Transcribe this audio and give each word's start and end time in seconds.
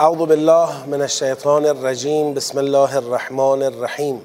اعوذ 0.00 0.18
بالله 0.18 0.86
من 0.86 1.00
الشیطان 1.02 1.66
الرجیم 1.66 2.34
بسم 2.34 2.58
الله 2.58 2.96
الرحمن 2.96 3.62
الرحیم 3.62 4.22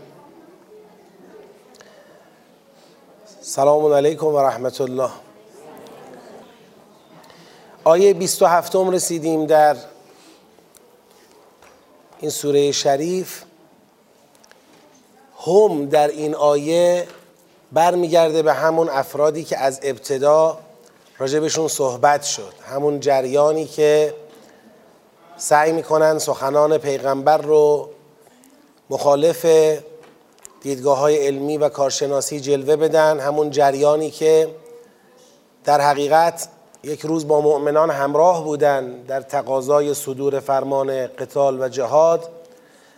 سلام 3.42 3.94
علیکم 3.94 4.25
و 4.25 4.39
رحمت 4.39 4.82
الله. 4.82 5.10
آیه 7.84 8.14
27 8.14 8.75
رسیدیم 8.75 9.46
در 9.46 9.75
این 12.20 12.32
سوره 12.32 12.71
شریف. 12.71 13.44
هم 15.48 15.86
در 15.86 16.08
این 16.08 16.36
آیه 16.36 17.08
برمیگرده 17.71 18.42
به 18.42 18.54
همون 18.54 18.89
افرادی 18.89 19.44
که 19.44 19.58
از 19.58 19.80
ابتدا 19.83 20.58
راجبشون 21.18 21.68
صحبت 21.68 22.24
شد 22.24 22.54
همون 22.66 23.00
جریانی 23.00 23.66
که 23.66 24.22
سعی 25.37 25.71
می‌کنن 25.71 26.19
سخنان 26.19 26.78
پیغمبر 26.78 27.37
رو 27.37 27.89
مخالف 28.89 29.46
دیدگاه 30.61 30.97
های 30.97 31.28
علمی 31.28 31.57
و 31.57 31.69
کارشناسی 31.69 32.39
جلوه 32.39 32.75
بدن. 32.75 33.19
همون 33.19 33.50
جریانی 33.50 34.11
که 34.11 34.47
در 35.66 35.81
حقیقت 35.81 36.47
یک 36.83 37.02
روز 37.02 37.27
با 37.27 37.41
مؤمنان 37.41 37.91
همراه 37.91 38.44
بودن 38.44 39.02
در 39.02 39.22
تقاضای 39.22 39.94
صدور 39.94 40.39
فرمان 40.39 41.08
قتال 41.08 41.61
و 41.61 41.69
جهاد. 41.69 42.30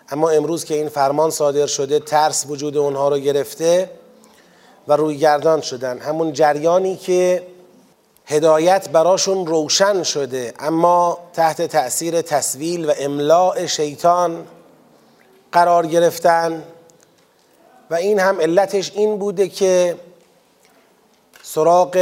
اما 0.09 0.29
امروز 0.29 0.65
که 0.65 0.75
این 0.75 0.89
فرمان 0.89 1.29
صادر 1.29 1.65
شده 1.65 1.99
ترس 1.99 2.45
وجود 2.49 2.77
اونها 2.77 3.09
رو 3.09 3.17
گرفته 3.17 3.89
و 4.87 4.95
روی 4.95 5.17
گردان 5.17 5.61
شدن. 5.61 5.99
همون 5.99 6.33
جریانی 6.33 6.95
که 6.95 7.43
هدایت 8.27 8.89
براشون 8.89 9.47
روشن 9.47 10.03
شده 10.03 10.53
اما 10.59 11.17
تحت 11.33 11.61
تأثیر 11.61 12.21
تصویل 12.21 12.89
و 12.89 12.93
املاع 12.99 13.65
شیطان 13.65 14.47
قرار 15.51 15.87
گرفتن 15.87 16.63
و 17.89 17.95
این 17.95 18.19
هم 18.19 18.41
علتش 18.41 18.91
این 18.95 19.17
بوده 19.17 19.49
که 19.49 19.95
سراغ 21.43 21.97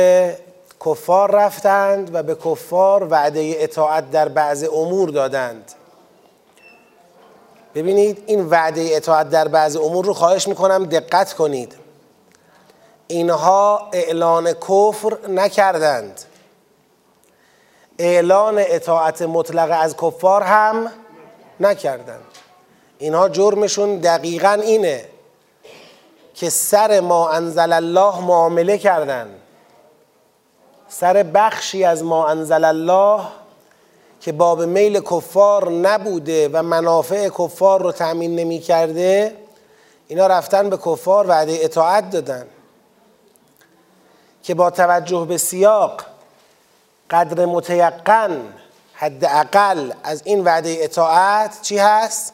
کفار 0.85 1.31
رفتند 1.31 2.15
و 2.15 2.23
به 2.23 2.35
کفار 2.35 3.07
وعده 3.11 3.55
اطاعت 3.57 4.11
در 4.11 4.29
بعض 4.29 4.63
امور 4.63 5.09
دادند. 5.09 5.71
ببینید 7.75 8.23
این 8.25 8.45
وعده 8.45 8.89
اطاعت 8.91 9.29
در 9.29 9.47
بعض 9.47 9.75
امور 9.75 10.05
رو 10.05 10.13
خواهش 10.13 10.47
می‌کنم 10.47 10.85
دقت 10.85 11.33
کنید. 11.33 11.82
اینها 13.07 13.89
اعلان 13.93 14.53
کفر 14.53 15.17
نکردند. 15.27 16.21
اعلان 17.99 18.55
اطاعت 18.57 19.21
مطلق 19.21 19.77
از 19.81 19.97
کفار 19.97 20.41
هم 20.41 20.91
نکردند. 21.59 22.25
اینها 22.97 23.29
جرمشون 23.29 23.97
دقیقا 23.97 24.51
اینه 24.51 25.05
که 26.33 26.49
سر 26.49 26.99
ما 26.99 27.29
انزل 27.29 27.73
الله 27.73 28.19
معامله 28.19 28.77
کردن. 28.77 29.29
سر 30.87 31.23
بخشی 31.23 31.83
از 31.83 32.03
ما 32.03 32.27
انزل 32.27 32.63
الله 32.63 33.21
که 34.21 34.31
باب 34.31 34.61
میل 34.61 34.99
کفار 34.99 35.71
نبوده 35.71 36.49
و 36.53 36.63
منافع 36.63 37.29
کفار 37.29 37.81
رو 37.81 37.91
تأمین 37.91 38.35
نمی 38.35 38.59
کرده 38.59 39.35
اینا 40.07 40.27
رفتن 40.27 40.69
به 40.69 40.77
کفار 40.77 41.27
وعده 41.27 41.57
اطاعت 41.61 42.09
دادن. 42.09 42.45
که 44.43 44.53
با 44.53 44.69
توجه 44.69 45.25
به 45.29 45.37
سیاق 45.37 46.01
قدر 47.09 47.45
متیقن 47.45 48.53
حد 48.93 49.25
اقل 49.25 49.91
از 50.03 50.21
این 50.25 50.43
وعده 50.43 50.77
اطاعت 50.79 51.61
چی 51.61 51.77
هست؟ 51.77 52.33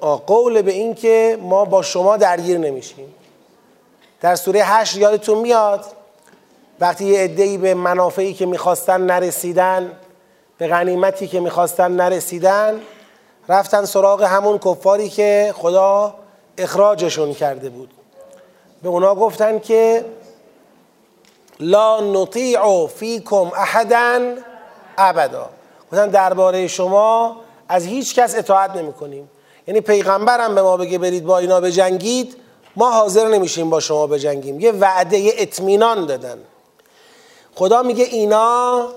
قول 0.00 0.62
به 0.62 0.72
این 0.72 0.94
که 0.94 1.38
ما 1.40 1.64
با 1.64 1.82
شما 1.82 2.16
درگیر 2.16 2.58
نمیشیم. 2.58 3.14
در 4.20 4.34
سوره 4.34 4.62
هشت 4.64 4.96
یادتون 4.96 5.38
میاد؟ 5.38 5.84
وقتی 6.80 7.04
یه 7.04 7.20
عده‌ای 7.20 7.58
به 7.58 7.74
منافعی 7.74 8.34
که 8.34 8.46
می‌خواستن 8.46 9.00
نرسیدن 9.00 9.92
به 10.58 10.68
غنیمتی 10.68 11.28
که 11.28 11.40
می‌خواستن 11.40 11.92
نرسیدن 11.92 12.80
رفتن 13.48 13.84
سراغ 13.84 14.22
همون 14.22 14.58
کفاری 14.58 15.08
که 15.08 15.54
خدا 15.56 16.14
اخراجشون 16.58 17.34
کرده 17.34 17.70
بود. 17.70 17.90
به 18.82 18.88
اونا 18.88 19.14
گفتن 19.14 19.58
که 19.58 20.04
لا 21.60 22.00
نطیع 22.00 22.86
فیکم 22.86 23.50
احدا 23.56 24.34
ابدا. 24.98 25.48
گفتن 25.92 26.08
درباره 26.08 26.66
شما 26.68 27.36
از 27.68 27.84
هیچ 27.84 28.14
کس 28.14 28.34
اطاعت 28.34 28.76
نمی 28.76 28.92
کنیم 28.92 29.30
یعنی 29.66 29.80
پیغمبرم 29.80 30.54
به 30.54 30.62
ما 30.62 30.76
بگه 30.76 30.98
برید 30.98 31.24
با 31.24 31.38
اینا 31.38 31.60
بجنگید 31.60 32.36
ما 32.76 32.90
حاضر 32.90 33.28
نمیشیم 33.28 33.70
با 33.70 33.80
شما 33.80 34.06
بجنگیم. 34.06 34.60
یه 34.60 34.72
وعده 34.72 35.30
اطمینان 35.38 36.06
دادن. 36.06 36.38
خدا 37.54 37.82
میگه 37.82 38.04
اینا 38.04 38.88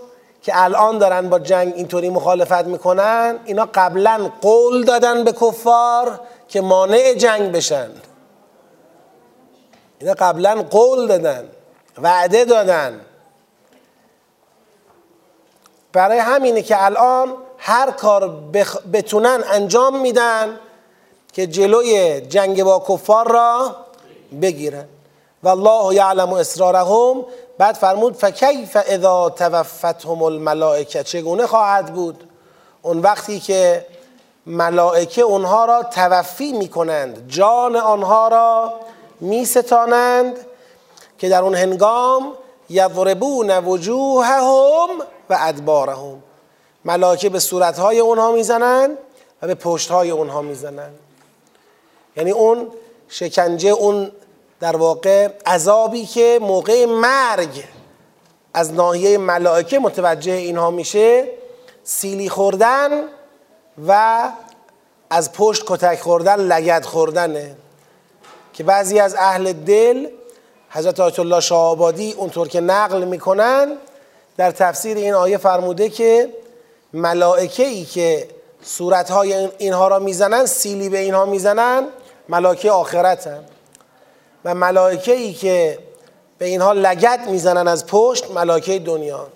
که 0.42 0.52
الان 0.56 0.98
دارن 0.98 1.30
با 1.30 1.40
جنگ 1.40 1.74
اینطوری 1.76 2.10
مخالفت 2.10 2.66
می‌کنن 2.66 3.40
اینا 3.46 3.70
قبلا 3.74 4.32
قول 4.42 4.84
دادن 4.84 5.24
به 5.24 5.32
کفار 5.32 6.20
که 6.48 6.62
مانع 6.62 7.14
جنگ 7.14 7.52
بشن. 7.52 7.90
اینا 10.00 10.14
قبلا 10.14 10.66
قول 10.72 11.08
دادن. 11.08 11.46
وعده 11.98 12.46
دادن. 12.46 13.02
برای 15.94 16.20
همینه 16.20 16.62
که 16.62 16.86
الان 16.86 17.34
هر 17.58 17.92
کار 17.92 18.30
بخ... 18.30 18.78
بتونن 18.94 19.44
انجام 19.52 20.00
میدن 20.02 20.60
که 21.34 21.48
جلوی 21.48 22.22
جنگ 22.22 22.64
با 22.64 22.86
کفار 22.90 23.32
را 23.32 23.76
بگیرن. 24.42 24.86
و 25.44 25.48
الله 25.48 25.96
یعلم 25.96 26.34
اسرارهم. 26.34 27.26
بعد 27.58 27.76
فرمود 27.76 28.16
فکیف 28.16 28.78
اذا 28.88 29.30
توفتهم 29.30 30.24
الملائکه. 30.24 31.04
چگونه 31.04 31.48
خواهد 31.48 31.94
بود؟ 31.94 32.24
اون 32.82 33.00
وقتی 33.00 33.40
که 33.40 33.86
ملائکه 34.46 35.22
اونها 35.22 35.66
را 35.66 35.84
توفی 35.84 36.54
می‌کنند 36.54 37.28
جان 37.28 37.76
آنها 37.76 38.28
را 38.28 38.74
میستانند 39.20 40.46
که 41.24 41.30
در 41.30 41.44
اون 41.44 41.56
هنگام 41.56 42.34
یضربون 42.70 43.58
وجوههم 43.60 44.90
و 45.30 45.38
ادبارهم. 45.40 46.24
ملائکه 46.86 47.30
به 47.30 47.40
صورتهای 47.40 48.00
اونها 48.00 48.32
می‌زنن 48.32 48.98
و 49.42 49.48
به 49.48 49.56
پشتهای 49.56 50.12
اونها 50.12 50.42
می‌زنن. 50.42 50.90
یعنی 52.18 52.32
اون 52.32 52.68
شکنجه 53.10 53.70
اون 53.70 54.12
در 54.60 54.76
واقع 54.76 55.30
عذابی 55.46 56.06
که 56.06 56.40
موقع 56.42 56.86
مرگ 56.86 57.64
از 58.54 58.74
ناحیه 58.74 59.18
ملائکه 59.18 59.80
متوجه 59.80 60.32
اینها 60.32 60.72
میشه 60.72 61.28
سیلی 61.84 62.30
خوردن 62.30 62.90
و 63.88 64.22
از 65.10 65.34
پشت 65.34 65.64
کتک 65.68 66.00
خوردن 66.02 66.40
لگد 66.40 66.86
خوردنه. 66.86 67.56
که 68.54 68.64
بعضی 68.64 69.00
از 69.00 69.16
اهل 69.16 69.54
دل 69.54 70.08
حضرت 70.76 71.00
آیت 71.00 71.20
الله 71.20 71.40
شاهآبادی 71.40 72.12
اونطور 72.12 72.48
که 72.48 72.62
نقل 72.62 73.04
می‌کنن 73.04 73.78
در 74.38 74.52
تفسیر 74.52 74.98
این 74.98 75.14
آیه 75.14 75.38
فرموده 75.38 75.90
که 75.90 76.30
ملائکه 76.94 77.64
ای 77.64 77.86
که 77.86 78.28
صورتهای 78.64 79.50
اینها 79.58 79.88
را 79.88 80.00
می‌زنن 80.00 80.46
سیلی 80.46 80.90
به 80.90 80.98
اینها 80.98 81.26
می‌زنن 81.26 81.88
ملائکه 82.30 82.72
آخرت 82.72 83.28
هم. 83.28 83.44
و 84.46 84.56
ملائکه 84.56 85.12
ای 85.12 85.34
که 85.34 85.80
به 86.38 86.46
اینها 86.46 86.74
لگت 86.74 87.20
می‌زنن 87.28 87.68
از 87.68 87.88
پشت 87.88 88.32
ملائکه 88.32 88.80
دنیا 88.80 89.28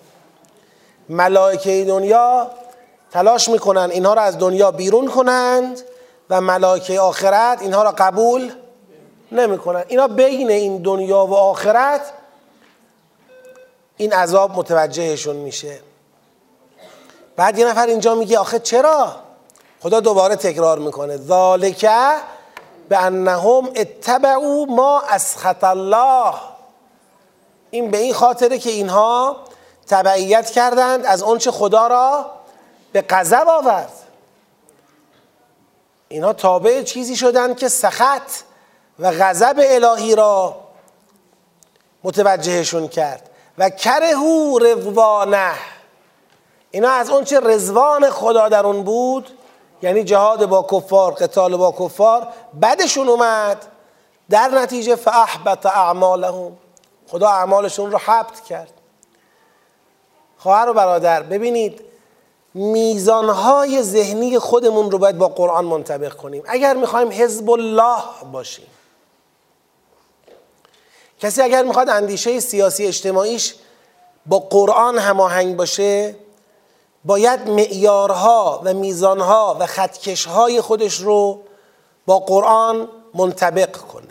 ملائکه 1.08 1.84
دنیا 1.84 2.50
تلاش 3.10 3.48
می‌کنن 3.48 3.90
اینها 3.90 4.14
را 4.14 4.22
از 4.22 4.38
دنیا 4.38 4.70
بیرون 4.70 5.08
کنند 5.08 5.80
و 6.30 6.40
ملائکه 6.40 7.00
آخرت 7.00 7.62
اینها 7.62 7.82
را 7.82 7.90
قبول 7.98 8.52
نمی‌کنن. 9.32 9.84
اینا 9.88 10.08
بین 10.08 10.50
این 10.50 10.82
دنیا 10.82 11.26
و 11.26 11.34
آخرت 11.34 12.12
این 13.96 14.12
عذاب 14.12 14.58
متوجهشون 14.58 15.36
میشه. 15.36 15.80
بعد 17.36 17.58
یه 17.58 17.66
نفر 17.66 17.86
اینجا 17.86 18.14
میگه 18.14 18.38
آخه 18.38 18.58
چرا؟ 18.58 19.16
خدا 19.80 20.00
دوباره 20.00 20.36
تکرار 20.36 20.78
می‌کنه. 20.78 21.16
ذالک 21.16 21.88
به 22.88 22.98
انهم 22.98 23.70
اتبعوا 23.76 24.64
ما 24.64 25.02
اسخط 25.08 25.64
الله. 25.64 26.34
این 27.70 27.90
به 27.90 27.98
این 27.98 28.14
خاطره 28.14 28.58
که 28.58 28.70
اینها 28.70 29.36
تبعیت 29.86 30.50
کردند 30.50 31.06
از 31.06 31.22
آنچه 31.22 31.50
خدا 31.50 31.86
را 31.86 32.30
به 32.92 33.04
غضب 33.08 33.48
آورد. 33.48 33.92
اینها 36.08 36.32
تابع 36.32 36.82
چیزی 36.82 37.16
شدند 37.16 37.56
که 37.56 37.68
سخط 37.68 38.30
و 38.98 39.10
غضب 39.10 39.56
الهی 39.58 40.14
را 40.14 40.56
متوجهشون 42.04 42.88
کرد. 42.88 43.30
و 43.58 43.70
کرهو 43.70 44.58
رضوانه. 44.58 45.52
اینا 46.70 46.90
از 46.90 47.10
اون 47.10 47.24
چه 47.24 47.40
رزوان 47.40 48.10
خدا 48.10 48.48
در 48.48 48.66
اون 48.66 48.82
بود 48.82 49.30
یعنی 49.82 50.04
جهاد 50.04 50.46
با 50.46 50.66
کفار 50.70 51.12
قتال 51.12 51.56
با 51.56 51.72
کفار 51.78 52.28
بدشون 52.62 53.08
اومد. 53.08 53.66
در 54.30 54.48
نتیجه 54.48 54.96
فاحبط 54.96 55.66
اعمالهم. 55.66 56.56
خدا 57.08 57.28
اعمالشون 57.28 57.92
رو 57.92 57.98
حبت 57.98 58.40
کرد. 58.40 58.72
خواهر 60.38 60.68
و 60.68 60.72
برادر 60.72 61.22
ببینید 61.22 61.80
میزانهای 62.54 63.82
ذهنی 63.82 64.38
خودمون 64.38 64.90
رو 64.90 64.98
باید 64.98 65.18
با 65.18 65.28
قرآن 65.28 65.64
منطبق 65.64 66.12
کنیم. 66.12 66.42
اگر 66.46 66.74
می‌خوایم 66.74 67.08
حزب 67.12 67.50
الله 67.50 68.02
باشیم 68.32 68.66
کسی 71.18 71.42
اگر 71.42 71.62
می‌خواد 71.62 71.88
اندیشه 71.88 72.40
سیاسی 72.40 72.86
اجتماعیش 72.86 73.54
با 74.26 74.38
قرآن 74.38 74.98
هماهنگ 74.98 75.56
باشه 75.56 76.16
باید 77.04 77.50
معیارها 77.50 78.60
و 78.64 78.74
میزانها 78.74 79.56
و 79.60 79.66
خطکشهای 79.66 80.60
خودش 80.60 80.96
رو 81.00 81.42
با 82.06 82.18
قرآن 82.18 82.88
منطبق 83.14 83.76
کنه. 83.76 84.04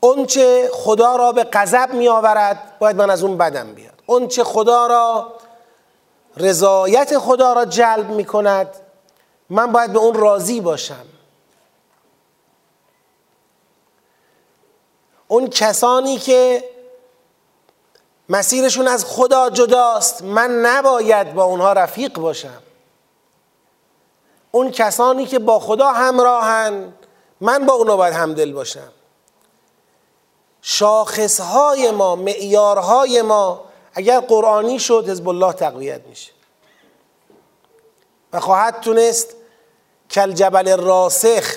اونچه 0.00 0.70
خدا 0.72 1.16
را 1.16 1.32
به 1.32 1.44
غضب 1.44 1.92
می 1.92 2.08
آورد 2.08 2.78
باید 2.78 2.96
من 2.96 3.10
از 3.10 3.22
اون 3.22 3.38
بدم 3.38 3.72
بیاد. 3.72 4.02
اونچه 4.06 4.44
خدا 4.44 4.86
را 4.86 5.32
رضایت 6.36 7.18
خدا 7.18 7.52
را 7.52 7.64
جلب 7.64 8.10
می 8.10 8.24
کند 8.24 8.76
من 9.50 9.72
باید 9.72 9.92
به 9.92 9.98
اون 9.98 10.14
راضی 10.14 10.60
باشم. 10.60 11.04
اون 15.28 15.48
کسانی 15.48 16.18
که 16.18 16.64
مسیرشون 18.28 18.88
از 18.88 19.04
خدا 19.04 19.50
جداست 19.50 20.22
من 20.22 20.50
نباید 20.50 21.34
با 21.34 21.44
اونها 21.44 21.72
رفیق 21.72 22.18
باشم. 22.18 22.62
اون 24.50 24.70
کسانی 24.70 25.26
که 25.26 25.38
با 25.38 25.58
خدا 25.58 25.88
همراهن 25.88 26.92
من 27.40 27.66
با 27.66 27.74
اونها 27.74 27.96
باید 27.96 28.14
همدل 28.14 28.52
باشم. 28.52 28.92
شاخصهای 30.62 31.90
ما 31.90 32.16
معیارهای 32.16 33.22
ما 33.22 33.64
اگر 33.94 34.20
قرآنی 34.20 34.78
شد 34.78 35.08
حزب 35.08 35.28
الله 35.28 35.52
تقویت 35.52 36.00
میشه. 36.06 36.32
و 38.32 38.40
خواهد 38.40 38.80
تونست 38.80 39.34
کل 40.10 40.32
جبل 40.32 40.76
راسخ 40.76 41.56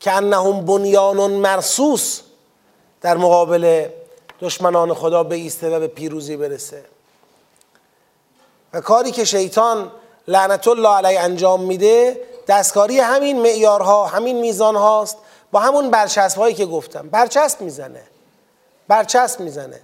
که 0.00 0.12
انهم 0.12 0.64
بنیان 0.64 1.30
مرسوس 1.30 2.20
در 3.02 3.16
مقابل 3.16 3.88
دشمنان 4.40 4.94
خدا 4.94 5.22
ایسته 5.30 5.76
و 5.76 5.80
به 5.80 5.86
پیروزی 5.86 6.36
برسه. 6.36 6.84
و 8.72 8.80
کاری 8.80 9.10
که 9.10 9.24
شیطان 9.24 9.92
لعنت 10.28 10.68
الله 10.68 10.88
علیه 10.88 11.20
انجام 11.20 11.62
میده 11.62 12.20
دستکاری 12.48 12.98
همین 12.98 13.42
معیارها 13.42 14.06
همین 14.06 14.40
میزان 14.40 14.76
هاست 14.76 15.16
با 15.52 15.60
همون 15.60 15.90
برچسب 15.90 16.38
هایی 16.38 16.54
که 16.54 16.66
گفتم. 16.66 17.08
برچسب 17.08 17.60
می‌زنه. 17.60 18.02
برچسب 18.88 19.40
می‌زنه. 19.40 19.80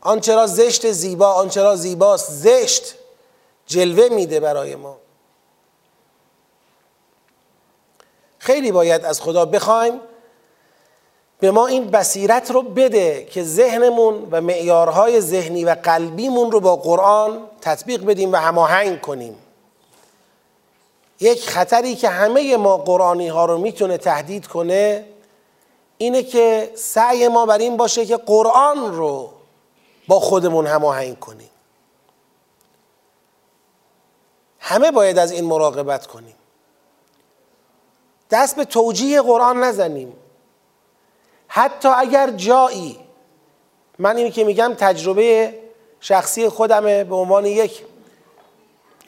آنچه 0.00 0.34
را 0.34 0.46
زشت 0.46 0.90
زیبا 0.90 1.32
آنچه 1.32 1.62
را 1.62 1.76
زیباست 1.76 2.30
زشت 2.32 2.94
جلوه 3.66 4.08
میده 4.08 4.40
برای 4.40 4.74
ما. 4.74 4.96
خیلی 8.38 8.72
باید 8.72 9.04
از 9.04 9.20
خدا 9.20 9.44
بخوایم. 9.44 10.00
به 11.40 11.50
ما 11.50 11.66
این 11.66 11.90
بصیرت 11.90 12.50
رو 12.50 12.62
بده 12.62 13.24
که 13.24 13.42
ذهنمون 13.42 14.28
و 14.30 14.40
معیارهای 14.40 15.20
ذهنی 15.20 15.64
و 15.64 15.76
قلبیمون 15.82 16.52
رو 16.52 16.60
با 16.60 16.76
قرآن 16.76 17.40
تطبیق 17.60 18.04
بدیم 18.04 18.32
و 18.32 18.36
هماهنگ 18.36 19.00
کنیم. 19.00 19.36
یک 21.20 21.48
خطری 21.48 21.94
که 21.94 22.08
همه 22.08 22.56
ما 22.56 22.76
قرآنی 22.76 23.28
ها 23.28 23.44
رو 23.44 23.58
می‌تونه 23.58 23.98
تهدید 23.98 24.46
کنه 24.46 25.04
اینه 25.98 26.22
که 26.22 26.72
سعی 26.74 27.28
ما 27.28 27.46
بر 27.46 27.58
این 27.58 27.76
باشه 27.76 28.06
که 28.06 28.16
قرآن 28.16 28.96
رو 28.96 29.30
با 30.08 30.20
خودمون 30.20 30.66
هماهنگ 30.66 31.18
کنیم. 31.18 31.50
همه 34.58 34.90
باید 34.90 35.18
از 35.18 35.30
این 35.30 35.44
مراقبت 35.44 36.06
کنیم. 36.06 36.34
دست 38.30 38.56
به 38.56 38.64
توجیه 38.64 39.22
قرآن 39.22 39.64
نزنیم. 39.64 40.12
حتی 41.56 41.88
اگر 41.88 42.30
جایی 42.30 42.98
من 43.98 44.16
اینی 44.16 44.30
که 44.30 44.44
میگم 44.44 44.74
تجربه 44.78 45.54
شخصی 46.00 46.48
خودمه 46.48 47.04
به 47.04 47.14
عنوان 47.14 47.46
یک 47.46 47.84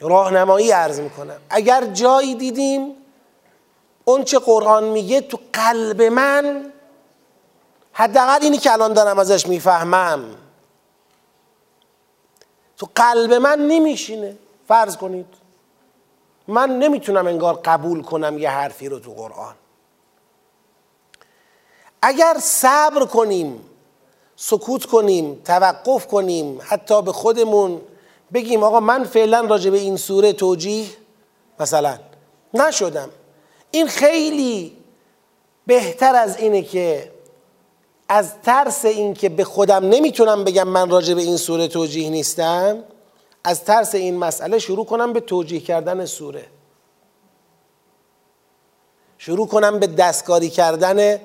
راهنمایی 0.01 0.71
عرض 0.71 0.99
می‌کنم. 0.99 1.39
اگر 1.49 1.85
جایی 1.85 2.35
دیدیم 2.35 2.95
اون 4.05 4.23
چه 4.23 4.39
قرآن 4.39 4.83
میگه 4.83 5.21
تو 5.21 5.39
قلب 5.53 6.01
من 6.01 6.73
حداقل 7.93 8.39
اینی 8.41 8.57
که 8.57 8.73
الان 8.73 8.93
دارم 8.93 9.19
ازش 9.19 9.47
می‌فهمم. 9.47 10.35
تو 12.77 12.87
قلب 12.95 13.33
من 13.33 13.59
نمیشینه. 13.59 14.37
فرض 14.67 14.97
کنید. 14.97 15.25
من 16.47 16.79
نمی‌تونم 16.79 17.27
انگار 17.27 17.59
قبول 17.65 18.01
کنم 18.01 18.37
یه 18.37 18.49
حرفی 18.49 18.89
رو 18.89 18.99
تو 18.99 19.13
قرآن. 19.13 19.55
اگر 22.01 22.37
صبر 22.41 23.05
کنیم 23.05 23.61
سکوت 24.35 24.85
کنیم 24.85 25.41
توقف 25.45 26.07
کنیم 26.07 26.59
حتی 26.63 27.01
به 27.01 27.11
خودمون 27.11 27.81
بگیم 28.33 28.63
آقا 28.63 28.79
من 28.79 29.03
فعلا 29.03 29.41
راجع 29.41 29.69
به 29.69 29.77
این 29.77 29.97
سوره 29.97 30.33
توجیه 30.33 30.85
مثلا 31.59 31.99
نشدم. 32.53 33.09
این 33.71 33.87
خیلی 33.87 34.77
بهتر 35.67 36.15
از 36.15 36.37
اینه 36.37 36.61
که 36.61 37.11
از 38.09 38.33
ترس 38.43 38.85
اینکه 38.85 39.29
به 39.29 39.43
خودم 39.43 39.89
نمی‌تونم 39.89 40.43
بگم 40.43 40.67
من 40.67 40.89
راجع 40.89 41.13
به 41.13 41.21
این 41.21 41.37
سوره 41.37 41.67
توجیه 41.67 42.09
نیستم 42.09 42.83
از 43.43 43.63
ترس 43.63 43.95
این 43.95 44.17
مسئله 44.17 44.59
شروع 44.59 44.85
کنم 44.85 45.13
به 45.13 45.19
توجیه 45.19 45.59
کردن 45.59 46.05
سوره. 46.05 46.45
شروع 49.17 49.47
کنم 49.47 49.79
به 49.79 49.87
دستکاری 49.87 50.49
کردن 50.49 51.19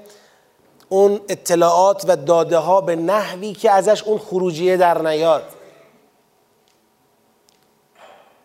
اون 0.88 1.20
اطلاعات 1.28 2.04
و 2.08 2.16
داده 2.16 2.58
ها 2.58 2.80
به 2.80 2.96
نحوی 2.96 3.52
که 3.52 3.70
ازش 3.70 4.02
اون 4.02 4.18
خروجیه 4.18 4.76
در 4.76 5.02
نیاد. 5.02 5.44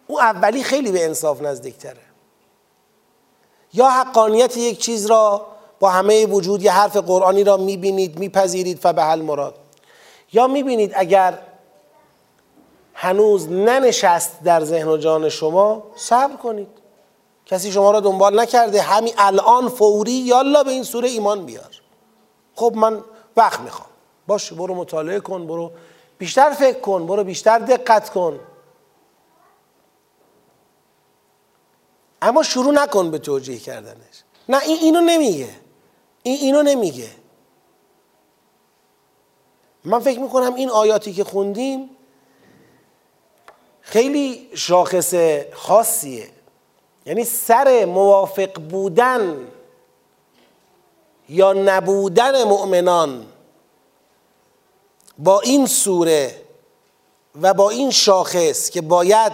اون 0.08 0.22
اولی 0.22 0.64
خیلی 0.64 0.92
به 0.92 1.06
انصاف 1.06 1.42
نزدیکتره. 1.42 2.02
یا 3.74 3.90
حقانیت 3.90 4.58
یک 4.58 4.80
چیز 4.80 5.06
را 5.06 5.46
با 5.80 5.90
همه 5.90 6.26
وجود 6.26 6.64
یه 6.64 6.72
حرف 6.72 6.98
قرآنی 6.98 7.44
را 7.44 7.58
می‌بینید 7.58 8.20
میپذیرید 8.20 8.80
فبه 8.80 9.16
مراد. 9.16 9.56
یا 10.34 10.48
می‌بینید 10.48 10.92
اگر 10.96 11.40
هنوز 12.94 13.50
ننشست 13.50 14.44
در 14.44 14.64
ذهن 14.64 14.88
و 14.88 14.98
جان 14.98 15.30
شما 15.30 15.84
صبر 15.96 16.36
کنید. 16.36 16.68
کسی 17.46 17.72
شما 17.72 17.92
را 17.92 18.00
دنبال 18.00 18.40
نکرده 18.40 18.82
همین 18.82 19.14
الان 19.18 19.70
فوری 19.70 20.12
یالا 20.12 20.64
به 20.64 20.72
این 20.72 20.84
سوره 20.84 21.10
ایمان 21.10 21.46
بیار. 21.46 21.79
خب 22.60 22.74
من 22.76 23.04
وقت 23.38 23.60
می‌خوام. 23.60 23.90
باش 24.28 24.54
برو 24.54 24.76
مطالعه 24.76 25.20
کن 25.20 25.48
برو 25.48 25.72
بیشتر 26.18 26.50
فکر 26.50 26.80
کن 26.80 27.08
برو 27.08 27.24
بیشتر 27.24 27.60
دقت 27.60 28.10
کن. 28.10 28.40
اما 32.22 32.44
شروع 32.44 32.74
نکن 32.74 33.12
به 33.12 33.18
توجیه 33.18 33.60
کردنش. 33.60 34.24
نه 34.50 34.64
این 34.64 34.78
اینو 34.82 35.02
نمیگه. 35.02 35.50
این 36.24 36.38
اینو 36.38 36.62
نمیگه. 36.62 37.10
من 39.84 40.00
فکر 40.00 40.20
می‌کنم 40.20 40.56
این 40.56 40.70
آیاتی 40.70 41.14
که 41.14 41.24
خوندیم 41.24 41.90
خیلی 43.82 44.50
شاخص 44.54 45.14
خاصیه. 45.54 46.30
یعنی 47.06 47.24
سر 47.24 47.86
موافق 47.86 48.60
بودن 48.62 49.48
یا 51.30 51.54
نبودن 51.54 52.44
مؤمنان 52.44 53.26
با 55.18 55.40
این 55.40 55.68
سوره 55.68 56.42
و 57.42 57.54
با 57.54 57.70
این 57.70 57.92
شاخص 57.92 58.70
که 58.70 58.82
باید 58.82 59.34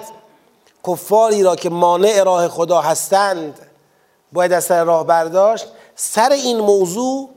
کفاری 0.87 1.43
را 1.43 1.55
که 1.55 1.69
مانع 1.69 2.23
راه 2.23 2.47
خدا 2.47 2.81
هستند 2.81 3.59
باید 4.33 4.53
از 4.53 4.63
سر 4.63 4.83
راه 4.83 5.05
برداشت 5.05 5.67
سر 5.95 6.31
این 6.31 6.59
موضوع 6.59 7.29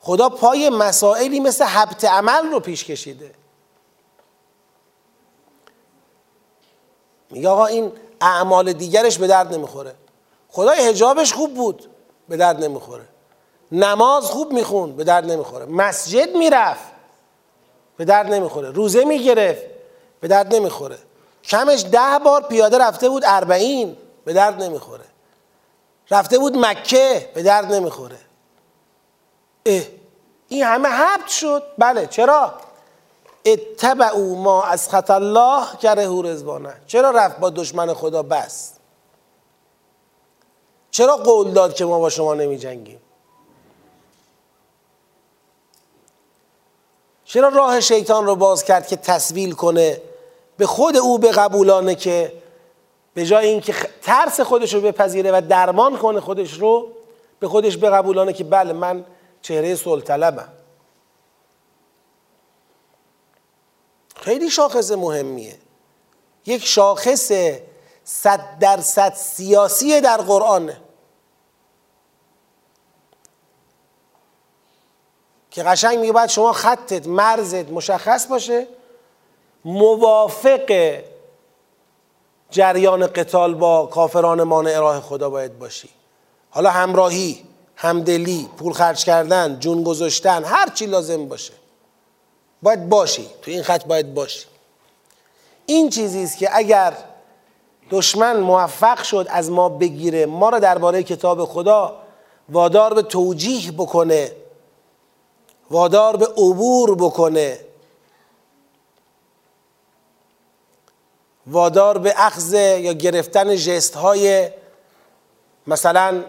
خدا 0.00 0.28
پای 0.28 0.70
مسائلی 0.70 1.40
مثل 1.40 1.64
حبت 1.64 2.04
عمل 2.04 2.50
رو 2.52 2.60
پیش 2.60 2.84
کشیده. 2.84 3.34
میگه 7.30 7.48
آقا 7.48 7.66
این 7.66 7.92
اعمال 8.20 8.72
دیگرش 8.72 9.18
به 9.18 9.26
درد 9.26 9.54
نمی‌خوره. 9.54 9.94
خدای 10.48 10.88
هجابش 10.88 11.32
خوب 11.32 11.54
بود 11.54 11.90
به 12.28 12.36
درد 12.36 12.64
نمی‌خوره. 12.64 13.04
نماز 13.72 14.24
خوب 14.24 14.52
میخون 14.52 14.96
به 14.96 15.04
درد 15.04 15.30
نمی‌خوره. 15.30 15.64
مسجد 15.64 16.36
می‌رفت 16.36 16.84
به 17.96 18.04
درد 18.04 18.32
نمی‌خوره. 18.32 18.70
روزه 18.70 19.04
می‌گرفت 19.04 19.62
به 20.20 20.28
درد 20.28 20.54
نمی‌خوره. 20.54 20.98
کمش 21.44 21.84
ده 21.84 22.18
بار 22.24 22.42
پیاده 22.42 22.78
رفته 22.78 23.08
بود 23.08 23.22
اربعین 23.26 23.96
به 24.24 24.32
درد 24.32 24.62
نمی‌خوره. 24.62 25.04
رفته 26.10 26.38
بود 26.38 26.56
مکه 26.56 27.30
به 27.34 27.42
درد 27.42 27.72
نمی‌خوره. 27.72 28.18
اه 29.66 29.82
این 30.48 30.64
همه 30.64 30.88
حبت 30.88 31.28
شد. 31.28 31.62
بله 31.78 32.06
چرا؟ 32.06 32.54
اتبعوا 33.44 34.34
ما 34.34 34.62
از 34.62 34.88
خط 34.88 35.10
الله 35.10 35.76
کره 35.82 36.22
رزوانه 36.22 36.74
چرا 36.86 37.10
رفت 37.10 37.38
با 37.38 37.50
دشمن 37.50 37.94
خدا 37.94 38.22
بس؟ 38.22 38.72
چرا 40.90 41.16
قول 41.16 41.50
داد 41.50 41.74
که 41.74 41.84
ما 41.84 41.98
با 41.98 42.10
شما 42.10 42.34
نمی 42.34 42.58
جنگیم 42.58 43.00
چرا 47.28 47.48
راه 47.48 47.80
شیطان 47.80 48.26
رو 48.26 48.36
باز 48.36 48.64
کرد 48.64 48.86
که 48.86 48.96
تصویل 48.96 49.52
کنه؟ 49.52 50.00
به 50.56 50.66
خود 50.66 50.96
او 50.96 51.18
به 51.18 51.30
قبولانه 51.30 51.94
که 51.94 52.32
به 53.14 53.26
جای 53.26 53.46
اینکه 53.46 53.74
ترس 54.02 54.40
خودش 54.40 54.74
رو 54.74 54.80
بپذیره 54.80 55.30
و 55.32 55.42
درمان 55.48 55.96
کنه 55.96 56.20
خودش 56.20 56.52
رو 56.52 56.88
به 57.40 57.48
خودش 57.48 57.76
به 57.76 57.90
قبولانه 57.90 58.32
که 58.32 58.44
بله 58.44 58.72
من 58.72 59.04
چهره 59.42 59.74
سلطلبم. 59.74 60.48
خیلی 64.16 64.50
شاخص 64.50 64.90
مهمیه. 64.90 65.58
یک 66.46 66.64
شاخص 66.64 67.32
صد 68.04 68.40
درصد 68.60 69.14
سیاسی 69.14 70.00
در 70.00 70.16
قرآنه. 70.16 70.80
که 75.58 75.64
قشنگ 75.64 75.98
میگه 75.98 76.12
باید 76.12 76.30
شما 76.30 76.52
خطت 76.52 77.06
مرزت 77.06 77.68
مشخص 77.70 78.26
باشه. 78.26 78.66
موافق 79.64 80.98
جریان 82.50 83.06
قتال 83.06 83.54
با 83.54 83.86
کافران 83.86 84.42
مانع 84.42 84.78
راه 84.78 85.00
خدا 85.00 85.30
باید 85.30 85.58
باشی. 85.58 85.88
حالا 86.50 86.70
همراهی 86.70 87.44
همدلی 87.76 88.48
پول 88.58 88.72
خرج 88.72 89.04
کردن 89.04 89.58
جون 89.60 89.82
گذاشتن 89.82 90.44
هر 90.44 90.68
چی 90.68 90.86
لازم 90.86 91.28
باشه. 91.28 91.52
باید 92.62 92.88
باشی. 92.88 93.26
تو 93.42 93.50
این 93.50 93.62
خط 93.62 93.84
باید 93.84 94.14
باشی. 94.14 94.46
این 95.66 95.90
چیزی 95.90 96.22
است 96.22 96.38
که 96.38 96.48
اگر 96.52 96.96
دشمن 97.90 98.40
موفق 98.40 99.02
شد 99.02 99.26
از 99.30 99.50
ما 99.50 99.68
بگیره 99.68 100.26
ما 100.26 100.48
را 100.48 100.58
درباره 100.58 101.02
کتاب 101.02 101.44
خدا 101.44 101.96
وادار 102.48 102.94
به 102.94 103.02
توجیه 103.02 103.72
بکنه. 103.72 104.32
وادار 105.70 106.16
به 106.16 106.26
عبور 106.26 106.94
بکنه. 106.94 107.60
وادار 111.46 111.98
به 111.98 112.14
اخذ 112.16 112.52
یا 112.52 112.92
گرفتن 112.92 113.56
جست 113.56 113.94
های 113.94 114.50
مثلا 115.66 116.24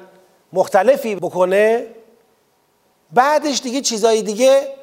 مختلفی 0.54 1.16
بکنه. 1.16 1.88
بعدش 3.12 3.62
دیگه 3.62 3.82
چیزای 3.82 4.22
دیگه 4.22 4.74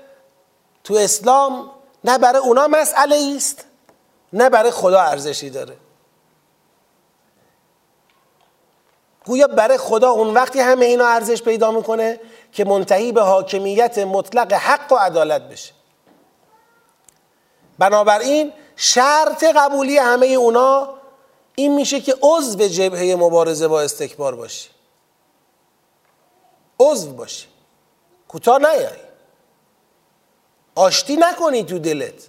تو 0.85 0.95
اسلام 0.95 1.71
نه 2.05 2.19
برای 2.19 2.41
اونا 2.41 2.69
مسئله 2.69 3.33
است 3.37 3.65
نه 4.33 4.51
برای 4.51 4.71
خدا 4.71 5.01
ارزشی 5.01 5.51
داره. 5.51 5.77
گویا 9.27 9.47
برای 9.47 9.79
خدا 9.79 10.11
اون 10.11 10.35
وقتی 10.35 10.61
همه 10.61 10.87
اینا 10.87 11.07
ارزش 11.07 11.43
پیدا 11.43 11.71
می‌کنه 11.71 12.21
که 12.57 12.65
منتهی 12.65 13.13
به 13.13 13.23
حاکمیت 13.23 13.99
مطلق 13.99 14.53
حق 14.53 14.93
و 14.93 14.97
عدالت 14.97 15.43
بشه. 15.43 15.73
بنابراین 17.79 18.53
شرط 18.77 19.45
قبولی 19.45 19.99
همه 19.99 20.27
اونا 20.27 20.95
این 21.55 21.75
میشه 21.75 22.01
که 22.01 22.15
عضو 22.23 22.69
جبهه 22.69 23.17
مبارزه 23.19 23.69
با 23.69 23.81
استکبار 23.81 24.35
باشی 24.35 24.69
عضو 26.81 27.13
باشی 27.13 27.47
کوتاه 28.29 28.59
نیای. 28.59 28.99
آشتی 30.75 31.17
نکنی 31.17 31.65
تو 31.65 31.79
دلت 31.79 32.29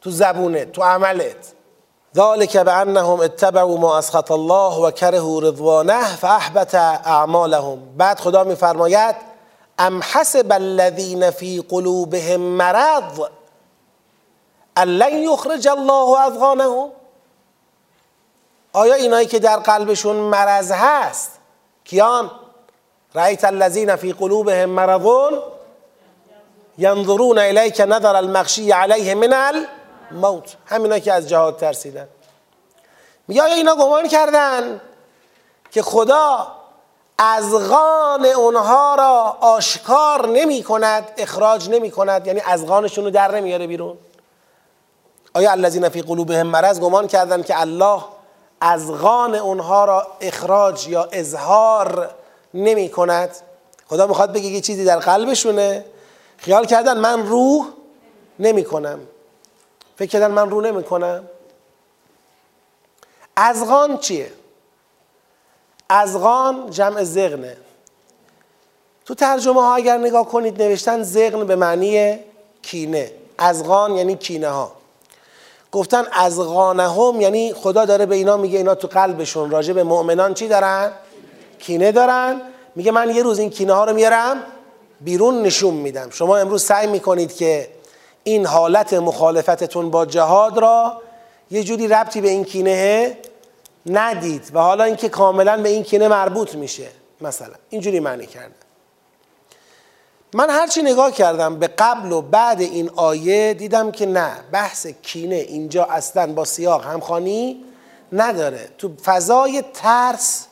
تو 0.00 0.10
زبونت 0.10 0.72
تو 0.72 0.82
عملت. 0.82 1.53
ذلك 2.16 2.56
بانهم 2.56 3.20
اتبعوا 3.20 3.78
ما 3.78 3.98
اسخط 3.98 4.32
الله 4.32 4.78
و 4.78 4.90
کرهوا 4.90 5.40
رضوانه 5.40 6.16
فاحبط 6.16 6.74
اعمالهم 6.74 7.78
بعد 7.96 8.20
خدا 8.20 8.44
میفرماید 8.44 9.16
ام 9.78 10.02
حسب 10.02 10.52
الذين 10.52 11.30
في 11.30 11.64
قلوبهم 11.70 12.40
مرض 12.40 13.20
لن 14.78 15.12
یخرج 15.12 15.68
الله 15.68 16.20
اذغانهم 16.20 16.90
آیا 18.72 18.94
اینایی 18.94 19.26
که 19.26 19.38
در 19.38 19.56
قلبشون 19.56 20.16
مرض 20.16 20.72
هست 20.72 21.30
کیان؟ 21.84 22.30
رأیت 23.14 23.44
الذین 23.44 23.96
فی 23.96 24.12
قلوبهم 24.12 24.68
مرضون؟ 24.68 25.38
ینظرون 26.78 27.38
الیک 27.38 27.80
نظر 27.80 28.16
المخشی 28.16 28.72
علیه 28.72 29.14
من 29.14 29.66
الموت 30.14 30.56
همینا 30.66 30.98
که 30.98 31.12
از 31.12 31.28
جهاد 31.28 31.56
ترسیدن. 31.56 32.08
میگه 33.28 33.42
آیا 33.42 33.54
اینا 33.54 33.74
گمان 33.74 34.08
کردن 34.08 34.80
که 35.70 35.82
خدا 35.82 36.46
ازغان 37.18 38.26
اونها 38.26 38.94
را 38.94 39.36
آشکار 39.40 40.28
نمی 40.28 40.62
کند 40.62 41.12
اخراج 41.16 41.70
نمی 41.70 41.90
کند 41.90 42.26
یعنی 42.26 42.40
ازغانشون 42.40 43.04
رو 43.04 43.10
در 43.10 43.34
نمیاره 43.34 43.66
بیرون. 43.66 43.96
آیا 45.34 45.50
الذین 45.50 45.88
فی 45.88 46.02
قلوبهم 46.02 46.46
مرض 46.46 46.80
گمان 46.80 47.06
کردن 47.06 47.42
که 47.42 47.60
الله 47.60 48.02
ازغان 48.60 49.34
اونها 49.34 49.84
را 49.84 50.06
اخراج 50.20 50.88
یا 50.88 51.08
اظهار 51.12 52.10
نمی 52.54 52.88
کند؟ 52.88 53.30
خدا 53.86 54.06
می‌خواد 54.06 54.32
بگه 54.32 54.46
یه 54.46 54.60
چیزی 54.60 54.84
در 54.84 54.98
قلبشونه. 54.98 55.84
خیال 56.36 56.66
کردن 56.66 56.98
من 56.98 57.26
روح 57.26 57.66
نمی 58.38 58.64
کنم. 58.64 59.00
فکر 59.96 60.10
کردن 60.10 60.30
من 60.30 60.50
روح 60.50 60.64
نمی 60.64 60.82
کنم 60.82 61.24
ازغان 63.36 63.98
چیه؟ 63.98 64.32
ازغان 65.88 66.70
جمع 66.70 67.04
زغنه. 67.04 67.56
تو 69.04 69.14
ترجمه 69.14 69.60
ها 69.60 69.74
اگر 69.74 69.96
نگاه 69.96 70.28
کنید 70.28 70.62
نوشتن 70.62 71.02
زغن 71.02 71.46
به 71.46 71.56
معنی 71.56 72.18
کینه. 72.62 73.12
ازغان 73.38 73.96
یعنی 73.96 74.16
کینه 74.16 74.48
ها 74.48 74.72
گفتن 75.72 76.06
از 76.12 76.38
هم 76.38 77.20
یعنی 77.20 77.52
خدا 77.52 77.84
داره 77.84 78.06
به 78.06 78.14
اینا 78.14 78.36
میگه 78.36 78.58
اینا 78.58 78.74
تو 78.74 78.88
قلبشون 78.88 79.50
راجع 79.50 79.72
به 79.72 79.84
مؤمنان 79.84 80.34
چی 80.34 80.48
دارن؟ 80.48 80.92
کینه 81.58 81.92
دارن. 81.92 82.40
میگه 82.74 82.92
من 82.92 83.10
یه 83.10 83.22
روز 83.22 83.38
این 83.38 83.50
کینه 83.50 83.72
ها 83.72 83.84
رو 83.84 83.92
میارم 83.92 84.42
بیرون 85.00 85.42
نشون 85.42 85.74
میدم. 85.74 86.10
شما 86.10 86.36
امروز 86.36 86.62
سعی 86.62 86.86
می‌کنید 86.86 87.36
که 87.36 87.68
این 88.24 88.46
حالت 88.46 88.94
مخالفتتون 88.94 89.90
با 89.90 90.06
جهاد 90.06 90.58
را 90.58 91.02
یه 91.50 91.64
جوری 91.64 91.88
ربطی 91.88 92.20
به 92.20 92.28
این 92.28 92.44
کینه 92.44 93.18
ندید 93.86 94.50
و 94.54 94.58
حالا 94.58 94.84
اینکه 94.84 95.08
کاملا 95.08 95.56
به 95.56 95.68
این 95.68 95.82
کینه 95.82 96.08
مربوط 96.08 96.54
میشه 96.54 96.86
مثلا. 97.20 97.54
اینجوری 97.70 98.00
معنی 98.00 98.26
کرده. 98.26 98.54
من 100.34 100.50
هرچی 100.50 100.82
نگاه 100.82 101.12
کردم 101.12 101.58
به 101.58 101.66
قبل 101.66 102.12
و 102.12 102.22
بعد 102.22 102.60
این 102.60 102.90
آیه 102.96 103.54
دیدم 103.54 103.90
که 103.90 104.06
نه 104.06 104.30
بحث 104.52 104.86
کینه 104.86 105.34
اینجا 105.34 105.84
اصلا 105.84 106.32
با 106.32 106.44
سیاق 106.44 106.84
همخانی 106.84 107.64
نداره. 108.12 108.68
تو 108.78 108.90
فضای 109.04 109.64
ترس 109.74 110.46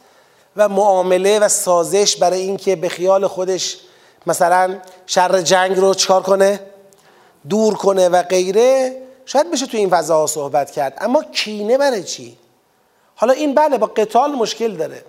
و 0.57 0.69
معامله 0.69 1.39
و 1.39 1.49
سازش 1.49 2.17
برای 2.17 2.41
اینکه 2.41 2.77
به 2.77 2.89
خیال 2.89 3.27
خودش 3.27 3.79
مثلا 4.27 4.77
شر 5.07 5.41
جنگ 5.41 5.77
رو 5.77 5.95
چکار 5.95 6.23
کنه؟ 6.23 6.61
دور 7.49 7.75
کنه 7.75 8.09
و 8.09 8.23
غیره 8.23 9.03
شاید 9.27 9.51
بشه 9.51 9.67
تو 9.67 9.77
این 9.77 9.91
فضاها 9.91 10.27
صحبت 10.27 10.71
کرد. 10.71 10.99
اما 11.01 11.23
کینه 11.23 11.79
برای 11.79 12.03
چی؟ 12.03 12.37
حالا 13.15 13.33
این 13.33 13.55
بله 13.55 13.79
با 13.79 13.87
قتال 13.87 14.33
مشکل 14.33 14.77
داره. 14.77 15.05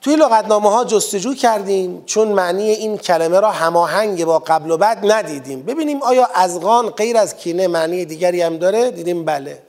توی 0.00 0.16
لغتنامه 0.16 0.70
ها 0.70 0.84
جستجو 0.84 1.34
کردیم 1.34 2.02
چون 2.06 2.28
معنی 2.28 2.70
این 2.70 2.98
کلمه 2.98 3.40
را 3.40 3.50
هماهنگ 3.50 4.24
با 4.24 4.38
قبل 4.38 4.70
و 4.70 4.76
بعد 4.76 5.12
ندیدیم. 5.12 5.62
ببینیم 5.62 6.02
آیا 6.02 6.28
ازغان 6.34 6.90
غیر 6.90 7.16
از 7.16 7.36
کینه 7.36 7.68
معنی 7.68 8.04
دیگری 8.04 8.42
هم 8.42 8.58
داره؟ 8.58 8.90
دیدیم 8.90 9.24
بله. 9.24 9.62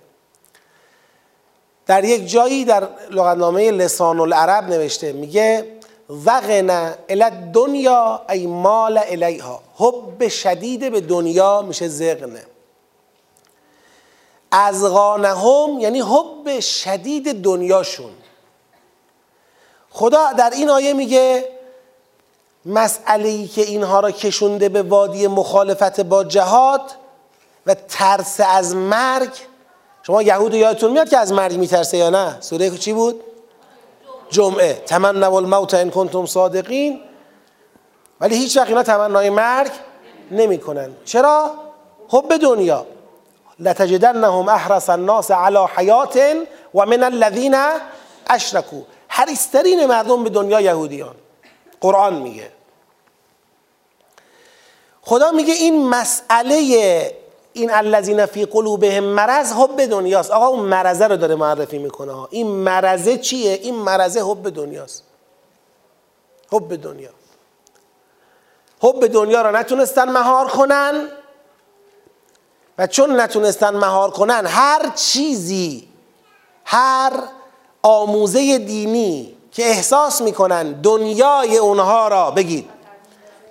در 1.86 2.04
یک 2.04 2.30
جایی 2.30 2.66
در 2.66 2.88
لغتنامه 3.12 3.72
لسان 3.72 4.20
العرب 4.20 4.70
نوشته 4.70 5.14
میگه 5.14 5.75
وغنا 6.10 6.92
الی 7.10 7.52
دنیا 7.54 8.22
ای 8.30 8.48
مال 8.48 8.98
الیها. 8.98 9.62
حب 9.78 10.28
شدید 10.28 10.92
به 10.92 11.02
دنیا 11.02 11.62
میشه 11.62 11.88
زغنه 11.88 12.44
ازغانهم 14.52 15.80
یعنی 15.80 16.02
حب 16.02 16.60
شدید 16.60 17.42
دنیاشون. 17.42 18.12
خدا 19.90 20.34
در 20.34 20.50
این 20.50 20.70
آیه 20.70 20.94
میگه 20.94 21.50
مسئله 22.66 23.30
ای 23.30 23.48
که 23.48 23.62
اینها 23.62 24.00
را 24.00 24.12
کشونده 24.12 24.70
به 24.70 24.82
وادی 24.82 25.28
مخالفت 25.28 26.02
با 26.02 26.24
جهاد 26.24 26.82
و 27.66 27.76
ترس 27.76 28.40
از 28.40 28.76
مرگ. 28.76 29.32
شما 30.04 30.22
یهود 30.22 30.54
یادتون 30.54 30.92
میاد 30.92 31.10
که 31.10 31.18
از 31.18 31.34
مرگ 31.34 31.58
میترسه 31.58 31.98
یا 31.98 32.10
نه؟ 32.10 32.38
سوره 32.42 32.78
چی 32.78 32.94
بود؟ 32.94 33.24
جمعه. 34.30 34.74
تمنوا 34.74 35.38
الموت 35.38 35.74
ان 35.74 35.90
کنتم 35.90 36.26
صادقین. 36.26 37.02
ولی 38.22 38.36
هیچ 38.36 38.58
وقت 38.58 38.68
اینا 38.68 38.84
تمنای 38.84 39.30
مرگ 39.30 39.72
نمی‌کنن. 40.32 40.90
چرا؟ 41.06 41.52
حب 42.10 42.38
دنیا. 42.38 42.86
لتجدنهم 43.60 44.50
احرس 44.50 44.90
الناس 44.90 45.32
على 45.32 45.60
حیات 45.76 46.20
و 46.76 46.86
من 46.86 47.04
الذین 47.04 47.56
اشرکوا. 48.30 48.82
حریسترین 49.08 49.86
مردم 49.86 50.24
به 50.24 50.30
دنیا 50.30 50.62
یهودیان. 50.62 51.16
قرآن 51.82 52.14
میگه. 52.14 52.52
خدا 55.02 55.32
میگه 55.32 55.54
این 55.54 55.90
مسئله 55.90 57.25
این 57.56 57.74
الذین 57.74 58.26
فی 58.26 58.46
قلوبهم 58.46 59.04
مرض 59.04 59.54
حب 59.54 59.86
دنیاست. 59.86 60.32
آقا 60.32 60.48
اون 60.48 60.60
مرزه 60.60 61.08
رو 61.08 61.18
داره 61.18 61.36
معرفی 61.36 61.78
می‌کنه. 61.78 62.28
این 62.30 62.48
مرزه 62.48 63.18
چیه؟ 63.18 63.54
این 63.54 63.76
مرزه 63.76 64.22
حب 64.22 64.50
دنیاست. 64.50 65.04
حب 66.52 66.76
دنیا. 66.76 67.10
حب 68.82 69.08
دنیا 69.08 69.42
رو 69.42 69.56
نتونستن 69.56 70.10
مهار 70.10 70.48
کنن 70.48 71.08
و 72.78 72.88
چون 72.88 73.20
نتونستن 73.20 73.76
مهار 73.76 74.12
کنن 74.12 74.46
هر 74.46 74.92
چیزی 74.96 75.88
هر 76.66 77.14
آموزه 77.82 78.58
دینی 78.58 79.38
که 79.52 79.66
احساس 79.66 80.22
می‌کنن 80.22 80.72
دنیای 80.72 81.58
اونها 81.58 82.08
را 82.08 82.32
بگید 82.32 82.70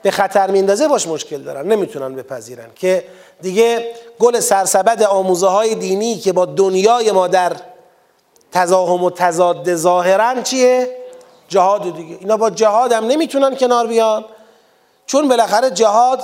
به 0.02 0.11
خطر 0.11 0.50
میندازه 0.50 0.88
باش 0.88 1.08
مشکل 1.08 1.42
دارن 1.42 1.66
نمی‌تونن 1.66 2.14
بپذیرن 2.14 2.68
که 2.75 3.04
دیگه 3.41 3.91
گل 4.21 4.41
سرسبد 4.41 5.03
آموزه 5.03 5.47
های 5.47 5.75
دینی 5.75 6.19
که 6.19 6.33
با 6.33 6.47
دنیای 6.47 7.12
ما 7.12 7.29
در 7.29 7.57
تزاهم 8.53 9.05
و 9.05 9.11
تضاد 9.11 9.75
ظاهرا 9.75 10.43
چیه؟ 10.43 10.97
جهاد 11.49 11.97
دیگه. 11.97 12.17
اینا 12.21 12.37
با 12.37 12.50
جهاد 12.50 12.93
هم 12.93 13.05
نمی‌تونن 13.05 13.57
کنار 13.57 13.87
بیان. 13.87 14.25
چون 15.07 15.29
بالاخره 15.29 15.71
جهاد 15.71 16.23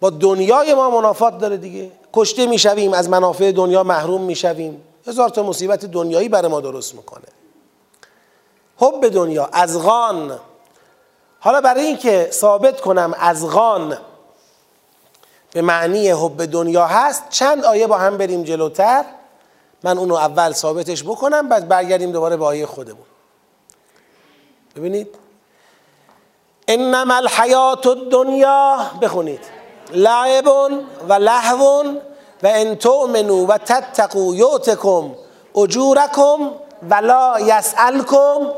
با 0.00 0.10
دنیای 0.10 0.74
ما 0.74 0.90
منافات 0.90 1.38
داره 1.38 1.56
دیگه. 1.56 1.90
کشته 2.14 2.46
می‌شویم 2.46 2.92
از 2.92 3.08
منافع 3.08 3.52
دنیا 3.52 3.82
محروم 3.82 4.20
می‌شویم. 4.22 4.82
هزار 5.06 5.28
تا 5.28 5.42
مصیبت 5.42 5.84
دنیایی 5.84 6.28
برای 6.28 6.50
ما 6.50 6.60
درست 6.60 6.94
می‌کنه. 6.94 7.24
حب 8.76 9.08
دنیا 9.08 9.48
ازغان 9.52 10.38
حالا 11.40 11.60
برای 11.60 11.84
اینکه 11.84 12.28
ثابت 12.32 12.80
کنم 12.80 13.14
ازغان 13.18 13.98
به 15.52 15.62
معنی 15.62 16.10
حب 16.10 16.44
دنیا 16.44 16.86
هست 16.86 17.24
چند 17.30 17.64
آیه 17.64 17.86
با 17.86 17.98
هم 17.98 18.16
بریم 18.16 18.42
جلوتر. 18.42 19.04
من 19.82 19.98
اونو 19.98 20.14
اول 20.14 20.52
ثابتش 20.52 21.04
بکنم 21.04 21.48
بعد 21.48 21.68
برگردیم 21.68 22.12
دوباره 22.12 22.36
به 22.36 22.44
آیه 22.44 22.66
خودمون. 22.66 23.06
ببینید. 24.76 25.08
انما 26.68 27.14
الحیات 27.14 27.86
الدنیا 27.86 28.78
بخونید. 29.02 29.40
لعب 29.90 30.46
و 31.08 31.12
لهو 31.12 31.84
و 32.42 32.46
ان 32.46 32.74
تؤمنوا 32.76 33.46
و 33.48 33.58
تتقوا 33.58 34.34
یؤتکم 34.34 35.14
اجورکم 35.54 36.50
ولا 36.90 37.36
یسألکم 37.40 38.50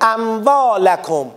اموالکم. 0.00 1.30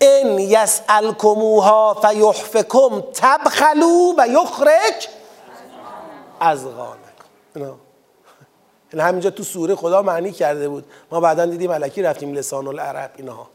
ان 0.00 0.38
یسألکموها 0.38 1.94
فیحفکم 1.94 3.00
تبخلو 3.00 4.14
و 4.18 4.28
یخرج 4.28 5.08
از 6.40 6.64
غانکم 6.66 7.76
همینجا 8.98 9.30
تو 9.30 9.42
سوره 9.42 9.74
خدا 9.74 10.02
معنی 10.02 10.32
کرده 10.32 10.68
بود. 10.68 10.84
ما 11.12 11.20
بعدا 11.20 11.46
دیدیم 11.46 11.70
ملکی 11.70 12.02
رفتیم 12.02 12.32
لسان 12.32 12.66
العرب 12.66 13.10
اینها. 13.16 13.48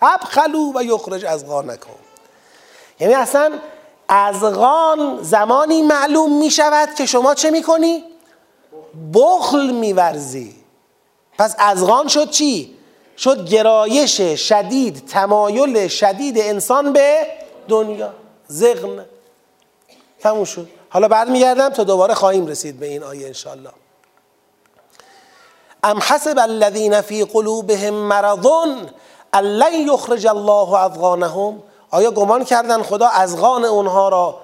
تبخلو 0.00 0.72
و 0.74 0.82
یخرج 0.82 1.24
از 1.24 1.46
غانکم 1.46 1.90
یعنی 3.00 3.14
اصلا 3.14 3.52
ازغان 4.08 5.22
زمانی 5.22 5.82
معلوم 5.82 6.38
می 6.38 6.50
شود 6.50 6.94
که 6.94 7.06
شما 7.06 7.34
چه 7.34 7.50
می 7.50 7.62
کنی؟ 7.62 8.04
بخل 9.14 9.70
میورزی. 9.70 10.54
پس 11.38 11.54
ازغان 11.58 12.08
شد 12.08 12.30
چی؟ 12.30 12.73
شد 13.18 13.48
گرایش 13.48 14.20
شدید 14.20 15.06
تمایل 15.08 15.88
شدید 15.88 16.38
انسان 16.38 16.92
به 16.92 17.26
دنیا. 17.68 18.10
زغن 18.48 19.04
تموم 20.20 20.44
شد. 20.44 20.68
حالا 20.90 21.08
برمیگردم 21.08 21.68
تا 21.68 21.84
دوباره 21.84 22.14
خواهیم 22.14 22.46
رسید 22.46 22.80
به 22.80 22.86
این 22.86 23.02
آیه 23.02 23.26
انشالله 23.26 23.70
ام 25.84 25.98
حسب 25.98 26.38
الذین 26.38 27.00
فی 27.00 27.24
قلوبهم 27.24 27.94
مرض 27.94 28.46
لن 29.34 29.74
یخرج 29.74 30.26
الله 30.26 30.74
افغانهم 30.74 31.62
آیا 31.90 32.10
گمان 32.10 32.44
کردن 32.44 32.82
خدا 32.82 33.08
ازغان 33.08 33.64
اونها 33.64 34.08
را 34.08 34.40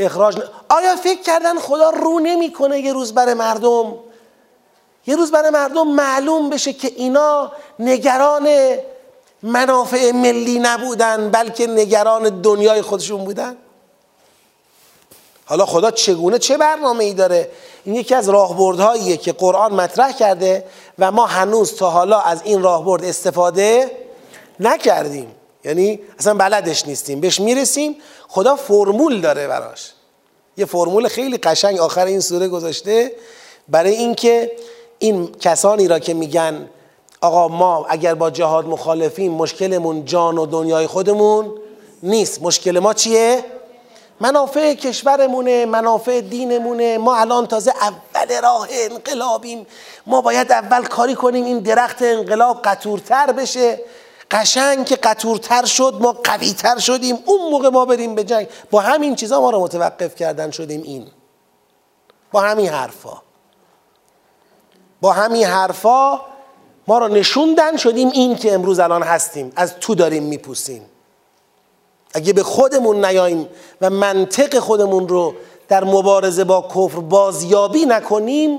اخراج. 0.00 0.38
آیا 0.68 0.96
فکر 0.96 1.22
کردن 1.22 1.58
خدا 1.58 1.90
رو 1.90 2.18
نمی‌کنه 2.18 2.80
یه 2.80 2.92
روز 2.92 3.14
برای 3.14 3.34
مردم؟ 3.34 3.94
یه 5.06 5.16
روز 5.16 5.30
برای 5.30 5.50
مردم 5.50 5.88
معلوم 5.88 6.50
بشه 6.50 6.72
که 6.72 6.92
اینا 6.96 7.52
نگران 7.78 8.48
منافع 9.42 10.10
ملی 10.10 10.58
نبودن 10.58 11.30
بلکه 11.30 11.66
نگران 11.66 12.40
دنیای 12.40 12.82
خودشون 12.82 13.24
بودن. 13.24 13.56
حالا 15.44 15.66
خدا 15.66 15.90
چگونه 15.90 16.38
چه 16.38 16.56
برنامه 16.56 17.04
ای 17.04 17.14
داره؟ 17.14 17.50
این 17.84 17.94
یکی 17.94 18.14
از 18.14 18.28
راهبردهاییه 18.28 19.16
که 19.16 19.32
قرآن 19.32 19.74
مطرح 19.74 20.12
کرده 20.12 20.64
و 20.98 21.10
ما 21.10 21.26
هنوز 21.26 21.76
تا 21.76 21.90
حالا 21.90 22.20
از 22.20 22.42
این 22.44 22.62
راهبرد 22.62 23.04
استفاده 23.04 23.90
نکردیم. 24.60 25.34
یعنی 25.64 26.00
اصلا 26.18 26.34
بلدش 26.34 26.86
نیستیم 26.86 27.20
بهش 27.20 27.40
می‌رسیم. 27.40 27.96
خدا 28.28 28.56
فرمول 28.56 29.20
داره 29.20 29.48
براش. 29.48 29.92
یه 30.56 30.64
فرمول 30.64 31.08
خیلی 31.08 31.36
قشنگ 31.36 31.78
آخر 31.78 32.06
این 32.06 32.20
سوره 32.20 32.48
گذاشته. 32.48 33.12
برای 33.68 33.94
اینکه 33.94 34.52
این 34.98 35.32
کسانی 35.32 35.88
را 35.88 35.98
که 35.98 36.14
میگن 36.14 36.68
آقا 37.20 37.48
ما 37.48 37.86
اگر 37.88 38.14
با 38.14 38.30
جهاد 38.30 38.66
مخالفیم 38.66 39.32
مشکلمون 39.32 40.04
جان 40.04 40.38
و 40.38 40.46
دنیای 40.46 40.86
خودمون 40.86 41.52
نیست. 42.02 42.42
مشکل 42.42 42.78
ما 42.78 42.94
چیه؟ 42.94 43.44
منافع 44.20 44.74
کشورمونه 44.74 45.66
منافع 45.66 46.20
دینمونه. 46.20 46.98
ما 46.98 47.16
الان 47.16 47.46
تازه 47.46 47.72
اول 47.80 48.42
راه 48.42 48.68
انقلابیم. 48.70 49.66
ما 50.06 50.20
باید 50.20 50.52
اول 50.52 50.84
کاری 50.84 51.14
کنیم 51.14 51.44
این 51.44 51.58
درخت 51.58 52.02
انقلاب 52.02 52.62
قطورتر 52.62 53.32
بشه. 53.32 53.80
قشنگ 54.30 54.84
که 54.84 54.96
قطورتر 54.96 55.64
شد 55.64 55.94
ما 56.00 56.12
قویتر 56.12 56.78
شدیم. 56.78 57.18
اون 57.26 57.50
موقع 57.50 57.68
ما 57.68 57.84
بریم 57.84 58.14
به 58.14 58.24
جنگ. 58.24 58.48
با 58.70 58.80
همین 58.80 59.14
چیزا 59.14 59.40
ما 59.40 59.50
رو 59.50 59.60
متوقف 59.60 60.14
کردن 60.14 60.50
شدیم 60.50 60.82
این. 60.82 61.06
با 62.32 62.40
همین 62.40 62.68
حرفا. 62.68 63.25
با 65.00 65.12
همین 65.12 65.44
حرفا 65.44 66.20
ما 66.88 66.98
رو 66.98 67.08
نشوندن 67.08 67.76
شدیم 67.76 68.08
این 68.08 68.36
که 68.36 68.54
امروز 68.54 68.78
الان 68.78 69.02
هستیم. 69.02 69.52
از 69.56 69.74
تو 69.80 69.94
داریم 69.94 70.22
میپوسیم. 70.22 70.82
اگه 72.14 72.32
به 72.32 72.42
خودمون 72.42 73.04
نیاییم 73.04 73.48
و 73.80 73.90
منطق 73.90 74.58
خودمون 74.58 75.08
رو 75.08 75.34
در 75.68 75.84
مبارزه 75.84 76.44
با 76.44 76.68
کفر 76.68 77.00
بازیابی 77.00 77.86
نکنیم 77.86 78.58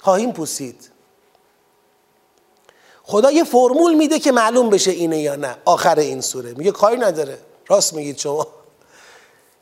خواهیم 0.00 0.32
پوسید. 0.32 0.90
خدا 3.02 3.30
یه 3.30 3.44
فرمول 3.44 3.94
میده 3.94 4.18
که 4.18 4.32
معلوم 4.32 4.70
بشه 4.70 4.90
اینه 4.90 5.18
یا 5.18 5.36
نه. 5.36 5.56
آخر 5.64 5.98
این 5.98 6.20
سوره. 6.20 6.54
میگه 6.54 6.70
کاری 6.70 6.96
نداره. 6.96 7.38
راست 7.68 7.94
میگید 7.94 8.18
شما. 8.18 8.46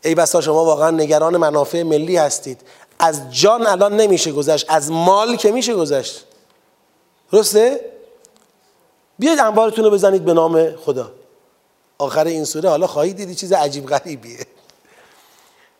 ای 0.04 0.14
بسا 0.14 0.40
شما 0.40 0.64
واقعا 0.64 0.90
نگران 0.90 1.36
منافع 1.36 1.82
ملی 1.82 2.16
هستید. 2.16 2.60
از 2.98 3.34
جان 3.34 3.66
الان 3.66 3.96
نمیشه 3.96 4.32
گذشت 4.32 4.66
از 4.68 4.90
مال 4.90 5.36
که 5.36 5.52
میشه 5.52 5.74
گذشت. 5.74 6.24
درسته؟ 7.32 7.80
بیاید 9.18 9.38
انبارتون 9.38 9.84
رو 9.84 9.90
بزنید 9.90 10.24
به 10.24 10.32
نام 10.32 10.76
خدا. 10.76 11.12
آخر 11.98 12.24
این 12.24 12.44
سوره 12.44 12.68
حالا 12.68 12.86
خواهید 12.86 13.16
دیدی 13.16 13.34
چیز 13.34 13.52
عجیب 13.52 13.86
غریبیه. 13.86 14.46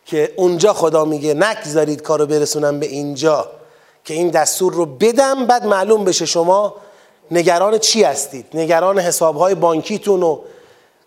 که 0.07 0.35
اونجا 0.37 0.73
خدا 0.73 1.05
میگه 1.05 1.35
نگذارید 1.35 2.03
کارو 2.03 2.27
برسونم 2.27 2.81
به 2.81 2.87
اینجا 2.87 3.51
که 4.05 4.15
این 4.15 4.31
دستور 4.31 4.73
رو 4.73 4.87
بدم 4.87 5.47
بعد 5.47 5.67
معلوم 5.67 6.05
بشه 6.05 6.27
شما 6.27 6.75
نگران 7.31 7.79
چی 7.79 8.03
هستید؟ 8.03 8.47
نگران 8.55 8.99
حسابهای 8.99 9.55
بانکیتون 9.55 10.23
و 10.23 10.39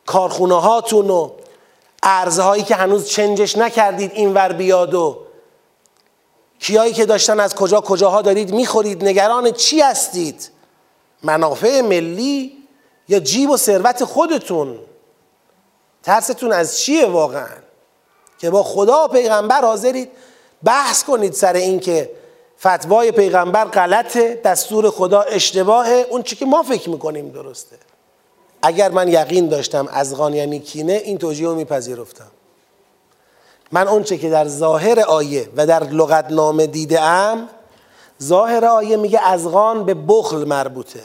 کارخونه 0.05 0.61
هاتون 0.61 1.09
و 1.09 1.29
ارزهایی 2.03 2.63
که 2.63 2.75
هنوز 2.75 3.09
چنجش 3.09 3.57
نکردید 3.57 4.11
این 4.13 4.33
ور 4.33 4.53
بیاد 4.53 4.93
و 4.93 5.17
کیایی 6.59 6.93
که 6.93 7.05
داشتن 7.05 7.39
از 7.39 7.55
کجا 7.55 7.81
کجاها 7.81 8.21
دارید 8.21 8.53
می‌خورید؟ 8.53 9.05
نگران 9.05 9.51
چی 9.51 9.81
هستید؟ 9.81 10.49
منافع 11.23 11.81
ملی 11.81 12.57
یا 13.07 13.19
جیب 13.19 13.49
و 13.49 13.57
ثروت 13.57 14.03
خودتون؟ 14.03 14.79
ترستون 16.03 16.51
از 16.51 16.79
چیه 16.79 17.05
واقعا؟ 17.05 17.47
که 18.39 18.49
با 18.49 18.63
خدا 18.63 19.05
و 19.05 19.07
پیغمبر 19.07 19.61
حاضرید 19.61 20.11
بحث 20.63 21.03
کنید 21.03 21.33
سر 21.33 21.53
این 21.53 21.79
که 21.79 22.11
فتوای 22.59 23.11
پیغمبر 23.11 23.65
غلطه 23.65 24.41
دستور 24.45 24.89
خدا 24.89 25.21
اشتباهه. 25.21 26.05
اون 26.09 26.23
چی 26.23 26.35
که 26.35 26.45
ما 26.45 26.63
فکر 26.63 26.89
می‌کنیم 26.89 27.29
درسته. 27.29 27.77
اگر 28.61 28.91
من 28.91 29.07
یقین 29.07 29.49
داشتم 29.49 29.87
ازغان 29.87 30.33
یعنی 30.33 30.59
کینه 30.59 30.93
این 30.93 31.17
توجیه 31.17 31.47
رو 31.47 31.55
میپذیرفتم. 31.55 32.31
من 33.71 33.87
اونچه 33.87 34.17
که 34.17 34.29
در 34.29 34.47
ظاهر 34.47 34.99
آیه 34.99 35.49
و 35.55 35.67
در 35.67 35.83
لغتنامه 35.83 36.67
دیده 36.67 37.01
ام 37.01 37.49
ظاهر 38.23 38.65
آیه 38.65 38.97
میگه 38.97 39.19
ازغان 39.23 39.85
به 39.85 39.93
بخل 39.93 40.47
مربوطه. 40.47 41.01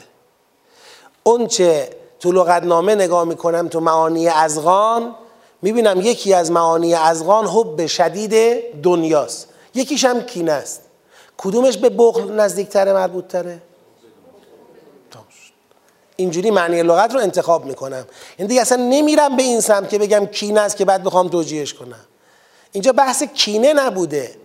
اونچه 1.23 1.89
تو 2.19 2.31
لغتنامه 2.31 2.95
نگاه 2.95 3.23
می‌کنم 3.23 3.67
تو 3.67 3.79
معانی 3.79 4.27
ازغان 4.27 5.15
می‌بینم 5.61 6.01
یکی 6.01 6.33
از 6.33 6.51
معانی 6.51 6.93
ازغان 6.93 7.47
حب 7.47 7.85
شدید 7.85 8.63
دنیاست. 8.81 9.47
یکیش 9.75 10.05
هم 10.05 10.21
کینه 10.21 10.51
است. 10.51 10.81
کدومش 11.37 11.77
به 11.77 11.89
بخل 11.89 12.31
نزدیکتره 12.31 12.93
مربوطتره؟ 12.93 13.61
اینجوری 16.15 16.51
معنی 16.51 16.83
لغت 16.83 17.13
رو 17.13 17.19
انتخاب 17.19 17.65
می‌کنم. 17.65 18.05
این 18.37 18.47
دیگه 18.47 18.61
اصلا 18.61 18.77
نمیرم 18.77 19.35
به 19.35 19.43
این 19.43 19.61
سمت 19.61 19.89
که 19.89 19.97
بگم 19.97 20.25
کینه 20.25 20.61
است 20.61 20.77
که 20.77 20.85
بعد 20.85 21.03
بخوام 21.03 21.27
توجیهش 21.27 21.73
کنم. 21.73 22.05
اینجا 22.73 22.91
بحث 22.91 23.23
کینه 23.23 23.73
نبوده. 23.73 24.35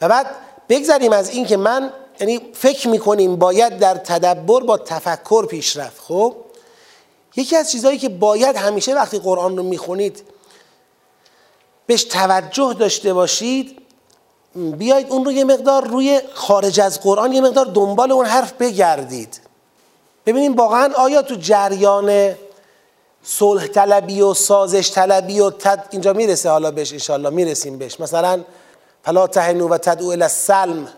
و 0.00 0.08
بعد 0.08 0.26
بگذاریم 0.68 1.12
از 1.12 1.30
این 1.30 1.46
که 1.46 1.56
من 1.56 1.92
یعنی 2.20 2.40
فکر 2.52 2.88
می‌کنیم 2.88 3.36
باید 3.36 3.78
در 3.78 3.94
تدبر 3.94 4.60
با 4.60 4.78
تفکر 4.78 5.46
پیش 5.46 5.76
رفت 5.76 6.00
خب؟ 6.00 6.36
یکی 7.36 7.56
از 7.56 7.70
چیزهایی 7.70 7.98
که 7.98 8.08
باید 8.08 8.56
همیشه 8.56 8.94
وقتی 8.94 9.18
قرآن 9.18 9.56
رو 9.56 9.62
می‌خونید 9.62 10.22
بهش 11.86 12.04
توجه 12.04 12.74
داشته 12.78 13.12
باشید 13.12 13.78
بیایید 14.54 15.10
اون 15.10 15.24
رو 15.24 15.32
یه 15.32 15.44
مقدار 15.44 15.86
روی 15.86 16.20
خارج 16.34 16.80
از 16.80 17.00
قرآن 17.00 17.32
یه 17.32 17.40
مقدار 17.40 17.66
دنبال 17.66 18.12
اون 18.12 18.26
حرف 18.26 18.52
بگردید. 18.52 19.40
ببینیم 20.26 20.56
واقعا 20.56 20.94
آیا 20.94 21.22
تو 21.22 21.34
جریان 21.34 22.34
صلح 23.22 23.66
طلبی 23.66 24.20
و 24.20 24.34
سازش 24.34 24.90
طلبی 24.90 25.40
و 25.40 25.50
تد... 25.50 25.84
اینجا 25.90 26.12
می‌رسه 26.12 26.50
حالا 26.50 26.70
بهش 26.70 26.92
انشالله 26.92 27.30
می‌رسیم 27.30 27.78
بهش. 27.78 28.00
مثلا 28.00 28.40
فلا 29.02 29.26
تهنو 29.26 29.68
و 29.68 29.78
تدعو 29.78 30.10
الى 30.10 30.22
السلم. 30.22 30.88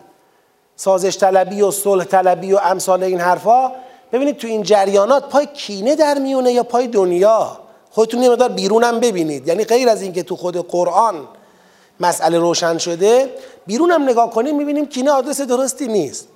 سازش 0.76 1.18
طلبی 1.18 1.62
و 1.62 1.70
صلح 1.70 2.04
طلبی 2.04 2.52
و 2.52 2.61
امثال 2.62 3.02
این 3.02 3.20
حرفا. 3.20 3.72
ببینید 4.12 4.37
تو 4.37 4.46
این 4.46 4.62
جریانات 4.62 5.28
پای 5.28 5.46
کینه 5.46 5.94
در 5.94 6.18
میونه 6.18 6.52
یا 6.52 6.62
پای 6.62 6.87
دنیا؟ 6.87 7.58
خودتون 7.90 8.22
یه 8.22 8.30
مقدار 8.30 8.48
بیرونم 8.48 9.00
ببینید. 9.00 9.48
یعنی 9.48 9.64
غیر 9.64 9.88
از 9.88 10.02
اینکه 10.02 10.22
تو 10.22 10.37
خود 10.37 10.68
قرآن 10.68 11.28
مسئله 12.00 12.38
روشن 12.38 12.78
شده 12.78 13.35
بیرونم 13.66 14.08
نگاه 14.08 14.30
کنیم 14.30 14.56
می‌بینیم 14.56 14.87
کینه 14.87 15.11
آدرس 15.11 15.40
درستی 15.40 15.87
نیست. 15.87 16.28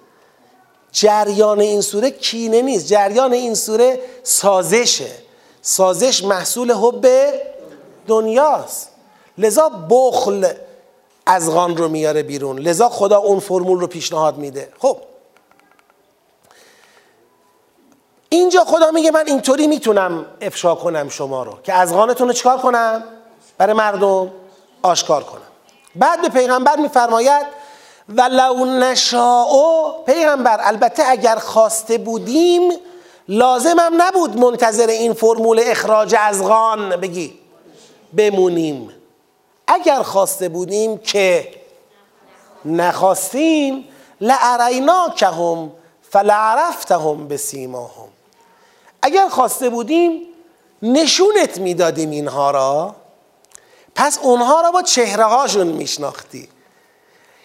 جریان 0.93 1.61
این 1.61 1.81
سوره 1.81 2.11
کینه 2.11 2.63
نیست. 2.63 2.87
جریان 2.87 3.33
این 3.33 3.55
سوره 3.55 4.01
سازشه. 4.23 5.26
سازش 5.69 6.25
محصول 6.25 6.73
حب 6.73 7.07
دنیاست. 8.07 8.91
لذا 9.39 9.69
بخل 9.91 10.53
از 11.27 11.51
غان 11.51 11.77
رو 11.77 11.89
میاره 11.89 12.23
بیرون. 12.23 12.59
لذا 12.59 12.89
خدا 12.89 13.19
اون 13.19 13.41
فرمول 13.41 13.81
رو 13.81 13.87
پیشنهاد 13.87 14.37
میده. 14.37 14.73
خب. 14.79 14.99
اینجا 18.29 18.65
خدا 18.65 18.91
میگه 18.91 19.11
من 19.11 19.25
اینطوری 19.27 19.67
می‌تونم 19.67 20.27
افشا 20.41 20.75
کنم 20.75 21.09
شما 21.09 21.43
رو 21.43 21.59
که 21.63 21.73
از 21.73 21.95
غانتون 21.95 22.29
رو 22.29 22.35
چکار 22.35 22.59
کنم؟ 22.59 23.05
برای 23.59 23.75
مردم 23.75 24.31
آشکار 24.83 25.25
کنم. 25.25 25.41
بعد 25.97 26.23
به 26.23 26.29
پیغمبر 26.29 26.77
میفرماید 26.77 27.47
ولو 28.09 28.65
نشاء. 28.65 29.93
پیغمبر 30.07 30.61
البته 30.63 31.03
اگر 31.07 31.37
خواسته 31.37 31.99
بودیم 31.99 32.73
لازمم 33.29 33.93
نبود 33.99 34.37
منتظر 34.37 34.87
این 34.87 35.13
فرمول 35.13 35.61
اخراج 35.67 36.17
از 36.19 36.43
غان 36.43 36.97
بگی. 36.97 37.39
بمونیم. 38.17 38.93
اگر 39.67 40.03
خواسته 40.03 40.49
بودیم 40.49 40.99
که 40.99 41.49
نخواستیم 42.65 43.89
لعریناکهم 44.21 45.73
فلعرفتهم 46.11 47.29
بسیماهم. 47.29 48.09
اگر 49.03 49.29
خواسته 49.29 49.71
بودیم 49.71 50.23
نشونت 50.83 51.59
می‌دادیم 51.59 52.11
اینها 52.11 52.51
را. 52.51 52.95
پس 53.95 54.19
اونها 54.23 54.61
را 54.61 54.71
با 54.71 54.83
چهره 54.83 55.25
هاشون 55.25 55.67
میشناختی. 55.67 56.49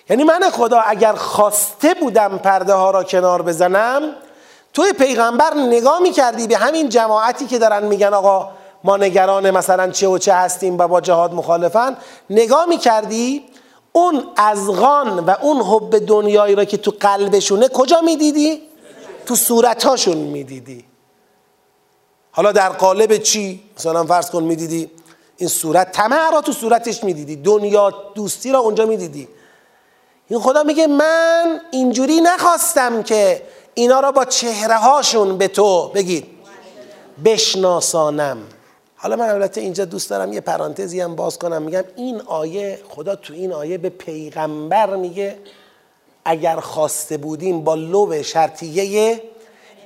یعنی 0.10 0.24
من 0.24 0.50
خدا 0.50 0.80
اگر 0.80 1.14
خواسته 1.14 1.94
بودم 1.94 2.38
پرده 2.38 2.74
ها 2.74 2.92
را 2.92 3.04
کنار 3.04 3.42
بزنم 3.42 4.16
توی 4.74 4.94
پیغمبر 4.94 5.54
نگاه 5.54 6.00
می‌کردی 6.00 6.48
به 6.48 6.58
همین 6.58 6.90
جماعتی 6.90 7.46
که 7.46 7.60
دارن 7.60 7.86
میگن 7.86 8.14
آقا 8.14 8.52
ما 8.84 8.98
نگران 8.98 9.52
مثلا 9.52 9.92
چه 9.92 10.08
و 10.08 10.18
چه 10.18 10.34
هستیم 10.34 10.78
و 10.78 10.88
با 10.88 11.02
جهاد 11.02 11.34
مخالفن 11.34 11.98
نگاه 12.30 12.66
می‌کردی 12.66 13.46
اون 13.92 14.24
ازغان 14.36 15.20
و 15.20 15.36
اون 15.42 15.62
حب 15.62 16.06
دنیایی 16.06 16.56
را 16.56 16.66
که 16.66 16.78
تو 16.78 16.94
قلبشونه 17.00 17.68
کجا 17.68 18.02
می‌دیدی؟ 18.02 18.62
تو 19.26 19.36
صورتهاشون 19.36 20.18
می‌دیدی 20.18 20.86
حالا 22.32 22.52
در 22.52 22.70
قالب 22.70 23.18
چی؟ 23.18 23.64
مثلا 23.78 24.04
فرض 24.04 24.30
کن 24.30 24.44
می‌دیدی 24.44 24.92
این 25.38 25.50
صورت 25.50 25.92
طمع 25.92 26.32
را 26.32 26.42
تو 26.42 26.52
صورتش 26.52 27.04
می‌دیدی 27.04 27.36
دنیا 27.36 27.94
دوستی 28.16 28.52
را 28.52 28.60
اونجا 28.60 28.86
می‌دیدی 28.86 29.28
این 30.28 30.40
خدا 30.40 30.64
میگه 30.64 30.88
من 30.88 31.62
اینجوری 31.72 32.22
نخواستم 32.22 33.04
که 33.04 33.42
اینا 33.74 34.00
را 34.00 34.12
با 34.12 34.26
چهره 34.26 34.78
هاشون 34.78 35.38
به 35.38 35.48
تو 35.48 35.88
بگید. 35.88 36.26
بشناسانم. 37.26 38.38
حالا 38.96 39.16
من 39.16 39.30
البته 39.30 39.62
اینجا 39.62 39.86
دوست 39.86 40.10
دارم 40.10 40.34
یه 40.34 40.42
پرانتزی 40.42 41.02
هم 41.02 41.16
باز 41.16 41.40
کنم. 41.40 41.62
میگم 41.62 41.84
این 41.96 42.22
آیه 42.22 42.80
خدا 42.90 43.16
تو 43.16 43.34
این 43.34 43.54
آیه 43.54 43.78
به 43.78 43.90
پیغمبر 43.90 44.96
میگه 44.96 45.40
اگر 46.26 46.60
خواسته 46.60 47.18
بودیم 47.18 47.64
با 47.64 47.76
لو 47.76 48.24
شرطیه 48.24 49.22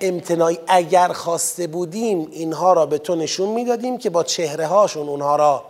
امتناعی 0.01 0.59
اگر 0.67 1.07
خواسته 1.07 1.67
بودیم 1.67 2.27
اینها 2.31 2.73
را 2.73 2.85
به 2.85 2.97
تو 2.97 3.15
نشون 3.15 3.49
می‌دادیم 3.49 3.97
که 3.97 4.09
با 4.09 4.23
چهره 4.23 4.67
هاشون 4.67 5.09
اونها 5.09 5.35
را 5.35 5.63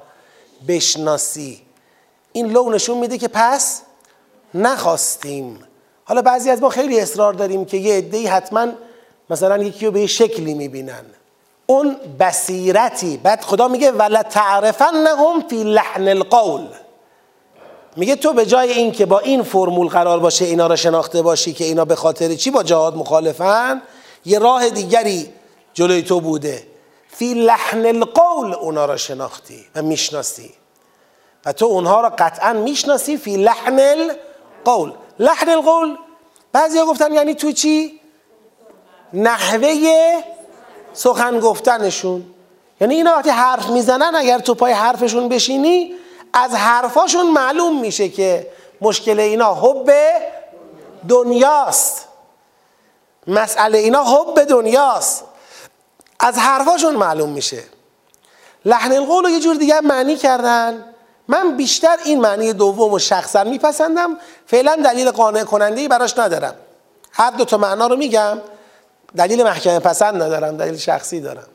بشناسی. 0.67 1.61
این 2.31 2.51
لو 2.51 2.69
نشون 2.69 2.97
میده 2.97 3.17
که 3.17 3.27
پس 3.27 3.81
نخواستیم. 4.53 5.59
حالا 6.05 6.21
بعضی 6.21 6.49
از 6.49 6.61
ما 6.61 6.69
خیلی 6.69 6.99
اصرار 6.99 7.33
داریم 7.33 7.65
که 7.65 7.77
یه 7.77 7.97
عده‌ای 7.97 8.27
حتما 8.27 8.67
مثلا 9.29 9.57
یکی 9.63 9.85
رو 9.85 9.91
به 9.91 10.07
شکلی 10.07 10.53
می‌بینن. 10.53 11.05
اون 11.65 11.95
بصیرتی. 12.19 13.17
بعد 13.17 13.41
خدا 13.41 13.67
میگه 13.67 13.91
ولا 13.91 14.23
تعرفنهم 14.23 15.47
فی 15.49 15.63
لحن 15.63 16.07
القول. 16.07 16.67
میگه 17.97 18.15
تو 18.15 18.33
به 18.33 18.45
جای 18.45 18.71
این 18.71 18.91
که 18.91 19.05
با 19.05 19.19
این 19.19 19.43
فرمول 19.43 19.87
قرار 19.87 20.19
باشه 20.19 20.45
اینا 20.45 20.67
را 20.67 20.75
شناخته 20.75 21.21
باشی 21.21 21.53
که 21.53 21.65
اینا 21.65 21.85
به 21.85 21.95
خاطر 21.95 22.35
چی 22.35 22.51
با 22.51 22.63
جهاد 22.63 22.95
مخالفن 22.95 23.81
یه 24.25 24.39
راه 24.39 24.69
دیگری 24.69 25.29
جلوی 25.73 26.01
تو 26.01 26.21
بوده. 26.21 26.67
فی 27.09 27.33
لحن 27.33 27.85
القول 27.85 28.53
اونا 28.53 28.85
را 28.85 28.97
شناختی 28.97 29.65
و 29.75 29.81
می‌شناسی. 29.81 30.53
و 31.45 31.53
تو 31.53 31.65
اونها 31.65 32.01
را 32.01 32.09
قطعا 32.09 32.53
می‌شناسی 32.53 33.17
فی 33.17 33.37
لحن 33.37 33.79
القول. 33.79 34.93
لحن 35.19 35.49
القول. 35.49 35.97
بعضی 36.51 36.77
ها 36.77 36.85
گفتن 36.85 37.13
یعنی 37.13 37.35
تو 37.35 37.51
چی؟ 37.51 37.99
نحوه 39.13 40.23
سخن 40.93 41.39
گفتنشون. 41.39 42.25
یعنی 42.81 42.95
اینا 42.95 43.11
وقتی 43.11 43.29
حرف 43.29 43.69
می‌زنن 43.69 44.15
اگر 44.15 44.39
تو 44.39 44.53
پای 44.53 44.71
حرفشون 44.73 45.29
بشینی 45.29 45.93
از 46.33 46.55
حرفاشون 46.55 47.27
معلوم 47.27 47.79
میشه 47.79 48.09
که 48.09 48.51
مشکل 48.81 49.19
اینا 49.19 49.53
حب 49.53 49.91
دنیاست. 51.09 52.07
مسئله 53.27 53.77
اینا 53.77 54.03
حب 54.03 54.43
دنیاست. 54.43 55.23
از 56.19 56.37
حرفاشون 56.37 56.95
معلوم 56.95 57.29
میشه. 57.29 57.63
لحن 58.65 58.91
القول 58.91 59.23
رو 59.23 59.29
یه 59.29 59.39
جور 59.39 59.55
دیگه 59.55 59.81
معنی 59.81 60.15
کردن. 60.15 60.94
من 61.27 61.57
بیشتر 61.57 61.97
این 62.05 62.21
معنی 62.21 62.53
دوم 62.53 62.93
و 62.93 62.99
شخصا 62.99 63.43
میپسندم. 63.43 64.17
فعلا 64.45 64.75
دلیل 64.85 65.11
قانع 65.11 65.43
کننده 65.43 65.81
ای 65.81 65.87
براش 65.87 66.17
ندارم. 66.17 66.55
هر 67.11 67.31
دو 67.31 67.45
تا 67.45 67.57
معنا 67.57 67.87
رو 67.87 67.95
میگم 67.95 68.37
دلیل 69.17 69.43
محکمه 69.43 69.79
پسند 69.79 70.23
ندارم 70.23 70.57
دلیل 70.57 70.77
شخصی 70.77 71.21
دارم. 71.21 71.47